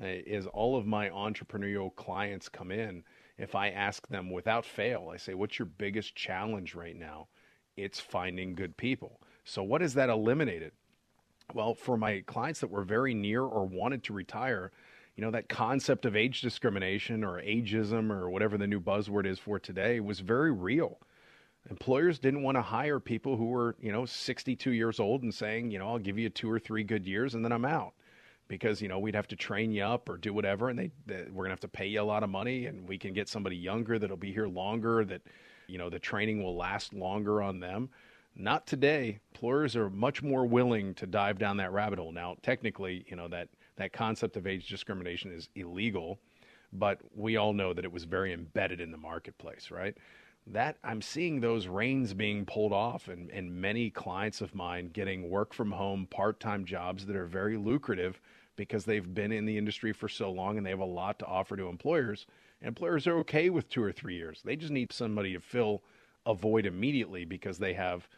Uh, 0.00 0.06
is 0.26 0.46
all 0.46 0.76
of 0.76 0.86
my 0.86 1.08
entrepreneurial 1.08 1.94
clients 1.94 2.50
come 2.50 2.70
in, 2.70 3.02
if 3.38 3.54
I 3.54 3.70
ask 3.70 4.06
them 4.08 4.30
without 4.30 4.66
fail, 4.66 5.10
I 5.12 5.16
say, 5.16 5.34
What's 5.34 5.58
your 5.58 5.66
biggest 5.66 6.14
challenge 6.14 6.74
right 6.74 6.96
now? 6.96 7.28
It's 7.76 8.00
finding 8.00 8.54
good 8.54 8.76
people. 8.76 9.20
So, 9.44 9.62
what 9.62 9.80
has 9.80 9.94
that 9.94 10.10
eliminated? 10.10 10.72
Well, 11.54 11.74
for 11.74 11.96
my 11.96 12.22
clients 12.26 12.60
that 12.60 12.70
were 12.70 12.84
very 12.84 13.14
near 13.14 13.42
or 13.42 13.64
wanted 13.64 14.02
to 14.04 14.12
retire, 14.12 14.72
you 15.14 15.24
know, 15.24 15.30
that 15.30 15.48
concept 15.48 16.04
of 16.04 16.16
age 16.16 16.42
discrimination 16.42 17.24
or 17.24 17.40
ageism 17.40 18.10
or 18.10 18.28
whatever 18.28 18.58
the 18.58 18.66
new 18.66 18.80
buzzword 18.80 19.24
is 19.24 19.38
for 19.38 19.58
today 19.58 20.00
was 20.00 20.20
very 20.20 20.52
real. 20.52 20.98
Employers 21.70 22.18
didn't 22.18 22.42
want 22.42 22.56
to 22.56 22.62
hire 22.62 23.00
people 23.00 23.36
who 23.36 23.46
were, 23.46 23.76
you 23.80 23.92
know, 23.92 24.04
62 24.04 24.72
years 24.72 25.00
old 25.00 25.22
and 25.22 25.34
saying, 25.34 25.70
you 25.70 25.78
know, 25.78 25.88
I'll 25.88 25.98
give 25.98 26.18
you 26.18 26.28
two 26.28 26.50
or 26.50 26.58
three 26.58 26.84
good 26.84 27.06
years 27.06 27.34
and 27.34 27.44
then 27.44 27.52
I'm 27.52 27.64
out 27.64 27.94
because 28.48 28.80
you 28.80 28.88
know 28.88 28.98
we'd 28.98 29.14
have 29.14 29.28
to 29.28 29.36
train 29.36 29.72
you 29.72 29.82
up 29.82 30.08
or 30.08 30.16
do 30.16 30.32
whatever, 30.32 30.68
and 30.68 30.78
they, 30.78 30.90
they 31.06 31.24
we're 31.30 31.44
gonna 31.44 31.52
have 31.52 31.60
to 31.60 31.68
pay 31.68 31.86
you 31.86 32.00
a 32.00 32.02
lot 32.02 32.22
of 32.22 32.30
money, 32.30 32.66
and 32.66 32.88
we 32.88 32.98
can 32.98 33.12
get 33.12 33.28
somebody 33.28 33.56
younger 33.56 33.98
that'll 33.98 34.16
be 34.16 34.32
here 34.32 34.46
longer. 34.46 35.04
That 35.04 35.22
you 35.66 35.78
know 35.78 35.90
the 35.90 35.98
training 35.98 36.42
will 36.42 36.56
last 36.56 36.94
longer 36.94 37.42
on 37.42 37.60
them. 37.60 37.90
Not 38.38 38.66
today. 38.66 39.20
Employers 39.32 39.76
are 39.76 39.88
much 39.88 40.22
more 40.22 40.44
willing 40.44 40.94
to 40.94 41.06
dive 41.06 41.38
down 41.38 41.56
that 41.56 41.72
rabbit 41.72 41.98
hole. 41.98 42.12
Now, 42.12 42.36
technically, 42.42 43.04
you 43.08 43.16
know 43.16 43.28
that 43.28 43.48
that 43.76 43.92
concept 43.92 44.36
of 44.36 44.46
age 44.46 44.68
discrimination 44.68 45.32
is 45.32 45.48
illegal, 45.54 46.18
but 46.72 47.00
we 47.14 47.36
all 47.36 47.52
know 47.52 47.72
that 47.72 47.84
it 47.84 47.92
was 47.92 48.04
very 48.04 48.32
embedded 48.32 48.80
in 48.80 48.90
the 48.90 48.98
marketplace, 48.98 49.70
right? 49.70 49.96
That 50.48 50.76
I'm 50.84 51.02
seeing 51.02 51.40
those 51.40 51.66
reins 51.66 52.14
being 52.14 52.46
pulled 52.46 52.72
off, 52.72 53.08
and, 53.08 53.30
and 53.30 53.50
many 53.60 53.90
clients 53.90 54.40
of 54.40 54.54
mine 54.54 54.90
getting 54.92 55.28
work 55.28 55.52
from 55.52 55.72
home 55.72 56.06
part 56.08 56.38
time 56.38 56.64
jobs 56.64 57.06
that 57.06 57.16
are 57.16 57.26
very 57.26 57.56
lucrative 57.56 58.20
because 58.56 58.84
they've 58.84 59.14
been 59.14 59.32
in 59.32 59.46
the 59.46 59.58
industry 59.58 59.92
for 59.92 60.08
so 60.08 60.30
long 60.30 60.56
and 60.56 60.66
they 60.66 60.70
have 60.70 60.80
a 60.80 60.84
lot 60.84 61.18
to 61.20 61.26
offer 61.26 61.56
to 61.56 61.68
employers. 61.68 62.26
And 62.60 62.68
employers 62.68 63.06
are 63.06 63.18
okay 63.18 63.50
with 63.50 63.68
two 63.68 63.82
or 63.82 63.92
three 63.92 64.16
years. 64.16 64.40
They 64.44 64.56
just 64.56 64.72
need 64.72 64.92
somebody 64.92 65.32
to 65.34 65.40
fill 65.40 65.82
a 66.24 66.34
void 66.34 66.66
immediately 66.66 67.24
because 67.24 67.58
they 67.58 67.74
have 67.74 68.08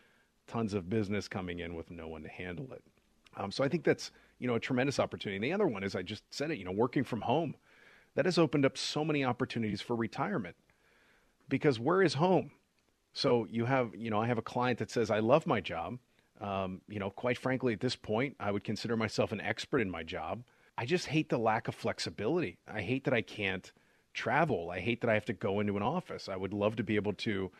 tons 0.46 0.74
of 0.74 0.88
business 0.88 1.28
coming 1.28 1.58
in 1.58 1.74
with 1.74 1.90
no 1.90 2.08
one 2.08 2.22
to 2.22 2.28
handle 2.28 2.72
it. 2.72 2.82
Um, 3.36 3.50
so 3.50 3.62
I 3.62 3.68
think 3.68 3.84
that's 3.84 4.10
you 4.38 4.48
know 4.48 4.54
a 4.54 4.60
tremendous 4.60 4.98
opportunity. 4.98 5.36
And 5.36 5.44
the 5.44 5.52
other 5.52 5.66
one 5.66 5.84
is 5.84 5.94
I 5.94 6.02
just 6.02 6.24
said 6.30 6.50
it, 6.50 6.58
you 6.58 6.64
know, 6.64 6.72
working 6.72 7.04
from 7.04 7.20
home. 7.20 7.54
That 8.14 8.24
has 8.24 8.38
opened 8.38 8.64
up 8.64 8.76
so 8.76 9.04
many 9.04 9.24
opportunities 9.24 9.80
for 9.80 9.94
retirement 9.94 10.56
because 11.48 11.78
where 11.78 12.02
is 12.02 12.14
home? 12.14 12.50
So 13.12 13.46
you 13.50 13.64
have, 13.64 13.94
you 13.94 14.10
know, 14.10 14.20
I 14.20 14.26
have 14.26 14.38
a 14.38 14.42
client 14.42 14.78
that 14.78 14.90
says, 14.90 15.10
I 15.10 15.20
love 15.20 15.46
my 15.46 15.60
job. 15.60 15.98
Um, 16.40 16.80
you 16.88 16.98
know, 16.98 17.10
quite 17.10 17.38
frankly, 17.38 17.72
at 17.72 17.80
this 17.80 17.96
point, 17.96 18.36
I 18.38 18.50
would 18.50 18.64
consider 18.64 18.96
myself 18.96 19.32
an 19.32 19.40
expert 19.40 19.80
in 19.80 19.90
my 19.90 20.02
job. 20.02 20.44
I 20.76 20.86
just 20.86 21.06
hate 21.06 21.28
the 21.28 21.38
lack 21.38 21.66
of 21.66 21.74
flexibility. 21.74 22.58
I 22.72 22.82
hate 22.82 23.04
that 23.04 23.14
I 23.14 23.22
can't 23.22 23.72
travel. 24.14 24.70
I 24.70 24.80
hate 24.80 25.00
that 25.00 25.10
I 25.10 25.14
have 25.14 25.24
to 25.26 25.32
go 25.32 25.60
into 25.60 25.76
an 25.76 25.82
office. 25.82 26.28
I 26.28 26.36
would 26.36 26.52
love 26.52 26.76
to 26.76 26.84
be 26.84 26.96
able 26.96 27.14
to 27.14 27.50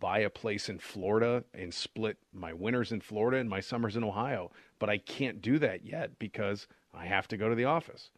buy 0.00 0.18
a 0.18 0.30
place 0.30 0.68
in 0.68 0.78
Florida 0.78 1.44
and 1.54 1.72
split 1.72 2.18
my 2.32 2.52
winters 2.52 2.92
in 2.92 3.00
Florida 3.00 3.38
and 3.38 3.48
my 3.48 3.60
summers 3.60 3.96
in 3.96 4.04
Ohio, 4.04 4.50
but 4.78 4.90
I 4.90 4.98
can't 4.98 5.40
do 5.40 5.58
that 5.60 5.84
yet 5.84 6.18
because 6.18 6.66
I 6.92 7.06
have 7.06 7.28
to 7.28 7.36
go 7.36 7.48
to 7.48 7.54
the 7.54 7.64
office. 7.64 8.10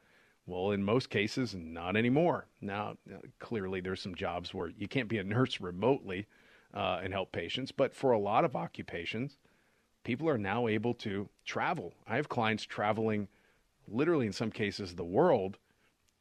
Well, 0.46 0.70
in 0.70 0.82
most 0.82 1.10
cases, 1.10 1.54
not 1.54 1.96
anymore. 1.96 2.46
Now, 2.60 2.96
clearly, 3.40 3.80
there's 3.80 4.00
some 4.00 4.14
jobs 4.14 4.54
where 4.54 4.68
you 4.68 4.88
can't 4.88 5.08
be 5.08 5.18
a 5.18 5.24
nurse 5.24 5.60
remotely 5.60 6.26
uh, 6.72 7.00
and 7.02 7.12
help 7.12 7.32
patients, 7.32 7.72
but 7.72 7.94
for 7.94 8.12
a 8.12 8.18
lot 8.18 8.44
of 8.44 8.56
occupations, 8.56 9.36
people 10.06 10.28
are 10.28 10.38
now 10.38 10.68
able 10.68 10.94
to 10.94 11.28
travel. 11.44 11.92
I 12.06 12.14
have 12.14 12.28
clients 12.28 12.62
traveling 12.62 13.26
literally 13.88 14.26
in 14.26 14.32
some 14.32 14.52
cases 14.52 14.94
the 14.94 15.02
world 15.04 15.58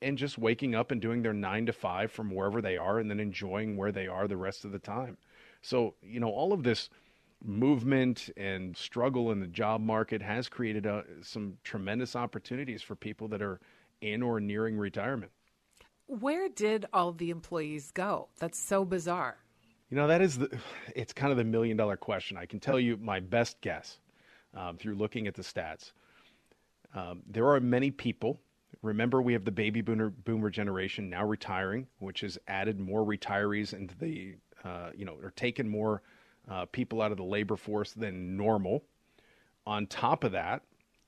and 0.02 0.18
just 0.18 0.40
waking 0.40 0.74
up 0.74 0.90
and 0.90 1.00
doing 1.00 1.22
their 1.22 1.34
9 1.34 1.68
to 1.68 1.72
5 1.72 2.12
from 2.12 2.34
wherever 2.34 2.64
they 2.64 2.78
are 2.78 2.98
and 2.98 3.12
then 3.12 3.20
enjoying 3.20 3.78
where 3.78 3.92
they 3.92 4.08
are 4.08 4.28
the 4.28 4.38
rest 4.38 4.66
of 4.66 4.72
the 4.72 4.80
time. 4.80 5.18
So, 5.62 5.94
you 6.02 6.20
know, 6.20 6.32
all 6.32 6.52
of 6.52 6.64
this 6.64 6.90
movement 7.44 8.32
and 8.36 8.76
struggle 8.76 9.32
in 9.32 9.40
the 9.40 9.48
job 9.48 9.82
market 9.82 10.20
has 10.20 10.50
created 10.50 10.88
uh, 10.88 11.04
some 11.22 11.58
tremendous 11.64 12.16
opportunities 12.16 12.82
for 12.82 12.96
people 12.96 13.28
that 13.28 13.42
are 13.44 13.60
in 14.02 14.24
or 14.24 14.40
nearing 14.40 14.80
retirement. 14.80 15.32
Where 16.08 16.50
did 16.50 16.88
all 16.92 17.12
the 17.12 17.30
employees 17.30 17.92
go? 17.92 18.30
That's 18.40 18.58
so 18.58 18.84
bizarre. 18.84 19.45
You 19.90 19.98
know, 19.98 20.08
that 20.08 20.22
is 20.22 20.38
the, 20.38 20.60
it's 20.96 21.14
kind 21.14 21.32
of 21.32 21.38
the 21.38 21.44
million 21.44 21.78
dollar 21.78 21.98
question. 21.98 22.38
I 22.38 22.46
can 22.46 22.60
tell 22.60 22.80
you 22.80 22.98
my 22.98 23.20
best 23.20 23.62
guess 23.62 24.00
um, 24.54 24.78
through 24.78 24.96
looking 24.96 25.28
at 25.28 25.36
the 25.36 25.42
stats. 25.42 25.92
Um, 26.94 27.22
there 27.28 27.48
are 27.48 27.60
many 27.60 27.92
people. 27.92 28.40
Remember, 28.82 29.22
we 29.22 29.34
have 29.34 29.46
the 29.46 29.52
baby 29.52 29.82
boomer, 29.82 30.10
boomer 30.10 30.50
generation 30.50 31.10
now 31.10 31.26
retiring, 31.26 31.88
which 32.00 32.22
has 32.22 32.38
added 32.48 32.80
more 32.80 33.06
retirees 33.06 33.74
into 33.74 33.98
the, 33.98 34.36
uh, 34.64 34.92
you 34.96 35.06
know, 35.06 35.18
or 35.22 35.32
taken 35.32 35.68
more 35.68 36.02
uh, 36.50 36.66
people 36.66 37.02
out 37.02 37.12
of 37.12 37.18
the 37.18 37.24
labor 37.24 37.58
force 37.58 37.94
than 37.94 38.38
normal. 38.38 38.84
On 39.66 39.88
top 39.88 40.24
of 40.24 40.32
that, 40.34 40.62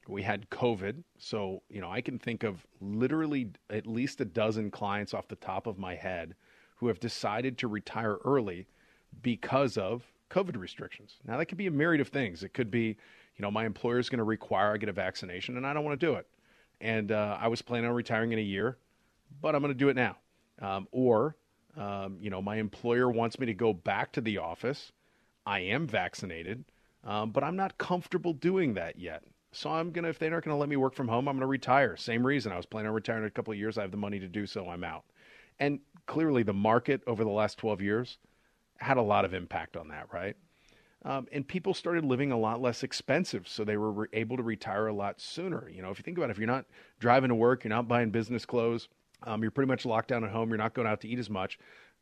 we 0.08 0.24
had 0.24 0.50
COVID. 0.50 1.04
So, 1.18 1.62
you 1.70 1.82
know, 1.82 1.92
I 1.92 2.02
can 2.02 2.18
think 2.18 2.44
of 2.44 2.66
literally 2.82 3.52
at 3.70 3.86
least 3.86 4.22
a 4.22 4.26
dozen 4.26 4.72
clients 4.72 5.14
off 5.14 5.28
the 5.28 5.36
top 5.36 5.68
of 5.68 5.78
my 5.78 5.96
head 5.96 6.36
who 6.78 6.88
have 6.88 7.00
decided 7.00 7.58
to 7.58 7.68
retire 7.68 8.18
early 8.26 8.68
because 9.22 9.78
of 9.78 10.04
COVID 10.30 10.58
restrictions. 10.58 11.18
Now, 11.26 11.38
that 11.38 11.46
could 11.46 11.58
be 11.58 11.68
a 11.68 11.72
myriad 11.72 12.02
of 12.02 12.10
things. 12.10 12.44
It 12.44 12.54
could 12.54 12.72
be, 12.72 12.88
you 13.36 13.42
know, 13.42 13.52
my 13.52 13.66
employer 13.66 14.00
is 14.00 14.10
going 14.10 14.20
to 14.20 14.24
require 14.24 14.74
I 14.74 14.78
get 14.78 14.90
a 14.90 14.94
vaccination 14.94 15.58
and 15.58 15.66
I 15.66 15.74
don't 15.74 15.84
want 15.84 16.00
to 16.00 16.06
do 16.06 16.14
it. 16.14 16.28
And 16.80 17.12
uh, 17.12 17.38
I 17.40 17.48
was 17.48 17.62
planning 17.62 17.90
on 17.90 17.96
retiring 17.96 18.32
in 18.32 18.40
a 18.40 18.44
year, 18.44 18.78
but 19.42 19.56
I'm 19.56 19.62
going 19.62 19.74
to 19.74 19.78
do 19.78 19.90
it 19.90 19.96
now. 19.96 20.18
Um, 20.62 20.88
or, 20.92 21.36
um, 21.76 22.18
you 22.22 22.30
know, 22.30 22.42
my 22.42 22.58
employer 22.58 23.10
wants 23.10 23.40
me 23.40 23.46
to 23.48 23.54
go 23.54 23.74
back 23.74 24.12
to 24.14 24.22
the 24.22 24.38
office. 24.38 24.92
I 25.46 25.60
am 25.60 25.88
vaccinated, 25.88 26.66
um, 27.04 27.32
but 27.32 27.44
I'm 27.44 27.56
not 27.56 27.78
comfortable 27.78 28.34
doing 28.34 28.74
that 28.76 29.00
yet. 29.00 29.24
So 29.54 29.72
I'm 29.72 29.92
gonna 29.92 30.10
if 30.10 30.20
they're 30.20 30.30
not 30.30 30.44
gonna 30.44 30.58
let 30.58 30.70
me 30.70 30.76
work 30.76 30.94
from 30.94 31.08
home, 31.08 31.28
I'm 31.28 31.36
gonna 31.36 31.48
retire. 31.48 31.96
Same 31.96 32.26
reason. 32.26 32.52
I 32.52 32.58
was 32.58 32.66
planning 32.66 32.90
on 32.90 32.94
retiring 32.94 33.24
in 33.24 33.28
a 33.28 33.32
couple 33.32 33.54
of 33.54 33.58
years. 33.58 33.78
I 33.78 33.82
have 33.82 33.92
the 33.92 33.98
money 33.98 34.20
to 34.20 34.28
do 34.28 34.46
so. 34.46 34.70
I'm 34.70 34.84
out. 34.84 35.06
And 35.60 35.80
clearly, 36.08 36.42
the 36.42 36.54
market 36.54 37.02
over 37.06 37.24
the 37.24 37.30
last 37.30 37.58
12 37.60 37.82
years 37.82 38.18
had 38.80 38.98
a 38.98 39.02
lot 39.02 39.26
of 39.26 39.34
impact 39.34 39.78
on 39.78 39.90
that, 39.90 40.08
right? 40.12 40.36
Um, 41.06 41.28
and 41.32 41.48
people 41.48 41.74
started 41.74 42.04
living 42.04 42.32
a 42.32 42.38
lot 42.38 42.62
less 42.62 42.84
expensive, 42.84 43.48
so 43.48 43.64
they 43.64 43.78
were 43.78 43.92
re- 43.92 44.08
able 44.14 44.38
to 44.38 44.44
retire 44.44 44.88
a 44.88 44.94
lot 44.94 45.22
sooner. 45.22 45.70
You 45.70 45.82
know, 45.82 45.92
if 45.92 46.00
you 46.00 46.04
think 46.04 46.18
about 46.18 46.30
it, 46.30 46.32
if 46.32 46.40
you're 46.40 46.48
not 46.48 46.66
driving 47.00 47.30
to 47.30 47.36
work, 47.36 47.64
you're 47.64 47.70
not 47.70 47.88
buying 47.88 48.10
business 48.10 48.46
clothes, 48.46 48.88
um, 49.24 49.42
you're 49.42 49.52
pretty 49.52 49.68
much 49.68 49.86
locked 49.86 50.10
down 50.10 50.24
at 50.24 50.32
home, 50.32 50.50
you're 50.50 50.58
not 50.58 50.74
going 50.74 50.88
out 50.88 51.02
to 51.02 51.08
eat 51.08 51.20
as 51.20 51.30
much. 51.30 51.60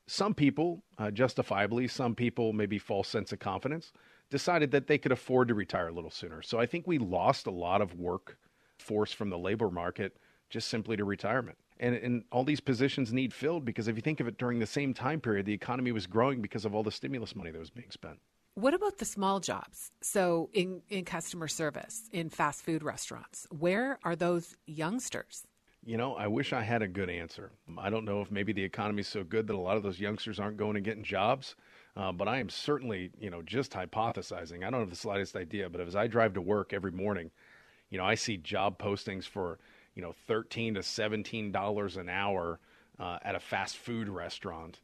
Some 0.08 0.34
people, 0.34 0.84
uh, 0.98 1.12
justifiably, 1.12 1.88
some 1.88 2.16
people 2.16 2.54
maybe 2.54 2.78
false 2.78 3.08
sense 3.08 3.32
of 3.32 3.40
confidence, 3.40 3.92
decided 4.30 4.72
that 4.72 4.88
they 4.88 4.98
could 4.98 5.12
afford 5.12 5.50
to 5.50 5.54
retire 5.54 5.90
a 5.90 5.94
little 5.94 6.12
sooner. 6.12 6.42
So 6.42 6.60
I 6.60 6.66
think 6.66 6.88
we 6.88 6.98
lost 6.98 7.48
a 7.48 7.52
lot 7.52 7.82
of 7.82 7.96
work 7.96 8.38
force 8.80 9.12
from 9.12 9.30
the 9.30 9.38
labor 9.38 9.70
market 9.70 10.18
just 10.50 10.68
simply 10.68 10.96
to 10.98 11.04
retirement 11.04 11.58
and, 11.80 11.96
and 11.96 12.24
all 12.32 12.44
these 12.44 12.60
positions 12.60 13.12
need 13.12 13.34
filled 13.34 13.66
because 13.66 13.88
if 13.88 13.96
you 13.96 14.02
think 14.02 14.20
of 14.20 14.28
it 14.28 14.38
during 14.38 14.60
the 14.60 14.66
same 14.66 14.94
time 14.94 15.20
period, 15.20 15.46
the 15.46 15.54
economy 15.54 15.92
was 15.92 16.08
growing 16.08 16.42
because 16.42 16.66
of 16.66 16.74
all 16.74 16.84
the 16.84 16.92
stimulus 16.92 17.36
money 17.36 17.52
that 17.52 17.60
was 17.60 17.70
being 17.70 17.92
spent. 17.92 18.20
What 18.56 18.74
about 18.74 19.00
the 19.00 19.06
small 19.06 19.42
jobs? 19.42 19.92
So, 20.00 20.50
in, 20.54 20.82
in 20.90 21.04
customer 21.04 21.50
service, 21.50 22.10
in 22.14 22.30
fast 22.30 22.64
food 22.64 22.84
restaurants, 22.84 23.46
where 23.50 24.00
are 24.06 24.16
those 24.16 24.56
youngsters? 24.66 25.46
You 25.84 25.98
know, 25.98 26.16
I 26.16 26.28
wish 26.28 26.54
I 26.54 26.62
had 26.62 26.82
a 26.82 26.88
good 26.88 27.10
answer. 27.10 27.52
I 27.78 27.90
don't 27.90 28.06
know 28.06 28.22
if 28.22 28.32
maybe 28.32 28.54
the 28.54 28.64
economy 28.64 29.02
is 29.02 29.10
so 29.10 29.26
good 29.26 29.46
that 29.48 29.56
a 29.56 29.60
lot 29.60 29.76
of 29.76 29.84
those 29.84 30.00
youngsters 30.00 30.40
aren't 30.40 30.56
going 30.56 30.78
and 30.78 30.86
getting 30.86 31.04
jobs, 31.04 31.56
uh, 31.98 32.14
but 32.14 32.30
I 32.30 32.40
am 32.40 32.48
certainly, 32.48 33.12
you 33.20 33.30
know, 33.30 33.42
just 33.42 33.74
hypothesizing. 33.74 34.66
I 34.66 34.70
don't 34.70 34.80
have 34.80 34.90
the 34.90 34.96
slightest 34.96 35.36
idea, 35.36 35.70
but 35.70 35.82
as 35.82 35.96
I 35.96 36.08
drive 36.08 36.34
to 36.36 36.42
work 36.42 36.72
every 36.72 36.92
morning, 36.92 37.32
you 37.90 37.98
know, 37.98 38.06
I 38.06 38.16
see 38.16 38.38
job 38.38 38.80
postings 38.80 39.26
for 39.26 39.60
you 39.96 40.02
know, 40.02 40.14
thirteen 40.28 40.76
to 40.76 40.84
seventeen 40.84 41.52
dollars 41.52 41.98
an 41.98 42.10
hour 42.10 42.60
uh, 43.00 43.18
at 43.24 43.36
a 43.36 43.40
fast 43.40 43.78
food 43.78 44.10
restaurant. 44.10 44.80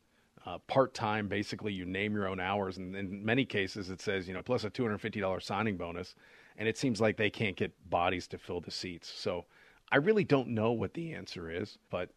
Uh, 0.46 0.58
part 0.68 0.94
time, 0.94 1.28
basically, 1.28 1.72
you 1.72 1.86
name 1.86 2.16
your 2.16 2.28
own 2.28 2.40
hours, 2.40 2.78
and 2.78 2.96
in 2.96 3.24
many 3.24 3.46
cases, 3.46 3.90
it 3.90 4.02
says 4.02 4.28
you 4.28 4.34
know 4.34 4.42
plus 4.42 4.64
a 4.64 4.70
two 4.70 4.84
hundred 4.84 4.98
fifty 4.98 5.20
dollars 5.20 5.46
signing 5.46 5.78
bonus, 5.78 6.16
and 6.58 6.68
it 6.68 6.78
seems 6.78 7.00
like 7.00 7.18
they 7.18 7.30
can't 7.30 7.56
get 7.56 7.72
bodies 7.90 8.28
to 8.28 8.38
fill 8.38 8.62
the 8.62 8.72
seats. 8.72 9.08
So, 9.08 9.46
I 9.92 9.98
really 9.98 10.24
don't 10.24 10.50
know 10.50 10.72
what 10.72 10.94
the 10.94 11.14
answer 11.14 11.52
is, 11.52 11.78
but 11.90 12.10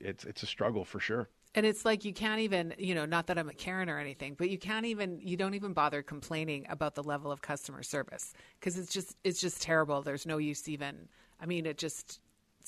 it's 0.00 0.24
it's 0.24 0.42
a 0.42 0.46
struggle 0.46 0.84
for 0.84 1.00
sure. 1.00 1.28
And 1.54 1.66
it's 1.66 1.84
like 1.84 2.04
you 2.04 2.12
can't 2.12 2.40
even, 2.40 2.74
you 2.78 2.94
know, 2.94 3.06
not 3.06 3.26
that 3.26 3.36
I'm 3.36 3.48
a 3.48 3.54
Karen 3.54 3.90
or 3.90 3.98
anything, 3.98 4.34
but 4.38 4.50
you 4.50 4.58
can't 4.58 4.86
even, 4.86 5.18
you 5.20 5.36
don't 5.36 5.54
even 5.54 5.72
bother 5.72 6.00
complaining 6.00 6.64
about 6.68 6.94
the 6.94 7.02
level 7.02 7.32
of 7.32 7.42
customer 7.42 7.82
service 7.82 8.34
because 8.60 8.78
it's 8.78 8.92
just, 8.92 9.16
it's 9.24 9.40
just 9.40 9.60
terrible. 9.60 10.00
There's 10.00 10.26
no 10.26 10.38
use 10.38 10.68
even. 10.68 11.08
I 11.40 11.46
mean, 11.46 11.66
it 11.66 11.76
just, 11.76 12.20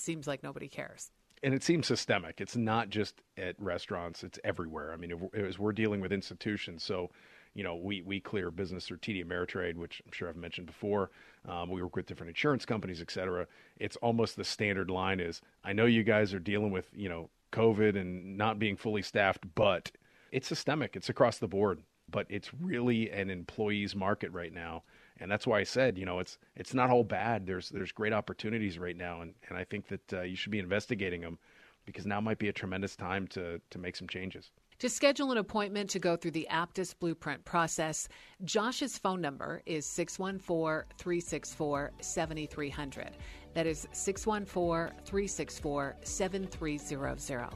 seems 0.03 0.26
like 0.26 0.42
nobody 0.42 0.68
cares. 0.68 1.11
And 1.42 1.55
it 1.55 1.62
seems 1.62 1.86
systemic. 1.86 2.40
It's 2.40 2.57
not 2.57 2.88
just 2.88 3.22
at 3.36 3.57
restaurants; 3.59 4.22
it's 4.22 4.38
everywhere. 4.44 4.92
I 4.92 4.96
mean, 4.96 5.28
as 5.34 5.59
we're 5.59 5.72
dealing 5.72 6.00
with 6.00 6.12
institutions, 6.12 6.84
so 6.84 7.11
you 7.55 7.62
know, 7.62 7.76
we 7.76 8.03
we 8.03 8.20
clear 8.20 8.50
business 8.50 8.86
through 8.86 8.98
TD 8.98 9.24
Ameritrade, 9.24 9.76
which 9.76 10.00
I'm 10.07 10.12
sure 10.12 10.28
I've 10.28 10.36
mentioned 10.36 10.66
before. 10.66 11.11
Um, 11.48 11.70
we 11.70 11.82
work 11.82 11.96
with 11.96 12.07
different 12.07 12.30
insurance 12.30 12.64
companies, 12.64 13.00
et 13.00 13.11
cetera. 13.11 13.46
It's 13.78 13.96
almost 13.96 14.36
the 14.36 14.44
standard 14.44 14.90
line 14.90 15.20
is, 15.20 15.40
I 15.64 15.72
know 15.72 15.86
you 15.86 16.05
guys 16.05 16.32
are 16.32 16.38
dealing 16.38 16.70
with 16.70 16.86
you 16.94 17.09
know 17.09 17.30
COVID 17.53 18.00
and 18.00 18.36
not 18.36 18.59
being 18.59 18.76
fully 18.76 19.03
staffed, 19.03 19.44
but 19.55 19.90
it's 20.30 20.48
systemic. 20.48 20.96
It's 20.96 21.09
across 21.09 21.38
the 21.38 21.48
board. 21.48 21.82
But 22.11 22.26
it's 22.28 22.53
really 22.55 23.11
an 23.11 23.30
employees 23.30 23.96
market 23.96 24.32
right 24.32 24.53
now 24.53 24.82
and 25.23 25.31
that's 25.31 25.47
why 25.47 25.61
I 25.61 25.62
said, 25.62 25.97
you 25.97 26.05
know, 26.05 26.18
it's 26.18 26.37
it's 26.57 26.75
not 26.75 26.91
all 26.91 27.05
bad. 27.05 27.47
There's 27.47 27.68
there's 27.68 27.93
great 27.93 28.12
opportunities 28.12 28.79
right 28.79 28.97
now, 28.97 29.23
and, 29.23 29.35
and 29.49 29.57
I 29.57 29.64
think 29.64 29.87
that 29.89 30.12
uh, 30.12 30.23
you 30.23 30.35
should 30.35 30.51
be 30.51 30.59
investigating 30.59 31.20
them 31.20 31.39
because 31.87 32.07
now 32.07 32.20
might 32.20 32.39
be 32.39 32.49
a 32.49 32.53
tremendous 32.53 32.97
time 32.97 33.29
to 33.29 33.61
to 33.70 33.79
make 33.79 33.97
some 33.97 34.09
changes. 34.09 34.51
To 34.81 34.89
schedule 34.89 35.31
an 35.31 35.39
appointment 35.39 35.91
to 35.91 36.01
go 36.01 36.16
through 36.16 36.33
the 36.33 36.49
Aptus 36.51 36.93
Blueprint 36.99 37.45
process, 37.45 38.09
Josh's 38.45 38.99
phone 38.99 39.20
number 39.20 39.62
is 39.64 39.87
614 39.87 40.89
364 40.99 41.93
7300. 42.01 43.11
That 43.55 43.66
is 43.68 43.87
614 43.93 45.05
364 45.05 45.97
7300. 46.03 47.49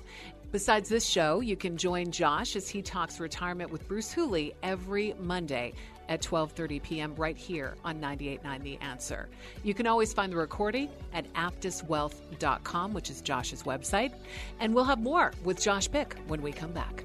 Besides 0.56 0.88
this 0.88 1.04
show, 1.04 1.40
you 1.40 1.54
can 1.54 1.76
join 1.76 2.10
Josh 2.10 2.56
as 2.56 2.66
he 2.66 2.80
talks 2.80 3.20
retirement 3.20 3.70
with 3.70 3.86
Bruce 3.86 4.10
Hooley 4.10 4.54
every 4.62 5.12
Monday 5.20 5.74
at 6.08 6.22
12:30 6.22 6.82
p.m. 6.82 7.14
right 7.16 7.36
here 7.36 7.74
on 7.84 8.00
98.9 8.00 8.62
The 8.62 8.78
Answer. 8.78 9.28
You 9.64 9.74
can 9.74 9.86
always 9.86 10.14
find 10.14 10.32
the 10.32 10.38
recording 10.38 10.88
at 11.12 11.30
aptuswealth.com, 11.34 12.94
which 12.94 13.10
is 13.10 13.20
Josh's 13.20 13.64
website, 13.64 14.14
and 14.58 14.74
we'll 14.74 14.84
have 14.84 15.02
more 15.02 15.34
with 15.44 15.60
Josh 15.60 15.90
Pick 15.90 16.16
when 16.26 16.40
we 16.40 16.52
come 16.52 16.72
back. 16.72 17.04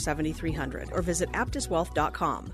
7300 0.00 0.90
or 0.92 1.02
visit 1.02 1.30
aptuswealth.com. 1.32 2.52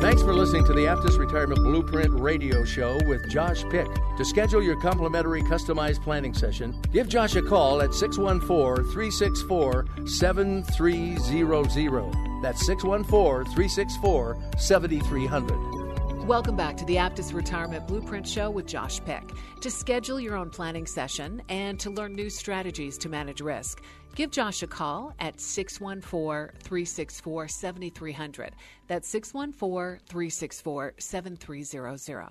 Thanks 0.00 0.22
for 0.22 0.32
listening 0.34 0.64
to 0.64 0.72
the 0.72 0.86
Aptus 0.86 1.16
Retirement 1.18 1.60
Blueprint 1.60 2.18
radio 2.20 2.64
show 2.64 2.98
with 3.06 3.30
Josh 3.30 3.62
Pick. 3.70 3.86
To 4.16 4.24
schedule 4.24 4.62
your 4.62 4.80
complimentary 4.80 5.42
customized 5.42 6.02
planning 6.02 6.34
session, 6.34 6.74
give 6.92 7.08
Josh 7.08 7.36
a 7.36 7.42
call 7.42 7.82
at 7.82 7.94
614 7.94 8.84
364 8.92 9.86
7300. 10.06 12.42
That's 12.42 12.66
614 12.66 13.52
364 13.54 14.38
7300. 14.58 16.26
Welcome 16.26 16.56
back 16.56 16.76
to 16.76 16.84
the 16.84 16.96
Aptus 16.96 17.34
Retirement 17.34 17.88
Blueprint 17.88 18.28
Show 18.28 18.48
with 18.48 18.66
Josh 18.66 19.00
Pick. 19.04 19.28
To 19.60 19.70
schedule 19.70 20.20
your 20.20 20.36
own 20.36 20.50
planning 20.50 20.86
session 20.86 21.42
and 21.48 21.80
to 21.80 21.90
learn 21.90 22.14
new 22.14 22.30
strategies 22.30 22.96
to 22.98 23.08
manage 23.08 23.40
risk, 23.40 23.82
give 24.14 24.30
Josh 24.30 24.62
a 24.62 24.66
call 24.66 25.14
at 25.18 25.40
614 25.40 26.58
364 26.60 27.48
7300. 27.48 28.54
That's 28.86 29.08
614 29.08 30.00
364 30.06 30.94
7300. 30.98 32.28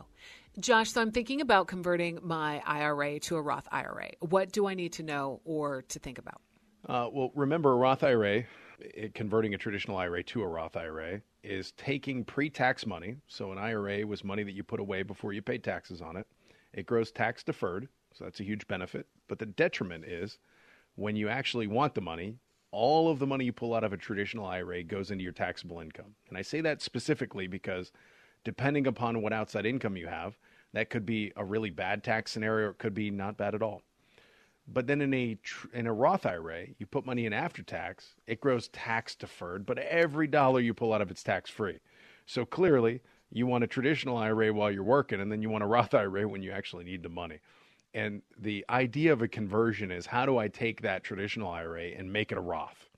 Josh, 0.59 0.91
so 0.91 1.01
I'm 1.01 1.11
thinking 1.11 1.39
about 1.39 1.67
converting 1.67 2.19
my 2.21 2.61
IRA 2.65 3.19
to 3.21 3.37
a 3.37 3.41
Roth 3.41 3.67
IRA. 3.71 4.09
What 4.19 4.51
do 4.51 4.67
I 4.67 4.73
need 4.73 4.93
to 4.93 5.03
know 5.03 5.39
or 5.45 5.83
to 5.83 5.99
think 5.99 6.17
about? 6.17 6.41
Uh, 6.87 7.07
well, 7.11 7.31
remember, 7.35 7.71
a 7.71 7.75
Roth 7.75 8.03
IRA, 8.03 8.43
it, 8.79 9.13
converting 9.13 9.53
a 9.53 9.57
traditional 9.57 9.97
IRA 9.97 10.23
to 10.23 10.41
a 10.41 10.47
Roth 10.47 10.75
IRA, 10.75 11.21
is 11.43 11.71
taking 11.73 12.25
pre 12.25 12.49
tax 12.49 12.85
money. 12.85 13.15
So, 13.27 13.51
an 13.51 13.57
IRA 13.57 14.05
was 14.05 14.23
money 14.23 14.43
that 14.43 14.53
you 14.53 14.63
put 14.63 14.79
away 14.79 15.03
before 15.03 15.31
you 15.31 15.41
paid 15.41 15.63
taxes 15.63 16.01
on 16.01 16.17
it. 16.17 16.27
It 16.73 16.85
grows 16.85 17.11
tax 17.11 17.43
deferred, 17.43 17.87
so 18.13 18.25
that's 18.25 18.39
a 18.39 18.43
huge 18.43 18.67
benefit. 18.67 19.07
But 19.27 19.39
the 19.39 19.45
detriment 19.45 20.05
is 20.05 20.37
when 20.95 21.15
you 21.15 21.29
actually 21.29 21.67
want 21.67 21.95
the 21.95 22.01
money, 22.01 22.37
all 22.71 23.09
of 23.09 23.19
the 23.19 23.27
money 23.27 23.45
you 23.45 23.53
pull 23.53 23.73
out 23.73 23.83
of 23.83 23.93
a 23.93 23.97
traditional 23.97 24.45
IRA 24.45 24.83
goes 24.83 25.11
into 25.11 25.23
your 25.23 25.33
taxable 25.33 25.79
income. 25.79 26.15
And 26.29 26.37
I 26.37 26.41
say 26.41 26.61
that 26.61 26.81
specifically 26.81 27.47
because 27.47 27.91
depending 28.43 28.87
upon 28.87 29.21
what 29.21 29.33
outside 29.33 29.65
income 29.65 29.97
you 29.97 30.07
have, 30.07 30.37
that 30.73 30.89
could 30.89 31.05
be 31.05 31.33
a 31.35 31.43
really 31.43 31.69
bad 31.69 32.03
tax 32.03 32.31
scenario, 32.31 32.69
it 32.69 32.77
could 32.77 32.93
be 32.93 33.11
not 33.11 33.37
bad 33.37 33.55
at 33.55 33.61
all. 33.61 33.81
But 34.67 34.87
then 34.87 35.01
in 35.01 35.13
a 35.13 35.37
in 35.73 35.87
a 35.87 35.93
Roth 35.93 36.25
IRA, 36.25 36.67
you 36.77 36.85
put 36.85 37.05
money 37.05 37.25
in 37.25 37.33
after 37.33 37.61
tax, 37.61 38.15
it 38.25 38.39
grows 38.39 38.69
tax 38.69 39.15
deferred, 39.15 39.65
but 39.65 39.77
every 39.79 40.27
dollar 40.27 40.61
you 40.61 40.73
pull 40.73 40.93
out 40.93 41.01
of 41.01 41.11
it's 41.11 41.23
tax 41.23 41.49
free. 41.49 41.79
So 42.25 42.45
clearly, 42.45 43.01
you 43.31 43.47
want 43.47 43.63
a 43.63 43.67
traditional 43.67 44.17
IRA 44.17 44.53
while 44.53 44.71
you're 44.71 44.83
working, 44.83 45.19
and 45.19 45.31
then 45.31 45.41
you 45.41 45.49
want 45.49 45.63
a 45.63 45.67
Roth 45.67 45.93
IRA 45.93 46.27
when 46.27 46.43
you 46.43 46.51
actually 46.51 46.83
need 46.83 47.03
the 47.03 47.09
money. 47.09 47.39
And 47.93 48.21
the 48.39 48.65
idea 48.69 49.11
of 49.11 49.21
a 49.21 49.27
conversion 49.27 49.91
is 49.91 50.05
how 50.05 50.25
do 50.25 50.37
I 50.37 50.47
take 50.47 50.81
that 50.81 51.03
traditional 51.03 51.49
IRA 51.49 51.89
and 51.97 52.11
make 52.11 52.31
it 52.31 52.37
a 52.37 52.41
Roth? 52.41 52.89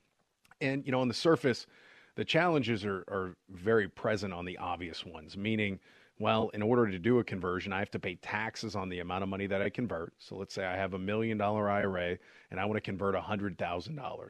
And 0.60 0.84
you 0.86 0.92
know, 0.92 1.00
on 1.00 1.08
the 1.08 1.14
surface, 1.14 1.66
the 2.14 2.24
challenges 2.24 2.84
are, 2.84 3.04
are 3.08 3.36
very 3.50 3.88
present 3.88 4.32
on 4.32 4.44
the 4.44 4.56
obvious 4.58 5.04
ones, 5.04 5.36
meaning 5.36 5.80
well, 6.18 6.50
in 6.50 6.62
order 6.62 6.88
to 6.90 6.98
do 6.98 7.18
a 7.18 7.24
conversion, 7.24 7.72
I 7.72 7.80
have 7.80 7.90
to 7.90 7.98
pay 7.98 8.14
taxes 8.16 8.76
on 8.76 8.88
the 8.88 9.00
amount 9.00 9.24
of 9.24 9.28
money 9.28 9.48
that 9.48 9.60
I 9.60 9.68
convert. 9.68 10.12
So 10.18 10.36
let's 10.36 10.54
say 10.54 10.64
I 10.64 10.76
have 10.76 10.94
a 10.94 10.98
million 10.98 11.38
dollar 11.38 11.68
IRA 11.68 12.18
and 12.50 12.60
I 12.60 12.64
want 12.64 12.76
to 12.76 12.80
convert 12.80 13.16
$100,000. 13.16 14.28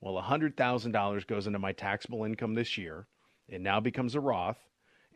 Well, 0.00 0.22
$100,000 0.22 1.26
goes 1.26 1.46
into 1.46 1.58
my 1.58 1.72
taxable 1.72 2.24
income 2.24 2.54
this 2.54 2.76
year. 2.76 3.06
It 3.48 3.62
now 3.62 3.80
becomes 3.80 4.14
a 4.14 4.20
Roth. 4.20 4.58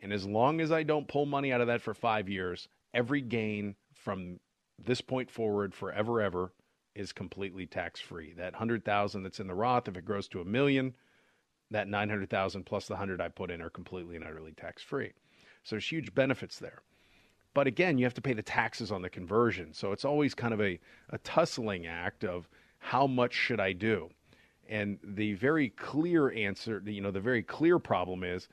And 0.01 0.11
as 0.11 0.25
long 0.25 0.61
as 0.61 0.71
I 0.71 0.81
don't 0.81 1.07
pull 1.07 1.27
money 1.27 1.53
out 1.53 1.61
of 1.61 1.67
that 1.67 1.81
for 1.81 1.93
five 1.93 2.27
years, 2.27 2.67
every 2.93 3.21
gain 3.21 3.75
from 3.93 4.39
this 4.85 5.01
point 5.01 5.29
forward, 5.29 5.73
forever, 5.73 6.21
ever, 6.21 6.53
is 6.95 7.11
completely 7.11 7.65
tax 7.65 7.99
free. 7.99 8.33
That 8.33 8.53
100,000 8.53 9.23
that's 9.23 9.39
in 9.39 9.47
the 9.47 9.55
Roth, 9.55 9.87
if 9.87 9.97
it 9.97 10.05
grows 10.05 10.27
to 10.29 10.41
a 10.41 10.45
million, 10.45 10.93
that 11.71 11.87
900,000 11.87 12.65
plus 12.65 12.87
the 12.87 12.93
100 12.93 13.21
I 13.21 13.29
put 13.29 13.51
in 13.51 13.61
are 13.61 13.69
completely 13.69 14.15
and 14.15 14.25
utterly 14.25 14.53
tax 14.53 14.81
free. 14.81 15.13
So 15.63 15.75
there's 15.75 15.91
huge 15.91 16.13
benefits 16.15 16.59
there. 16.59 16.81
But 17.53 17.67
again, 17.67 17.97
you 17.97 18.05
have 18.05 18.13
to 18.15 18.21
pay 18.21 18.33
the 18.33 18.41
taxes 18.41 18.91
on 18.91 19.01
the 19.01 19.09
conversion. 19.09 19.73
So 19.73 19.91
it's 19.91 20.05
always 20.05 20.33
kind 20.33 20.53
of 20.53 20.61
a, 20.61 20.79
a 21.09 21.17
tussling 21.19 21.87
act 21.87 22.23
of 22.23 22.47
how 22.79 23.07
much 23.07 23.33
should 23.33 23.59
I 23.59 23.73
do? 23.73 24.09
And 24.67 24.99
the 25.03 25.33
very 25.33 25.69
clear 25.69 26.31
answer, 26.31 26.81
you 26.85 27.01
know, 27.01 27.11
the 27.11 27.19
very 27.19 27.43
clear 27.43 27.79
problem 27.79 28.23
is 28.23 28.47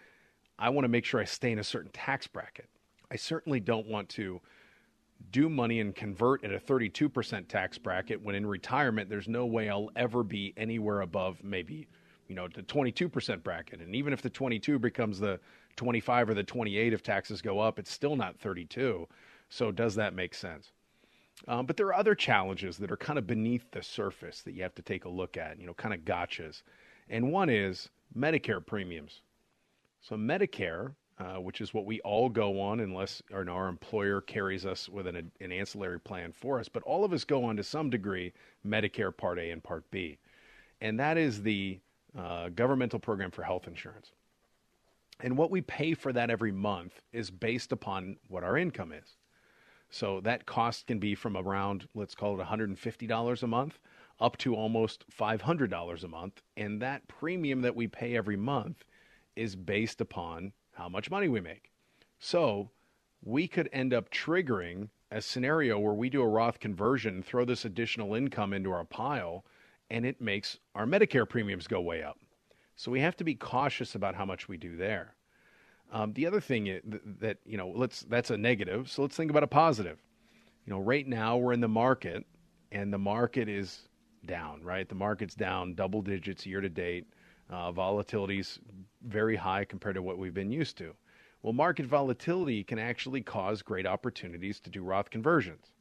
I 0.58 0.70
want 0.70 0.84
to 0.84 0.88
make 0.88 1.04
sure 1.04 1.20
I 1.20 1.24
stay 1.24 1.52
in 1.52 1.58
a 1.58 1.64
certain 1.64 1.90
tax 1.92 2.26
bracket. 2.26 2.68
I 3.10 3.16
certainly 3.16 3.60
don't 3.60 3.86
want 3.86 4.08
to 4.10 4.40
do 5.32 5.48
money 5.48 5.80
and 5.80 5.94
convert 5.94 6.44
at 6.44 6.52
a 6.52 6.58
32% 6.58 7.48
tax 7.48 7.78
bracket 7.78 8.22
when 8.22 8.34
in 8.34 8.46
retirement 8.46 9.10
there's 9.10 9.28
no 9.28 9.46
way 9.46 9.68
I'll 9.68 9.90
ever 9.96 10.22
be 10.22 10.54
anywhere 10.56 11.00
above 11.00 11.42
maybe 11.42 11.86
you 12.28 12.34
know 12.34 12.48
the 12.48 12.62
22% 12.62 13.42
bracket 13.42 13.80
and 13.80 13.94
even 13.94 14.12
if 14.12 14.22
the 14.22 14.30
22 14.30 14.78
becomes 14.78 15.18
the 15.18 15.40
25 15.76 16.30
or 16.30 16.34
the 16.34 16.42
28 16.42 16.92
if 16.92 17.02
taxes 17.02 17.40
go 17.40 17.60
up, 17.60 17.78
it's 17.78 17.92
still 17.92 18.16
not 18.16 18.38
32. 18.38 19.06
So 19.48 19.70
does 19.70 19.94
that 19.94 20.14
make 20.14 20.34
sense? 20.34 20.72
Um, 21.46 21.66
but 21.66 21.76
there 21.76 21.86
are 21.86 21.94
other 21.94 22.14
challenges 22.14 22.78
that 22.78 22.90
are 22.90 22.96
kind 22.96 23.18
of 23.18 23.26
beneath 23.26 23.70
the 23.70 23.82
surface 23.82 24.40
that 24.42 24.52
you 24.52 24.62
have 24.62 24.74
to 24.74 24.82
take 24.82 25.04
a 25.04 25.08
look 25.08 25.36
at, 25.36 25.60
you 25.60 25.66
know, 25.66 25.74
kind 25.74 25.94
of 25.94 26.00
gotchas. 26.00 26.62
And 27.10 27.30
one 27.30 27.50
is 27.50 27.90
Medicare 28.16 28.64
premiums. 28.64 29.20
So 30.00 30.16
Medicare, 30.16 30.94
uh, 31.18 31.36
which 31.36 31.60
is 31.60 31.72
what 31.72 31.86
we 31.86 32.00
all 32.00 32.28
go 32.28 32.60
on 32.60 32.80
unless 32.80 33.22
our, 33.32 33.48
our 33.48 33.68
employer 33.68 34.20
carries 34.20 34.66
us 34.66 34.88
with 34.88 35.06
an, 35.06 35.30
an 35.40 35.52
ancillary 35.52 36.00
plan 36.00 36.32
for 36.32 36.60
us, 36.60 36.68
but 36.68 36.82
all 36.82 37.04
of 37.04 37.12
us 37.12 37.24
go 37.24 37.44
on 37.44 37.56
to 37.56 37.62
some 37.62 37.88
degree 37.88 38.32
Medicare 38.66 39.16
Part 39.16 39.38
A 39.38 39.50
and 39.50 39.62
Part 39.62 39.90
B. 39.90 40.18
And 40.80 41.00
that 41.00 41.16
is 41.16 41.42
the 41.42 41.80
uh, 42.16 42.50
governmental 42.50 42.98
program 42.98 43.30
for 43.30 43.42
health 43.42 43.66
insurance. 43.66 44.12
And 45.20 45.38
what 45.38 45.50
we 45.50 45.62
pay 45.62 45.94
for 45.94 46.12
that 46.12 46.28
every 46.30 46.52
month 46.52 47.00
is 47.12 47.30
based 47.30 47.72
upon 47.72 48.16
what 48.28 48.44
our 48.44 48.58
income 48.58 48.92
is. 48.92 49.16
So 49.88 50.20
that 50.20 50.44
cost 50.44 50.86
can 50.86 50.98
be 50.98 51.14
from 51.14 51.36
around, 51.36 51.88
let's 51.94 52.14
call 52.14 52.38
it 52.38 52.44
$150 52.44 53.42
a 53.42 53.46
month, 53.46 53.78
up 54.20 54.36
to 54.38 54.54
almost 54.54 55.04
$500 55.10 56.04
a 56.04 56.08
month. 56.08 56.42
And 56.56 56.82
that 56.82 57.08
premium 57.08 57.62
that 57.62 57.76
we 57.76 57.86
pay 57.86 58.16
every 58.16 58.36
month 58.36 58.84
is 59.36 59.56
based 59.56 60.00
upon 60.00 60.52
how 60.76 60.88
much 60.88 61.10
money 61.10 61.28
we 61.28 61.40
make. 61.40 61.70
So 62.18 62.70
we 63.22 63.48
could 63.48 63.68
end 63.72 63.92
up 63.92 64.10
triggering 64.10 64.88
a 65.10 65.20
scenario 65.20 65.78
where 65.78 65.94
we 65.94 66.10
do 66.10 66.22
a 66.22 66.28
Roth 66.28 66.60
conversion, 66.60 67.22
throw 67.22 67.44
this 67.44 67.64
additional 67.64 68.14
income 68.14 68.52
into 68.52 68.70
our 68.72 68.84
pile, 68.84 69.44
and 69.90 70.04
it 70.04 70.20
makes 70.20 70.58
our 70.74 70.86
Medicare 70.86 71.28
premiums 71.28 71.66
go 71.66 71.80
way 71.80 72.02
up. 72.02 72.18
So 72.74 72.90
we 72.90 73.00
have 73.00 73.16
to 73.16 73.24
be 73.24 73.34
cautious 73.34 73.94
about 73.94 74.14
how 74.14 74.24
much 74.24 74.48
we 74.48 74.56
do 74.56 74.76
there. 74.76 75.14
Um, 75.92 76.12
the 76.12 76.26
other 76.26 76.40
thing 76.40 76.64
that, 76.64 77.20
that 77.20 77.38
you 77.46 77.56
know, 77.56 77.72
let's 77.74 78.02
that's 78.02 78.30
a 78.30 78.36
negative. 78.36 78.90
So 78.90 79.02
let's 79.02 79.16
think 79.16 79.30
about 79.30 79.44
a 79.44 79.48
positive. 79.48 79.98
You 80.66 80.72
know, 80.72 80.80
right 80.80 81.06
now 81.06 81.36
we're 81.36 81.52
in 81.52 81.60
the 81.60 81.68
market, 81.68 82.26
and 82.72 82.92
the 82.92 82.98
market 82.98 83.48
is 83.48 83.88
down. 84.26 84.62
Right, 84.62 84.88
the 84.88 84.96
market's 84.96 85.36
down 85.36 85.74
double 85.74 86.02
digits 86.02 86.44
year 86.44 86.60
to 86.60 86.68
date. 86.68 87.06
Uh, 87.50 87.70
volatility's 87.72 88.58
very 89.02 89.36
high 89.36 89.64
compared 89.64 89.94
to 89.94 90.02
what 90.02 90.18
we've 90.18 90.34
been 90.34 90.50
used 90.50 90.76
to. 90.78 90.94
Well, 91.42 91.52
market 91.52 91.86
volatility 91.86 92.64
can 92.64 92.78
actually 92.78 93.22
cause 93.22 93.62
great 93.62 93.86
opportunities 93.86 94.58
to 94.60 94.70
do 94.70 94.82
Roth 94.82 95.10
conversions. 95.10 95.72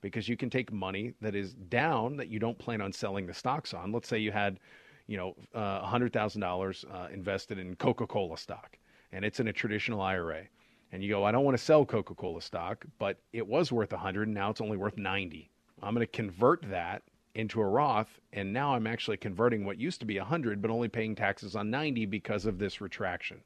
because 0.00 0.28
you 0.28 0.36
can 0.36 0.50
take 0.50 0.72
money 0.72 1.14
that 1.20 1.34
is 1.34 1.54
down 1.54 2.16
that 2.16 2.28
you 2.28 2.38
don't 2.40 2.58
plan 2.58 2.80
on 2.80 2.92
selling 2.92 3.26
the 3.26 3.32
stocks 3.34 3.72
on. 3.72 3.92
Let's 3.92 4.08
say 4.08 4.18
you 4.18 4.32
had, 4.32 4.58
you 5.06 5.16
know, 5.16 5.36
uh, 5.54 5.88
$100,000 5.88 6.84
uh, 6.92 7.08
invested 7.12 7.58
in 7.58 7.76
Coca-Cola 7.76 8.36
stock 8.36 8.76
and 9.12 9.24
it's 9.24 9.40
in 9.40 9.48
a 9.48 9.52
traditional 9.52 10.00
IRA. 10.00 10.42
And 10.90 11.02
you 11.02 11.08
go, 11.08 11.24
I 11.24 11.32
don't 11.32 11.44
want 11.44 11.56
to 11.56 11.62
sell 11.62 11.86
Coca-Cola 11.86 12.42
stock, 12.42 12.84
but 12.98 13.18
it 13.32 13.46
was 13.46 13.72
worth 13.72 13.92
100 13.92 14.26
and 14.28 14.34
now 14.34 14.50
it's 14.50 14.60
only 14.60 14.76
worth 14.76 14.98
90. 14.98 15.50
I'm 15.82 15.94
going 15.94 16.06
to 16.06 16.12
convert 16.12 16.68
that 16.70 17.02
into 17.34 17.60
a 17.60 17.66
Roth 17.66 18.20
and 18.32 18.52
now 18.52 18.74
I'm 18.74 18.86
actually 18.86 19.16
converting 19.16 19.64
what 19.64 19.78
used 19.78 20.00
to 20.00 20.06
be 20.06 20.18
100 20.18 20.60
but 20.60 20.70
only 20.70 20.88
paying 20.88 21.14
taxes 21.14 21.56
on 21.56 21.70
90 21.70 22.06
because 22.06 22.46
of 22.46 22.58
this 22.58 22.80
retraction. 22.80 23.40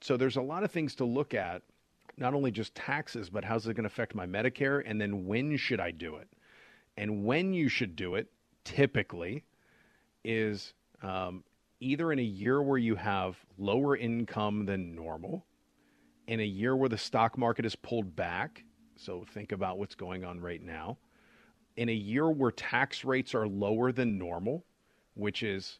So 0.00 0.16
there's 0.16 0.36
a 0.36 0.42
lot 0.42 0.62
of 0.62 0.70
things 0.70 0.94
to 0.96 1.04
look 1.04 1.34
at 1.34 1.62
not 2.16 2.34
only 2.34 2.50
just 2.50 2.74
taxes, 2.74 3.30
but 3.30 3.44
how's 3.44 3.66
it 3.66 3.74
going 3.74 3.84
to 3.84 3.88
affect 3.88 4.14
my 4.14 4.26
Medicare? 4.26 4.82
And 4.84 5.00
then 5.00 5.26
when 5.26 5.56
should 5.56 5.80
I 5.80 5.90
do 5.90 6.16
it? 6.16 6.28
And 6.96 7.24
when 7.24 7.52
you 7.52 7.68
should 7.68 7.94
do 7.94 8.16
it, 8.16 8.28
typically, 8.64 9.44
is 10.24 10.74
um, 11.02 11.44
either 11.80 12.12
in 12.12 12.18
a 12.18 12.22
year 12.22 12.60
where 12.60 12.78
you 12.78 12.96
have 12.96 13.36
lower 13.56 13.96
income 13.96 14.66
than 14.66 14.94
normal, 14.94 15.46
in 16.26 16.40
a 16.40 16.44
year 16.44 16.76
where 16.76 16.88
the 16.88 16.98
stock 16.98 17.38
market 17.38 17.64
is 17.64 17.76
pulled 17.76 18.16
back. 18.16 18.64
So 18.96 19.24
think 19.32 19.52
about 19.52 19.78
what's 19.78 19.94
going 19.94 20.24
on 20.24 20.40
right 20.40 20.62
now. 20.62 20.98
In 21.78 21.88
a 21.88 21.92
year 21.92 22.28
where 22.28 22.50
tax 22.50 23.04
rates 23.04 23.34
are 23.34 23.46
lower 23.46 23.92
than 23.92 24.18
normal, 24.18 24.64
which 25.14 25.42
is 25.42 25.78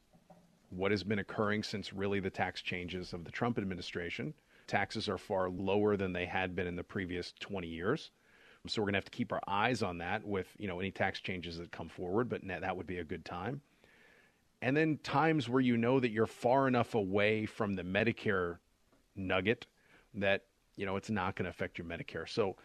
what 0.70 0.92
has 0.92 1.03
been 1.03 1.18
occurring 1.18 1.62
since 1.64 1.92
really 1.92 2.20
the 2.20 2.30
tax 2.30 2.62
changes 2.62 3.12
of 3.12 3.24
the 3.24 3.30
Trump 3.30 3.59
administration 3.59 4.32
taxes 4.68 5.09
are 5.09 5.18
far 5.18 5.49
lower 5.49 5.96
than 5.96 6.12
they 6.12 6.26
had 6.26 6.55
been 6.55 6.68
in 6.68 6.76
the 6.76 6.84
previous 6.84 7.32
20 7.40 7.66
years. 7.66 8.12
So 8.66 8.82
we're 8.82 8.86
going 8.86 8.94
to 8.94 8.99
have 8.99 9.05
to 9.07 9.11
keep 9.11 9.32
our 9.32 9.40
eyes 9.49 9.82
on 9.82 9.99
that 9.99 10.24
with, 10.24 10.46
you 10.59 10.68
know, 10.68 10.78
any 10.78 10.90
tax 10.90 11.20
changes 11.20 11.57
that 11.59 11.72
come 11.72 11.88
forward, 11.88 12.28
but 12.28 12.46
that 12.46 12.76
would 12.76 12.86
be 12.86 12.99
a 12.99 13.05
good 13.05 13.24
time. 13.24 13.62
And 14.61 14.76
then 14.76 14.99
times 15.03 15.49
where 15.49 15.61
you 15.61 15.76
know 15.76 15.99
that 16.01 16.11
you're 16.11 16.26
far 16.26 16.68
enough 16.68 16.94
away 16.94 17.46
from 17.46 17.74
the 17.74 17.82
Medicare 17.82 18.59
nugget 19.16 19.66
that, 20.14 20.44
you 20.76 20.84
know, 20.84 20.96
it's 20.96 21.11
not 21.11 21.34
going 21.34 21.44
to 21.44 21.51
affect 21.51 21.78
your 21.78 21.86
Medicare. 21.86 22.28
So, 22.28 22.57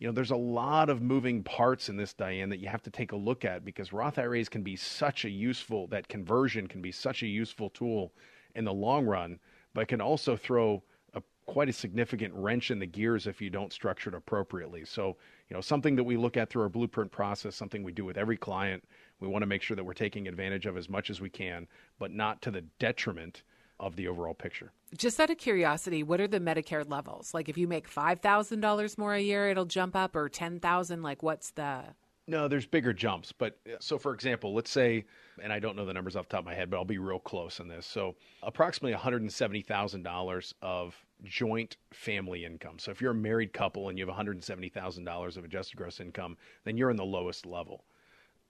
you 0.00 0.06
know, 0.06 0.12
there's 0.14 0.30
a 0.30 0.36
lot 0.36 0.88
of 0.88 1.02
moving 1.02 1.42
parts 1.42 1.90
in 1.90 1.96
this, 1.98 2.14
Diane, 2.14 2.48
that 2.48 2.58
you 2.58 2.68
have 2.68 2.82
to 2.84 2.90
take 2.90 3.12
a 3.12 3.16
look 3.16 3.44
at 3.44 3.66
because 3.66 3.92
Roth 3.92 4.18
IRAs 4.18 4.48
can 4.48 4.62
be 4.62 4.74
such 4.74 5.26
a 5.26 5.30
useful, 5.30 5.86
that 5.88 6.08
conversion 6.08 6.66
can 6.66 6.80
be 6.80 6.90
such 6.90 7.22
a 7.22 7.26
useful 7.26 7.68
tool 7.68 8.10
in 8.54 8.64
the 8.64 8.72
long 8.72 9.04
run, 9.04 9.38
but 9.74 9.88
can 9.88 10.00
also 10.00 10.38
throw 10.38 10.82
a, 11.12 11.22
quite 11.44 11.68
a 11.68 11.72
significant 11.72 12.32
wrench 12.32 12.70
in 12.70 12.78
the 12.78 12.86
gears 12.86 13.26
if 13.26 13.42
you 13.42 13.50
don't 13.50 13.74
structure 13.74 14.08
it 14.08 14.16
appropriately. 14.16 14.86
So, 14.86 15.18
you 15.50 15.54
know, 15.54 15.60
something 15.60 15.96
that 15.96 16.04
we 16.04 16.16
look 16.16 16.38
at 16.38 16.48
through 16.48 16.62
our 16.62 16.70
blueprint 16.70 17.12
process, 17.12 17.54
something 17.54 17.82
we 17.82 17.92
do 17.92 18.06
with 18.06 18.16
every 18.16 18.38
client. 18.38 18.82
We 19.20 19.28
want 19.28 19.42
to 19.42 19.46
make 19.46 19.60
sure 19.60 19.76
that 19.76 19.84
we're 19.84 19.92
taking 19.92 20.28
advantage 20.28 20.64
of 20.64 20.78
as 20.78 20.88
much 20.88 21.10
as 21.10 21.20
we 21.20 21.28
can, 21.28 21.68
but 21.98 22.10
not 22.10 22.40
to 22.40 22.50
the 22.50 22.62
detriment 22.78 23.42
of 23.80 23.96
the 23.96 24.06
overall 24.06 24.34
picture. 24.34 24.70
Just 24.96 25.18
out 25.18 25.30
of 25.30 25.38
curiosity, 25.38 26.02
what 26.02 26.20
are 26.20 26.28
the 26.28 26.38
Medicare 26.38 26.88
levels? 26.88 27.34
Like 27.34 27.48
if 27.48 27.58
you 27.58 27.66
make 27.66 27.90
$5,000 27.90 28.98
more 28.98 29.14
a 29.14 29.20
year, 29.20 29.48
it'll 29.48 29.64
jump 29.64 29.96
up 29.96 30.14
or 30.14 30.28
10,000, 30.28 31.02
like 31.02 31.22
what's 31.22 31.50
the 31.52 31.82
no, 32.30 32.46
there's 32.46 32.66
bigger 32.66 32.92
jumps. 32.92 33.32
But 33.32 33.58
uh, 33.66 33.76
so, 33.80 33.98
for 33.98 34.14
example, 34.14 34.54
let's 34.54 34.70
say, 34.70 35.04
and 35.42 35.52
I 35.52 35.58
don't 35.58 35.74
know 35.74 35.84
the 35.84 35.92
numbers 35.92 36.14
off 36.14 36.28
the 36.28 36.36
top 36.36 36.40
of 36.40 36.46
my 36.46 36.54
head, 36.54 36.70
but 36.70 36.76
I'll 36.76 36.84
be 36.84 36.98
real 36.98 37.18
close 37.18 37.58
on 37.58 37.66
this. 37.66 37.86
So, 37.86 38.14
approximately 38.44 38.96
$170,000 38.96 40.52
of 40.62 40.94
joint 41.24 41.76
family 41.92 42.44
income. 42.44 42.78
So, 42.78 42.92
if 42.92 43.00
you're 43.00 43.10
a 43.10 43.16
married 43.16 43.52
couple 43.52 43.88
and 43.88 43.98
you 43.98 44.06
have 44.06 44.14
$170,000 44.14 45.36
of 45.36 45.44
adjusted 45.44 45.76
gross 45.76 45.98
income, 45.98 46.36
then 46.64 46.76
you're 46.76 46.90
in 46.90 46.96
the 46.96 47.04
lowest 47.04 47.46
level. 47.46 47.84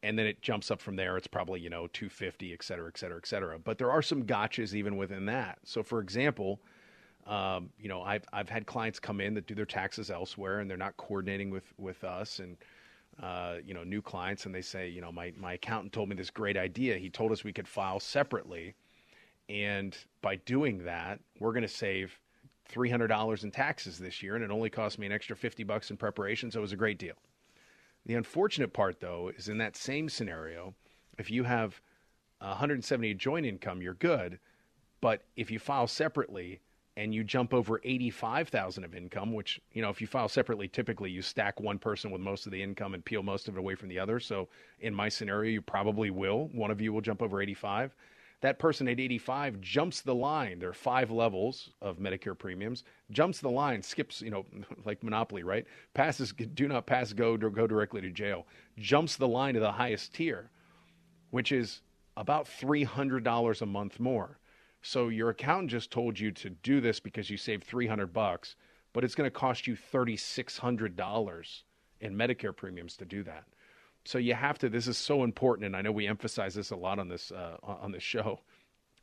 And 0.03 0.19
then 0.19 0.27
it 0.27 0.41
jumps 0.41 0.71
up 0.71 0.81
from 0.81 0.97
there. 0.97 1.17
It's 1.17 1.27
probably, 1.27 1.61
you 1.61 1.69
know, 1.69 1.87
250, 1.89 2.53
et 2.55 2.63
cetera, 2.63 2.89
et 2.89 2.99
cetera, 2.99 3.19
et 3.19 3.27
cetera. 3.27 3.59
But 3.59 3.77
there 3.77 3.91
are 3.91 4.01
some 4.01 4.23
gotchas 4.23 4.75
even 4.75 4.97
within 4.97 5.27
that. 5.27 5.59
So, 5.65 5.83
for 5.83 6.01
example, 6.01 6.61
um, 7.27 7.71
you 7.79 7.89
know, 7.89 8.03
I've, 8.03 8.25
I've 8.33 8.49
had 8.49 8.67
clients 8.67 8.99
come 8.99 9.21
in 9.21 9.35
that 9.35 9.47
do 9.47 9.55
their 9.55 9.67
taxes 9.67 10.11
elsewhere 10.11 10.61
and 10.61 10.71
they're 10.71 10.79
not 10.79 10.97
coordinating 10.97 11.51
with, 11.51 11.73
with 11.79 12.03
us. 12.03 12.39
And, 12.39 12.57
uh, 13.23 13.57
you 13.65 13.75
know, 13.75 13.85
new 13.85 14.01
clients 14.01 14.47
and 14.47 14.55
they 14.55 14.63
say, 14.63 14.89
you 14.89 15.01
know, 15.01 15.13
my, 15.13 15.33
my 15.37 15.55
accountant 15.55 15.93
told 15.93 16.09
me 16.09 16.17
this 16.17 16.31
great 16.31 16.57
idea. 16.57 16.97
He 16.97 17.11
told 17.11 17.31
us 17.33 17.45
we 17.45 17.53
could 17.53 17.69
file 17.69 18.01
separately. 18.01 18.75
And 19.49 19.97
by 20.23 20.37
doing 20.37 20.85
that, 20.85 21.21
we're 21.39 21.53
going 21.53 21.63
to 21.63 21.69
save 21.69 22.19
$300 22.73 23.45
in 23.45 23.51
taxes 23.51 23.99
this 23.99 24.23
year. 24.23 24.37
And 24.37 24.45
it 24.45 24.51
only 24.51 24.71
cost 24.71 24.99
me 24.99 25.07
an 25.07 25.13
extra 25.13 25.37
50 25.37 25.65
bucks 25.65 25.91
in 25.91 25.97
preparation. 25.97 26.51
So 26.51 26.61
it 26.61 26.63
was 26.63 26.73
a 26.73 26.77
great 26.77 26.99
deal. 26.99 27.17
The 28.07 28.15
unfortunate 28.15 28.73
part, 28.73 29.01
though, 29.01 29.31
is 29.37 29.49
in 29.49 29.59
that 29.59 29.77
same 29.77 30.09
scenario, 30.09 30.75
if 31.19 31.31
you 31.31 31.45
have 31.45 31.81
170 32.39 33.15
joint 33.15 33.47
income, 33.47 33.83
you're 33.83 33.95
good. 33.95 34.39
But 35.01 35.25
if 35.37 35.51
you 35.51 35.59
file 35.59 35.87
separately, 35.87 36.61
and 36.97 37.15
you 37.15 37.25
jump 37.25 37.55
over 37.55 37.81
85,000 37.83 38.85
of 38.85 38.95
income, 38.95 39.33
which, 39.33 39.61
you 39.73 39.81
know, 39.81 39.89
if 39.89 40.01
you 40.01 40.07
file 40.07 40.29
separately, 40.29 40.69
typically 40.69 41.11
you 41.11 41.23
stack 41.23 41.59
one 41.59 41.79
person 41.79 42.11
with 42.11 42.21
most 42.21 42.45
of 42.45 42.53
the 42.53 42.63
income 42.63 42.93
and 42.93 43.05
peel 43.05 43.23
most 43.23 43.49
of 43.49 43.57
it 43.57 43.59
away 43.59 43.75
from 43.75 43.89
the 43.89 43.99
other. 43.99 44.21
So 44.21 44.49
in 44.81 44.95
my 44.95 45.09
scenario, 45.09 45.51
you 45.51 45.63
probably 45.63 46.11
will. 46.11 46.51
One 46.53 46.71
of 46.71 46.81
you 46.81 46.93
will 46.93 47.01
jump 47.01 47.23
over 47.23 47.41
85. 47.41 47.95
That 48.41 48.59
person 48.59 48.89
at 48.89 48.99
85 48.99 49.61
jumps 49.61 50.01
the 50.01 50.15
line. 50.15 50.59
There 50.59 50.71
are 50.71 50.75
five 50.75 51.11
levels 51.11 51.71
of 51.83 51.99
Medicare 51.99 52.39
premiums. 52.39 52.85
Jumps 53.11 53.41
the 53.41 53.51
line, 53.51 53.83
skips, 53.83 54.23
you 54.23 54.31
know, 54.31 54.47
like 54.85 55.03
Monopoly, 55.03 55.43
right? 55.43 55.67
Passes, 55.93 56.33
do 56.33 56.67
not 56.67 56.87
pass 56.87 57.13
go, 57.13 57.37
go 57.37 57.67
directly 57.67 58.01
to 58.01 58.11
jail. 58.11 58.47
Jumps 58.79 59.17
the 59.17 59.29
line 59.29 59.55
to 59.55 59.61
the 59.61 59.73
highest 59.73 60.15
tier, 60.15 60.51
which 61.31 61.53
is 61.53 61.83
about 62.17 62.47
$300 62.47 63.63
a 63.63 63.67
month 63.67 64.01
more. 64.01 64.39
So 64.83 65.09
your 65.09 65.29
accountant 65.29 65.71
just 65.71 65.91
told 65.91 66.19
you 66.19 66.33
to 66.33 66.51
do 66.51 66.81
this 66.81 67.01
because 67.01 67.29
you 67.29 67.37
saved 67.37 67.65
300 67.65 68.13
bucks, 68.13 68.57
but 68.95 69.05
it's 69.05 69.15
going 69.15 69.27
to 69.27 69.31
cost 69.31 69.67
you 69.67 69.77
$3600 69.77 71.63
in 72.01 72.17
Medicare 72.17 72.57
premiums 72.57 72.97
to 72.97 73.05
do 73.05 73.23
that. 73.25 73.45
So 74.05 74.19
you 74.19 74.35
have 74.35 74.59
to 74.59 74.69
this 74.69 74.87
is 74.87 74.97
so 74.97 75.25
important 75.25 75.67
and 75.67 75.77
I 75.77 75.83
know 75.83 75.93
we 75.93 76.07
emphasize 76.07 76.55
this 76.55 76.71
a 76.71 76.77
lot 76.77 76.99
on 76.99 77.09
this 77.09 77.31
uh, 77.31 77.57
on 77.63 77.93
this 77.93 78.03
show, 78.03 78.41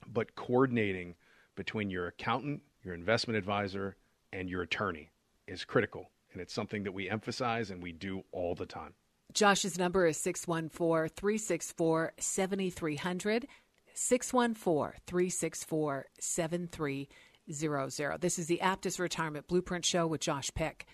but 0.08 0.36
coordinating 0.36 1.16
between 1.56 1.90
your 1.90 2.08
accountant, 2.08 2.62
your 2.84 2.94
investment 2.94 3.38
advisor, 3.38 3.96
and 4.32 4.50
your 4.50 4.62
attorney 4.62 5.10
is 5.48 5.66
critical. 5.66 6.10
And 6.34 6.42
it's 6.42 6.54
something 6.54 6.84
that 6.84 6.92
we 6.92 7.10
emphasize 7.10 7.72
and 7.72 7.82
we 7.82 7.92
do 7.92 8.24
all 8.32 8.54
the 8.54 8.66
time. 8.66 8.94
Josh's 9.34 9.78
number 9.78 10.06
is 10.08 10.18
614 10.18 11.10
364 11.16 12.14
7300. 12.18 13.48
614 13.94 15.02
364 15.08 16.06
7300. 16.20 17.08
This 17.48 18.38
is 18.38 18.48
the 18.48 18.60
Aptus 18.62 19.00
Retirement 19.00 19.48
Blueprint 19.48 19.86
Show 19.86 20.06
with 20.06 20.22
Josh 20.22 20.52
Pick. 20.54 20.86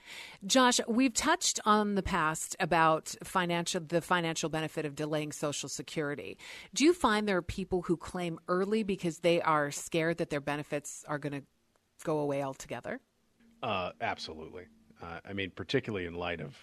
Josh, 0.45 0.79
we've 0.87 1.13
touched 1.13 1.59
on 1.65 1.95
the 1.95 2.03
past 2.03 2.55
about 2.59 3.15
financial 3.23 3.81
the 3.81 4.01
financial 4.01 4.49
benefit 4.49 4.85
of 4.85 4.95
delaying 4.95 5.31
Social 5.31 5.67
Security. 5.67 6.37
Do 6.73 6.85
you 6.85 6.93
find 6.93 7.27
there 7.27 7.37
are 7.37 7.41
people 7.41 7.81
who 7.81 7.97
claim 7.97 8.39
early 8.47 8.83
because 8.83 9.19
they 9.19 9.41
are 9.41 9.71
scared 9.71 10.17
that 10.17 10.29
their 10.29 10.41
benefits 10.41 11.03
are 11.07 11.17
going 11.17 11.33
to 11.33 11.43
go 12.03 12.19
away 12.19 12.43
altogether? 12.43 12.99
Uh, 13.63 13.91
absolutely. 14.01 14.65
Uh, 15.01 15.19
I 15.27 15.33
mean, 15.33 15.51
particularly 15.55 16.05
in 16.05 16.13
light 16.13 16.39
of 16.39 16.55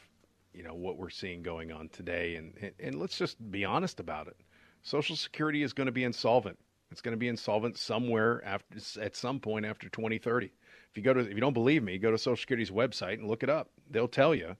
you 0.54 0.62
know 0.62 0.74
what 0.74 0.98
we're 0.98 1.10
seeing 1.10 1.42
going 1.42 1.72
on 1.72 1.88
today, 1.88 2.36
and, 2.36 2.54
and, 2.60 2.72
and 2.78 2.94
let's 3.00 3.18
just 3.18 3.38
be 3.50 3.64
honest 3.64 3.98
about 3.98 4.28
it. 4.28 4.36
Social 4.82 5.16
Security 5.16 5.62
is 5.62 5.72
going 5.72 5.86
to 5.86 5.92
be 5.92 6.04
insolvent. 6.04 6.58
It's 6.90 7.00
going 7.00 7.12
to 7.12 7.18
be 7.18 7.28
insolvent 7.28 7.78
somewhere 7.78 8.44
after 8.44 8.78
at 9.00 9.14
some 9.14 9.38
point 9.38 9.64
after 9.64 9.88
2030. 9.88 10.46
If 10.46 10.96
you 10.96 11.02
go 11.02 11.14
to 11.14 11.20
if 11.20 11.34
you 11.34 11.40
don't 11.40 11.54
believe 11.54 11.82
me, 11.82 11.98
go 11.98 12.10
to 12.10 12.18
Social 12.18 12.36
Security's 12.36 12.70
website 12.70 13.14
and 13.14 13.28
look 13.28 13.42
it 13.42 13.50
up. 13.50 13.70
They'll 13.90 14.08
tell 14.08 14.34
you 14.34 14.56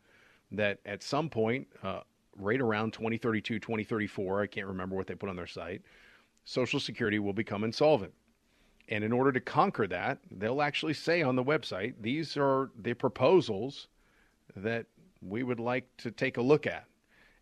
that 0.53 0.79
at 0.87 1.03
some 1.03 1.29
point, 1.29 1.67
uh, 1.83 2.01
right 2.37 2.61
around 2.61 2.93
2032, 2.93 3.59
2034, 3.59 4.43
I 4.43 4.47
can't 4.47 4.67
remember 4.67 4.97
what 4.97 5.07
they 5.07 5.15
put 5.15 5.29
on 5.29 5.37
their 5.37 5.47
site, 5.47 5.83
Social 6.45 6.81
Security 6.81 7.19
will 7.19 7.33
become 7.33 7.65
insolvent. 7.65 8.13
And 8.89 9.05
in 9.05 9.13
order 9.13 9.31
to 9.33 9.41
conquer 9.41 9.87
that, 9.89 10.19
they'll 10.31 10.63
actually 10.63 10.95
say 10.95 11.23
on 11.23 11.37
the 11.37 11.45
website, 11.45 11.95
these 12.01 12.37
are 12.37 12.71
the 12.81 12.95
proposals 12.95 13.89
that 14.57 14.87
we 15.23 15.43
would 15.43 15.61
like 15.61 15.87
to 15.99 16.11
take 16.11 16.39
a 16.39 16.43
look 16.43 16.67
at 16.67 16.87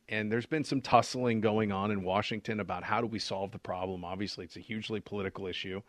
and 0.08 0.32
there's 0.32 0.46
been 0.46 0.64
some 0.64 0.80
tussling 0.80 1.40
going 1.40 1.70
on 1.72 1.90
in 1.90 2.02
Washington 2.02 2.60
about 2.60 2.82
how 2.82 3.00
do 3.00 3.06
we 3.06 3.18
solve 3.18 3.52
the 3.52 3.58
problem. 3.58 4.04
Obviously, 4.04 4.44
it's 4.44 4.56
a 4.56 4.60
hugely 4.60 5.00
political 5.00 5.46
issue. 5.46 5.82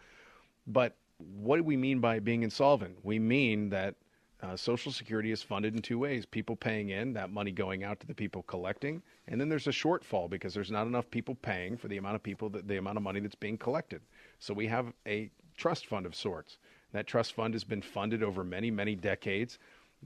But 0.68 0.96
what 1.18 1.58
do 1.58 1.64
we 1.64 1.78
mean 1.78 2.00
by 2.00 2.20
being 2.20 2.44
insolvent? 2.44 2.98
We 3.04 3.20
mean 3.20 3.70
that 3.70 3.96
uh, 4.42 4.56
Social 4.56 4.92
Security 4.92 5.32
is 5.32 5.42
funded 5.42 5.76
in 5.76 5.82
two 5.82 6.00
ways 6.00 6.26
people 6.26 6.56
paying 6.56 6.90
in, 6.90 7.14
that 7.14 7.30
money 7.30 7.52
going 7.52 7.84
out 7.84 8.00
to 8.00 8.08
the 8.08 8.14
people 8.14 8.44
collecting, 8.44 9.02
and 9.28 9.40
then 9.40 9.50
there's 9.50 9.68
a 9.68 9.72
shortfall 9.72 10.30
because 10.30 10.54
there's 10.54 10.72
not 10.72 10.88
enough 10.88 11.10
people 11.12 11.36
paying 11.36 11.76
for 11.76 11.88
the 11.88 11.98
amount 11.98 12.16
of 12.16 12.24
people 12.24 12.50
that 12.50 12.68
the 12.68 12.78
amount 12.78 12.98
of 12.98 13.04
money 13.04 13.20
that's 13.20 13.36
being 13.36 13.58
collected. 13.58 14.02
So 14.40 14.54
we 14.54 14.68
have 14.68 14.94
a 15.06 15.30
trust 15.58 15.88
fund 15.88 16.06
of 16.06 16.16
sorts. 16.16 16.58
That 16.94 17.06
trust 17.06 17.34
fund 17.34 17.54
has 17.54 17.66
been 17.66 17.82
funded 17.82 18.24
over 18.24 18.44
many, 18.44 18.72
many 18.72 18.96
decades 18.96 19.60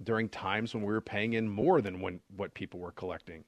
during 0.03 0.27
times 0.29 0.73
when 0.73 0.83
we 0.83 0.91
were 0.91 1.01
paying 1.01 1.33
in 1.33 1.47
more 1.47 1.81
than 1.81 2.01
when, 2.01 2.19
what 2.35 2.53
people 2.55 2.79
were 2.79 2.91
collecting. 2.91 3.43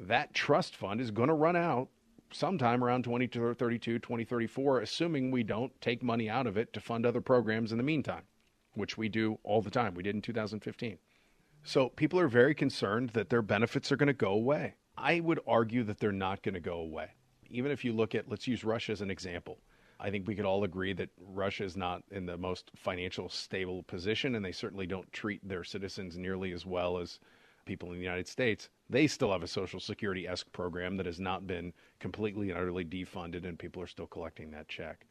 That 0.00 0.34
trust 0.34 0.76
fund 0.76 1.00
is 1.00 1.10
going 1.10 1.28
to 1.28 1.34
run 1.34 1.56
out 1.56 1.88
sometime 2.32 2.84
around 2.84 3.04
2032, 3.04 3.98
2034, 3.98 4.80
assuming 4.80 5.30
we 5.30 5.42
don't 5.42 5.78
take 5.80 6.02
money 6.02 6.28
out 6.28 6.46
of 6.46 6.56
it 6.56 6.72
to 6.72 6.80
fund 6.80 7.06
other 7.06 7.20
programs 7.20 7.72
in 7.72 7.78
the 7.78 7.84
meantime, 7.84 8.22
which 8.74 8.98
we 8.98 9.08
do 9.08 9.38
all 9.42 9.62
the 9.62 9.70
time. 9.70 9.94
We 9.94 10.02
did 10.02 10.14
in 10.14 10.22
2015. 10.22 10.98
So 11.64 11.88
people 11.88 12.20
are 12.20 12.28
very 12.28 12.54
concerned 12.54 13.10
that 13.10 13.30
their 13.30 13.42
benefits 13.42 13.90
are 13.90 13.96
going 13.96 14.08
to 14.08 14.12
go 14.12 14.30
away. 14.30 14.74
I 14.96 15.20
would 15.20 15.40
argue 15.46 15.84
that 15.84 15.98
they're 15.98 16.12
not 16.12 16.42
going 16.42 16.54
to 16.54 16.60
go 16.60 16.78
away. 16.80 17.10
Even 17.50 17.72
if 17.72 17.84
you 17.84 17.92
look 17.92 18.14
at, 18.14 18.28
let's 18.28 18.46
use 18.46 18.64
Russia 18.64 18.92
as 18.92 19.00
an 19.00 19.10
example. 19.10 19.58
I 20.00 20.10
think 20.10 20.26
we 20.26 20.34
could 20.34 20.44
all 20.44 20.64
agree 20.64 20.92
that 20.92 21.10
Russia 21.18 21.64
is 21.64 21.76
not 21.76 22.02
in 22.10 22.26
the 22.26 22.36
most 22.36 22.70
financial 22.76 23.28
stable 23.28 23.82
position, 23.82 24.34
and 24.34 24.44
they 24.44 24.52
certainly 24.52 24.86
don't 24.86 25.12
treat 25.12 25.46
their 25.46 25.64
citizens 25.64 26.16
nearly 26.16 26.52
as 26.52 26.64
well 26.64 26.98
as 26.98 27.18
people 27.68 27.92
in 27.92 27.98
the 27.98 28.02
United 28.02 28.26
States. 28.26 28.70
They 28.90 29.06
still 29.06 29.30
have 29.30 29.44
a 29.44 29.46
Social 29.46 29.78
Security 29.78 30.26
esque 30.26 30.50
program 30.52 30.96
that 30.96 31.06
has 31.06 31.20
not 31.20 31.46
been 31.46 31.72
completely 32.00 32.50
and 32.50 32.58
utterly 32.58 32.84
defunded, 32.84 33.44
and 33.46 33.58
people 33.58 33.80
are 33.82 33.86
still 33.86 34.06
collecting 34.06 34.50
that 34.50 34.66
check. 34.68 35.06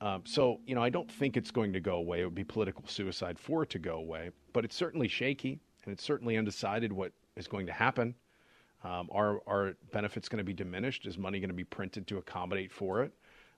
Um, 0.00 0.22
so, 0.24 0.60
you 0.66 0.74
know, 0.74 0.82
I 0.82 0.88
don't 0.88 1.10
think 1.10 1.36
it's 1.36 1.50
going 1.50 1.72
to 1.74 1.80
go 1.80 1.96
away. 1.96 2.22
It 2.22 2.24
would 2.24 2.34
be 2.34 2.44
political 2.44 2.86
suicide 2.86 3.38
for 3.38 3.64
it 3.64 3.70
to 3.70 3.78
go 3.78 3.96
away, 3.96 4.30
but 4.52 4.64
it's 4.64 4.76
certainly 4.76 5.08
shaky, 5.08 5.60
and 5.84 5.92
it's 5.92 6.04
certainly 6.04 6.36
undecided 6.38 6.92
what 6.92 7.12
is 7.36 7.46
going 7.46 7.66
to 7.66 7.72
happen. 7.72 8.14
Um, 8.84 9.08
are 9.12 9.40
our 9.46 9.74
benefits 9.92 10.28
going 10.28 10.38
to 10.38 10.44
be 10.44 10.54
diminished? 10.54 11.06
Is 11.06 11.18
money 11.18 11.40
going 11.40 11.50
to 11.50 11.54
be 11.54 11.64
printed 11.64 12.06
to 12.08 12.18
accommodate 12.18 12.72
for 12.72 13.02
it? 13.02 13.12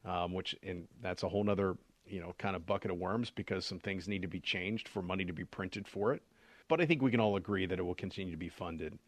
Um, 0.04 0.34
which, 0.34 0.54
and 0.62 0.86
that's 1.00 1.22
a 1.22 1.28
whole 1.28 1.48
other, 1.48 1.76
you 2.06 2.20
know, 2.20 2.34
kind 2.38 2.56
of 2.56 2.66
bucket 2.66 2.90
of 2.90 2.98
worms 2.98 3.30
because 3.30 3.64
some 3.64 3.78
things 3.78 4.06
need 4.06 4.20
to 4.22 4.28
be 4.28 4.40
changed 4.40 4.88
for 4.88 5.00
money 5.00 5.24
to 5.24 5.32
be 5.32 5.44
printed 5.44 5.88
for 5.88 6.12
it. 6.12 6.22
But 6.68 6.80
I 6.80 6.86
think 6.86 7.02
we 7.02 7.10
can 7.10 7.20
all 7.20 7.36
agree 7.36 7.66
that 7.66 7.78
it 7.78 7.82
will 7.82 7.94
continue 7.94 8.32
to 8.32 8.38
be 8.38 8.48
funded. 8.48 8.98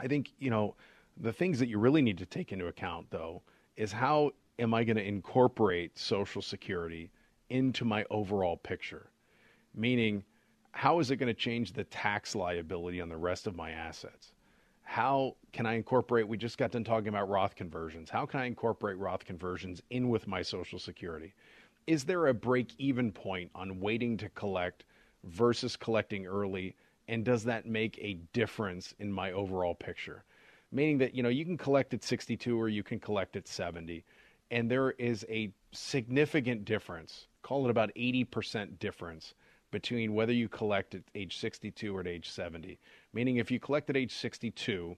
I 0.00 0.08
think, 0.08 0.32
you 0.38 0.50
know, 0.50 0.74
the 1.16 1.32
things 1.32 1.58
that 1.58 1.68
you 1.68 1.78
really 1.78 2.02
need 2.02 2.18
to 2.18 2.26
take 2.26 2.52
into 2.52 2.66
account, 2.66 3.06
though, 3.10 3.42
is 3.76 3.92
how 3.92 4.32
am 4.58 4.74
I 4.74 4.84
going 4.84 4.96
to 4.96 5.06
incorporate 5.06 5.98
Social 5.98 6.42
Security 6.42 7.10
into 7.50 7.84
my 7.84 8.04
overall 8.10 8.56
picture? 8.56 9.10
Meaning, 9.74 10.24
how 10.72 10.98
is 10.98 11.10
it 11.10 11.16
going 11.16 11.28
to 11.28 11.38
change 11.38 11.72
the 11.72 11.84
tax 11.84 12.34
liability 12.34 13.00
on 13.00 13.08
the 13.08 13.16
rest 13.16 13.46
of 13.46 13.54
my 13.54 13.70
assets? 13.70 14.32
how 14.92 15.34
can 15.52 15.64
I 15.64 15.72
incorporate? 15.72 16.28
We 16.28 16.36
just 16.36 16.58
got 16.58 16.72
done 16.72 16.84
talking 16.84 17.08
about 17.08 17.30
Roth 17.30 17.54
conversions. 17.54 18.10
How 18.10 18.26
can 18.26 18.40
I 18.40 18.44
incorporate 18.44 18.98
Roth 18.98 19.24
conversions 19.24 19.80
in 19.88 20.10
with 20.10 20.26
my 20.26 20.42
Social 20.42 20.78
Security? 20.78 21.32
Is 21.86 22.04
there 22.04 22.26
a 22.26 22.34
break 22.34 22.74
even 22.76 23.10
point 23.10 23.50
on 23.54 23.80
waiting 23.80 24.18
to 24.18 24.28
collect 24.28 24.84
versus 25.24 25.76
collecting 25.76 26.26
early? 26.26 26.74
And 27.08 27.24
does 27.24 27.44
that 27.44 27.66
make 27.66 27.98
a 27.98 28.14
difference 28.32 28.94
in 28.98 29.12
my 29.12 29.32
overall 29.32 29.74
picture? 29.74 30.24
Meaning 30.70 30.98
that, 30.98 31.14
you 31.14 31.22
know, 31.22 31.28
you 31.28 31.44
can 31.44 31.58
collect 31.58 31.92
at 31.94 32.02
62 32.02 32.58
or 32.58 32.68
you 32.68 32.82
can 32.82 32.98
collect 32.98 33.36
at 33.36 33.46
70. 33.46 34.04
And 34.50 34.70
there 34.70 34.92
is 34.92 35.24
a 35.28 35.52
significant 35.72 36.64
difference, 36.64 37.26
call 37.42 37.66
it 37.66 37.70
about 37.70 37.90
80% 37.94 38.78
difference 38.78 39.34
between 39.70 40.14
whether 40.14 40.32
you 40.32 40.48
collect 40.48 40.94
at 40.94 41.02
age 41.14 41.38
62 41.38 41.96
or 41.96 42.00
at 42.00 42.06
age 42.06 42.30
70. 42.30 42.78
Meaning, 43.12 43.38
if 43.38 43.50
you 43.50 43.58
collect 43.58 43.90
at 43.90 43.96
age 43.96 44.14
62 44.14 44.96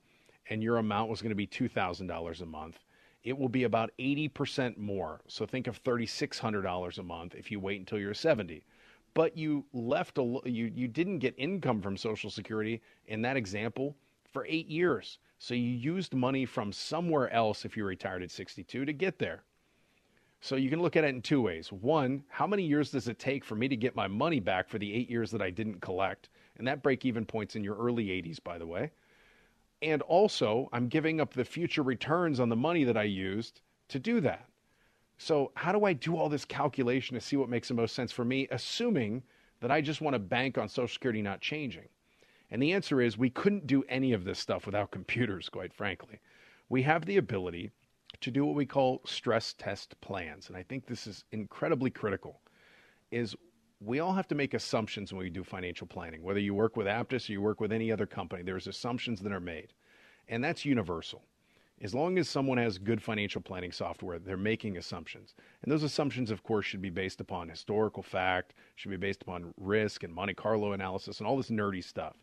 and 0.51 0.63
your 0.63 0.77
amount 0.79 1.09
was 1.09 1.23
going 1.23 1.31
to 1.31 1.37
be 1.37 1.47
$2,000 1.47 2.41
a 2.41 2.47
month, 2.47 2.79
it 3.23 3.39
will 3.39 3.49
be 3.49 3.65
about 3.65 3.91
80% 3.99 4.77
more. 4.77 5.21
So 5.29 5.47
think 5.47 5.67
of 5.67 5.83
$3,600 5.83 6.99
a 6.99 7.03
month 7.03 7.35
if 7.35 7.51
you 7.51 7.59
wait 7.59 7.81
until 7.81 7.99
you're 7.99 8.13
70. 8.13 8.63
But 9.15 9.39
you 9.39 9.65
left 9.73 10.19
a 10.19 10.41
you 10.45 10.71
you 10.75 10.89
didn't 10.89 11.21
get 11.21 11.35
income 11.39 11.81
from 11.81 11.97
Social 11.97 12.31
Security 12.31 12.83
in 13.07 13.23
that 13.23 13.37
example 13.37 13.97
for 14.33 14.45
8 14.47 14.69
years. 14.69 15.19
So 15.39 15.55
you 15.55 15.71
used 15.71 16.15
money 16.15 16.45
from 16.45 16.73
somewhere 16.73 17.33
else 17.33 17.65
if 17.65 17.77
you 17.77 17.85
retired 17.85 18.23
at 18.23 18.31
62 18.31 18.85
to 18.85 18.93
get 18.93 19.19
there. 19.19 19.45
So 20.41 20.57
you 20.57 20.69
can 20.69 20.83
look 20.83 20.97
at 20.97 21.05
it 21.05 21.15
in 21.15 21.23
two 21.23 21.41
ways. 21.41 21.73
One, 21.73 22.23
how 22.29 22.47
many 22.47 22.65
years 22.65 22.91
does 22.91 23.09
it 23.09 23.19
take 23.19 23.45
for 23.45 23.55
me 23.55 23.69
to 23.69 23.77
get 23.77 23.97
my 23.97 24.09
money 24.09 24.41
back 24.41 24.69
for 24.69 24.79
the 24.79 24.93
8 24.93 25.09
years 25.09 25.31
that 25.31 25.41
I 25.41 25.51
didn't 25.51 25.81
collect? 25.81 26.29
And 26.59 26.67
that 26.69 26.83
break 26.83 27.05
even 27.05 27.25
point's 27.25 27.57
in 27.57 27.65
your 27.65 27.77
early 27.77 28.07
80s, 28.07 28.43
by 28.43 28.59
the 28.59 28.67
way. 28.67 28.91
And 29.81 30.03
also, 30.03 30.69
I'm 30.73 30.89
giving 30.89 31.21
up 31.21 31.33
the 31.33 31.45
future 31.45 31.83
returns 31.83 32.41
on 32.41 32.49
the 32.49 32.57
money 32.57 32.85
that 32.85 32.97
I 32.97 33.05
used 33.05 33.61
to 33.89 33.99
do 33.99 34.21
that. 34.21 34.49
So, 35.25 35.53
how 35.55 35.73
do 35.73 35.87
I 35.87 35.95
do 35.95 36.19
all 36.19 36.29
this 36.29 36.45
calculation 36.45 37.15
to 37.15 37.21
see 37.21 37.37
what 37.37 37.49
makes 37.49 37.69
the 37.69 37.75
most 37.75 37.95
sense 37.95 38.13
for 38.13 38.27
me, 38.27 38.47
assuming 38.51 39.23
that 39.61 39.71
I 39.71 39.81
just 39.81 40.03
want 40.03 40.13
to 40.13 40.19
bank 40.19 40.59
on 40.59 40.69
Social 40.69 40.93
Security 40.93 41.23
not 41.23 41.41
changing? 41.41 41.89
And 42.51 42.63
the 42.63 42.75
answer 42.75 43.01
is 43.01 43.17
we 43.17 43.31
couldn't 43.31 43.67
do 43.67 43.85
any 43.89 44.13
of 44.13 44.25
this 44.25 44.39
stuff 44.39 44.67
without 44.67 44.91
computers, 44.91 45.49
quite 45.49 45.73
frankly. 45.73 46.21
We 46.69 46.83
have 46.83 47.07
the 47.07 47.17
ability 47.17 47.71
to 48.21 48.31
do 48.31 48.45
what 48.45 48.55
we 48.55 48.67
call 48.67 49.01
stress 49.07 49.55
test 49.55 49.99
plans. 50.03 50.49
And 50.49 50.59
I 50.59 50.63
think 50.63 50.85
this 50.85 51.07
is 51.07 51.25
incredibly 51.33 51.89
critical. 51.89 52.43
Is 53.11 53.35
we 53.81 54.01
all 54.01 54.13
have 54.13 54.29
to 54.29 54.35
make 54.35 54.53
assumptions 54.53 55.11
when 55.11 55.23
we 55.23 55.31
do 55.31 55.43
financial 55.43 55.87
planning. 55.87 56.23
Whether 56.23 56.41
you 56.41 56.53
work 56.53 56.77
with 56.77 56.87
Aptus 56.87 57.31
or 57.31 57.33
you 57.33 57.41
work 57.41 57.63
with 57.63 57.73
any 57.73 57.91
other 57.91 58.05
company, 58.05 58.43
there's 58.43 58.67
assumptions 58.67 59.23
that 59.23 59.33
are 59.33 59.41
made. 59.41 59.73
And 60.29 60.45
that's 60.45 60.67
universal. 60.67 61.25
As 61.81 61.95
long 61.95 62.19
as 62.19 62.29
someone 62.29 62.59
has 62.59 62.79
good 62.79 63.03
financial 63.03 63.41
planning 63.41 63.73
software, 63.73 64.19
they're 64.19 64.37
making 64.37 64.77
assumptions. 64.77 65.35
And 65.63 65.73
those 65.73 65.83
assumptions, 65.83 66.31
of 66.31 66.43
course, 66.43 66.65
should 66.65 66.81
be 66.81 66.91
based 66.91 67.21
upon 67.21 67.49
historical 67.49 68.03
fact, 68.03 68.55
should 68.77 68.91
be 68.91 68.97
based 68.97 69.23
upon 69.23 69.53
risk 69.57 70.03
and 70.05 70.15
Monte 70.15 70.35
Carlo 70.35 70.73
analysis 70.73 71.19
and 71.19 71.27
all 71.27 71.37
this 71.37 71.51
nerdy 71.51 71.83
stuff. 71.83 72.15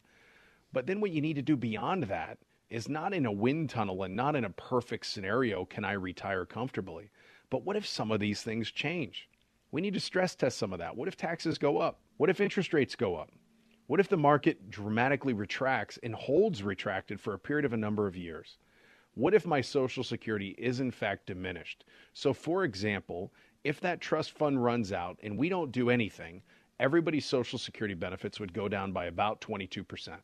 But 0.74 0.88
then 0.88 1.02
what 1.02 1.12
you 1.12 1.22
need 1.22 1.36
to 1.36 1.42
do 1.42 1.58
beyond 1.58 2.04
that 2.04 2.38
is 2.70 2.88
not 2.88 3.14
in 3.14 3.26
a 3.26 3.32
wind 3.32 3.70
tunnel 3.70 4.04
and 4.04 4.16
not 4.16 4.36
in 4.36 4.46
a 4.46 4.50
perfect 4.52 5.06
scenario 5.06 5.66
can 5.66 5.84
I 5.84 5.92
retire 5.92 6.46
comfortably. 6.46 7.12
But 7.50 7.66
what 7.66 7.76
if 7.76 7.86
some 7.86 8.12
of 8.12 8.22
these 8.22 8.42
things 8.42 8.72
change? 8.72 9.28
We 9.72 9.82
need 9.82 9.94
to 9.94 10.00
stress 10.00 10.34
test 10.34 10.58
some 10.58 10.72
of 10.72 10.80
that. 10.80 10.96
What 10.96 11.10
if 11.10 11.18
taxes 11.18 11.58
go 11.58 11.80
up? 11.80 12.00
What 12.16 12.30
if 12.30 12.40
interest 12.40 12.74
rates 12.74 12.96
go 12.96 13.16
up? 13.16 13.30
What 13.88 14.00
if 14.00 14.08
the 14.08 14.16
market 14.16 14.70
dramatically 14.70 15.34
retracts 15.34 16.00
and 16.02 16.16
holds 16.16 16.64
retracted 16.64 17.20
for 17.20 17.34
a 17.34 17.40
period 17.40 17.66
of 17.66 17.74
a 17.74 17.78
number 17.78 18.08
of 18.08 18.16
years? 18.16 18.58
What 19.14 19.34
if 19.34 19.46
my 19.46 19.60
Social 19.60 20.04
Security 20.04 20.56
is 20.58 20.80
in 20.80 20.90
fact 20.90 21.26
diminished? 21.26 21.84
So, 22.14 22.34
for 22.34 22.64
example, 22.64 23.34
if 23.64 23.82
that 23.82 24.00
trust 24.00 24.32
fund 24.32 24.64
runs 24.64 24.94
out 24.94 25.20
and 25.22 25.38
we 25.38 25.50
don't 25.50 25.72
do 25.72 25.90
anything, 25.90 26.42
everybody's 26.80 27.26
Social 27.26 27.60
Security 27.60 27.94
benefits 27.94 28.40
would 28.40 28.54
go 28.54 28.70
down 28.70 28.94
by 28.94 29.06
about 29.06 29.42
22%. 29.42 30.18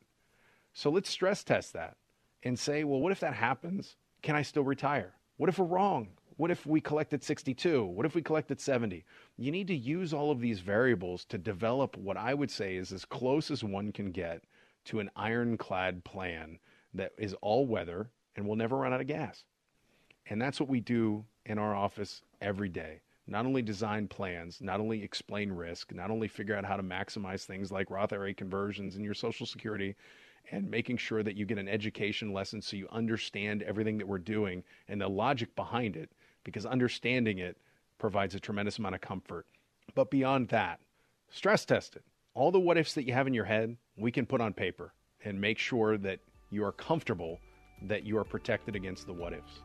So, 0.73 0.89
let's 0.89 1.09
stress 1.09 1.43
test 1.43 1.73
that 1.73 1.97
and 2.43 2.57
say, 2.57 2.85
well, 2.85 3.01
what 3.01 3.11
if 3.11 3.19
that 3.19 3.33
happens? 3.33 3.97
Can 4.21 4.38
I 4.38 4.41
still 4.41 4.63
retire? 4.63 5.15
What 5.35 5.49
if 5.49 5.59
we're 5.59 5.65
wrong? 5.65 6.07
What 6.38 6.51
if 6.51 6.65
we 6.65 6.79
collected 6.79 7.23
62? 7.23 7.83
What 7.83 8.05
if 8.05 8.15
we 8.15 8.21
collected 8.21 8.61
70? 8.61 9.03
You 9.38 9.51
need 9.51 9.67
to 9.67 9.75
use 9.75 10.13
all 10.13 10.31
of 10.31 10.39
these 10.39 10.61
variables 10.61 11.25
to 11.25 11.38
develop 11.38 11.97
what 11.97 12.15
I 12.15 12.33
would 12.33 12.51
say 12.51 12.77
is 12.77 12.93
as 12.93 13.03
close 13.03 13.51
as 13.51 13.63
one 13.63 13.91
can 13.91 14.11
get 14.11 14.43
to 14.85 14.99
an 14.99 15.09
ironclad 15.15 16.05
plan 16.05 16.59
that 16.93 17.11
is 17.17 17.33
all 17.41 17.65
weather 17.65 18.11
and 18.38 18.45
we'll 18.45 18.55
never 18.55 18.77
run 18.77 18.93
out 18.93 19.01
of 19.01 19.07
gas. 19.07 19.43
And 20.29 20.41
that's 20.41 20.59
what 20.59 20.69
we 20.69 20.79
do 20.79 21.25
in 21.45 21.57
our 21.57 21.75
office 21.75 22.21
every 22.39 22.69
day. 22.69 23.01
Not 23.25 23.45
only 23.45 23.61
design 23.61 24.07
plans, 24.07 24.61
not 24.61 24.79
only 24.79 25.03
explain 25.03 25.51
risk, 25.51 25.93
not 25.93 26.11
only 26.11 26.29
figure 26.29 26.55
out 26.55 26.63
how 26.63 26.77
to 26.77 26.83
maximize 26.83 27.43
things 27.43 27.71
like 27.71 27.91
Roth 27.91 28.13
IRA 28.13 28.33
conversions 28.33 28.95
in 28.95 29.03
your 29.03 29.13
Social 29.13 29.45
Security, 29.45 29.95
and 30.51 30.71
making 30.71 30.95
sure 30.95 31.23
that 31.23 31.35
you 31.35 31.45
get 31.45 31.57
an 31.57 31.67
education 31.67 32.31
lesson 32.31 32.61
so 32.61 32.77
you 32.77 32.88
understand 32.89 33.63
everything 33.63 33.97
that 33.97 34.07
we're 34.07 34.17
doing 34.17 34.63
and 34.88 35.01
the 35.01 35.07
logic 35.09 35.53
behind 35.57 35.97
it, 35.97 36.09
because 36.45 36.65
understanding 36.65 37.39
it 37.39 37.57
provides 37.97 38.33
a 38.33 38.39
tremendous 38.39 38.79
amount 38.79 38.95
of 38.95 39.01
comfort. 39.01 39.45
But 39.93 40.09
beyond 40.09 40.47
that, 40.49 40.79
stress 41.29 41.65
test 41.65 41.97
it. 41.97 42.03
All 42.33 42.51
the 42.51 42.59
what 42.59 42.77
ifs 42.77 42.93
that 42.93 43.05
you 43.05 43.13
have 43.13 43.27
in 43.27 43.33
your 43.33 43.45
head, 43.45 43.75
we 43.97 44.11
can 44.11 44.25
put 44.25 44.39
on 44.39 44.53
paper 44.53 44.93
and 45.25 45.41
make 45.41 45.57
sure 45.57 45.97
that 45.97 46.19
you 46.49 46.63
are 46.63 46.71
comfortable 46.71 47.39
that 47.84 48.05
you 48.05 48.17
are 48.17 48.23
protected 48.23 48.75
against 48.75 49.05
the 49.05 49.13
what 49.13 49.34
ifs. 49.34 49.61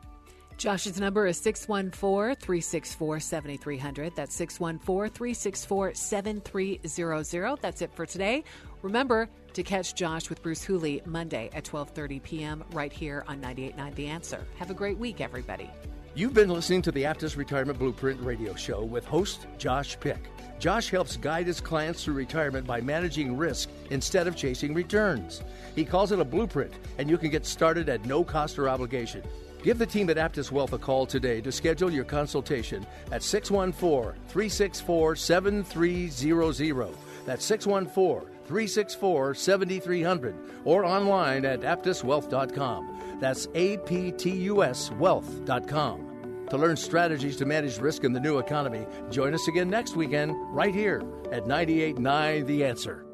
Josh's 0.59 1.01
number 1.01 1.27
is 1.27 1.39
614 1.39 2.37
364 2.37 3.21
7300. 3.21 4.15
That's 4.15 4.35
614 4.35 5.13
364 5.13 5.95
7300. 5.95 7.59
That's 7.61 7.83
it 7.83 7.93
for 7.95 8.07
today. 8.07 8.45
Remember 8.83 9.29
to 9.55 9.63
catch 9.63 9.95
Josh 9.95 10.31
with 10.31 10.43
Bruce 10.43 10.63
Hooley 10.63 11.03
Monday 11.05 11.51
at 11.53 11.65
12:30 11.65 12.23
p.m. 12.23 12.65
right 12.73 12.93
here 12.93 13.25
on 13.27 13.41
98.9 13.41 13.95
The 13.95 14.07
Answer. 14.07 14.47
Have 14.59 14.71
a 14.71 14.75
great 14.75 14.99
week, 14.99 15.21
everybody. 15.21 15.71
You've 16.15 16.35
been 16.35 16.51
listening 16.51 16.83
to 16.83 16.93
the 16.93 17.05
Aptus 17.05 17.37
Retirement 17.37 17.79
Blueprint 17.79 18.21
radio 18.21 18.55
show 18.55 18.85
with 18.85 19.05
host 19.05 19.47
Josh 19.59 19.99
Pick. 19.99 20.21
Josh 20.63 20.91
helps 20.91 21.17
guide 21.17 21.49
his 21.49 21.61
clients 21.61 22.05
through 22.05 22.15
retirement 22.15 22.65
by 22.65 22.81
managing 22.81 23.37
risk 23.37 23.69
instead 23.91 24.29
of 24.29 24.37
chasing 24.37 24.73
returns. 24.73 25.43
He 25.75 25.85
calls 25.85 26.13
it 26.13 26.21
a 26.21 26.25
blueprint, 26.25 26.73
and 26.99 27.11
you 27.11 27.19
can 27.19 27.31
get 27.31 27.45
started 27.45 27.89
at 27.89 28.07
no 28.07 28.23
cost 28.23 28.61
or 28.61 28.69
obligation. 28.69 29.25
Give 29.65 29.77
the 29.77 29.87
team 29.87 30.09
at 30.09 30.19
Aptus 30.19 30.53
Wealth 30.53 30.73
a 30.73 30.79
call 30.79 31.05
today 31.05 31.41
to 31.41 31.51
schedule 31.51 31.91
your 31.91 32.05
consultation 32.05 32.87
at 33.11 33.25
614 33.25 34.15
364 34.29 35.17
7300. 35.17 36.95
That's 37.27 37.45
614 37.45 38.29
364 38.47 39.35
7300 39.35 40.37
or 40.65 40.85
online 40.85 41.45
at 41.45 41.63
aptuswealth.com. 41.63 43.19
That's 43.19 43.49
A 43.57 43.79
P 43.79 44.13
T 44.13 44.31
U 44.31 44.63
S 44.63 44.93
wealth.com. 44.93 46.12
To 46.53 46.59
learn 46.59 46.77
strategies 46.77 47.37
to 47.37 47.47
manage 47.47 47.79
risk 47.79 48.05
in 48.05 48.13
the 48.13 48.21
new 48.21 48.37
economy, 48.37 48.87
join 49.11 49.33
us 49.33 49.49
again 49.49 49.71
next 49.71 49.97
weekend 49.97 50.35
right 50.55 50.75
here 50.75 51.03
at 51.33 51.47
989 51.47 52.45
The 52.45 52.67
Answer. 52.67 53.07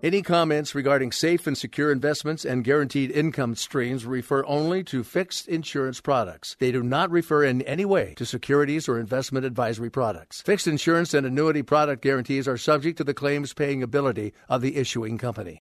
Any 0.00 0.22
comments 0.22 0.76
regarding 0.76 1.10
safe 1.10 1.48
and 1.48 1.58
secure 1.58 1.90
investments 1.90 2.44
and 2.44 2.62
guaranteed 2.62 3.10
income 3.10 3.56
streams 3.56 4.06
refer 4.06 4.46
only 4.46 4.84
to 4.84 5.02
fixed 5.02 5.48
insurance 5.48 6.00
products. 6.00 6.54
They 6.60 6.70
do 6.70 6.84
not 6.84 7.10
refer 7.10 7.42
in 7.42 7.62
any 7.62 7.84
way 7.84 8.14
to 8.16 8.24
securities 8.24 8.88
or 8.88 9.00
investment 9.00 9.44
advisory 9.44 9.90
products. 9.90 10.40
Fixed 10.42 10.68
insurance 10.68 11.14
and 11.14 11.26
annuity 11.26 11.64
product 11.64 12.00
guarantees 12.00 12.46
are 12.46 12.56
subject 12.56 12.96
to 12.98 13.02
the 13.02 13.12
claims 13.12 13.54
paying 13.54 13.82
ability 13.82 14.34
of 14.48 14.62
the 14.62 14.76
issuing 14.76 15.18
company. 15.18 15.62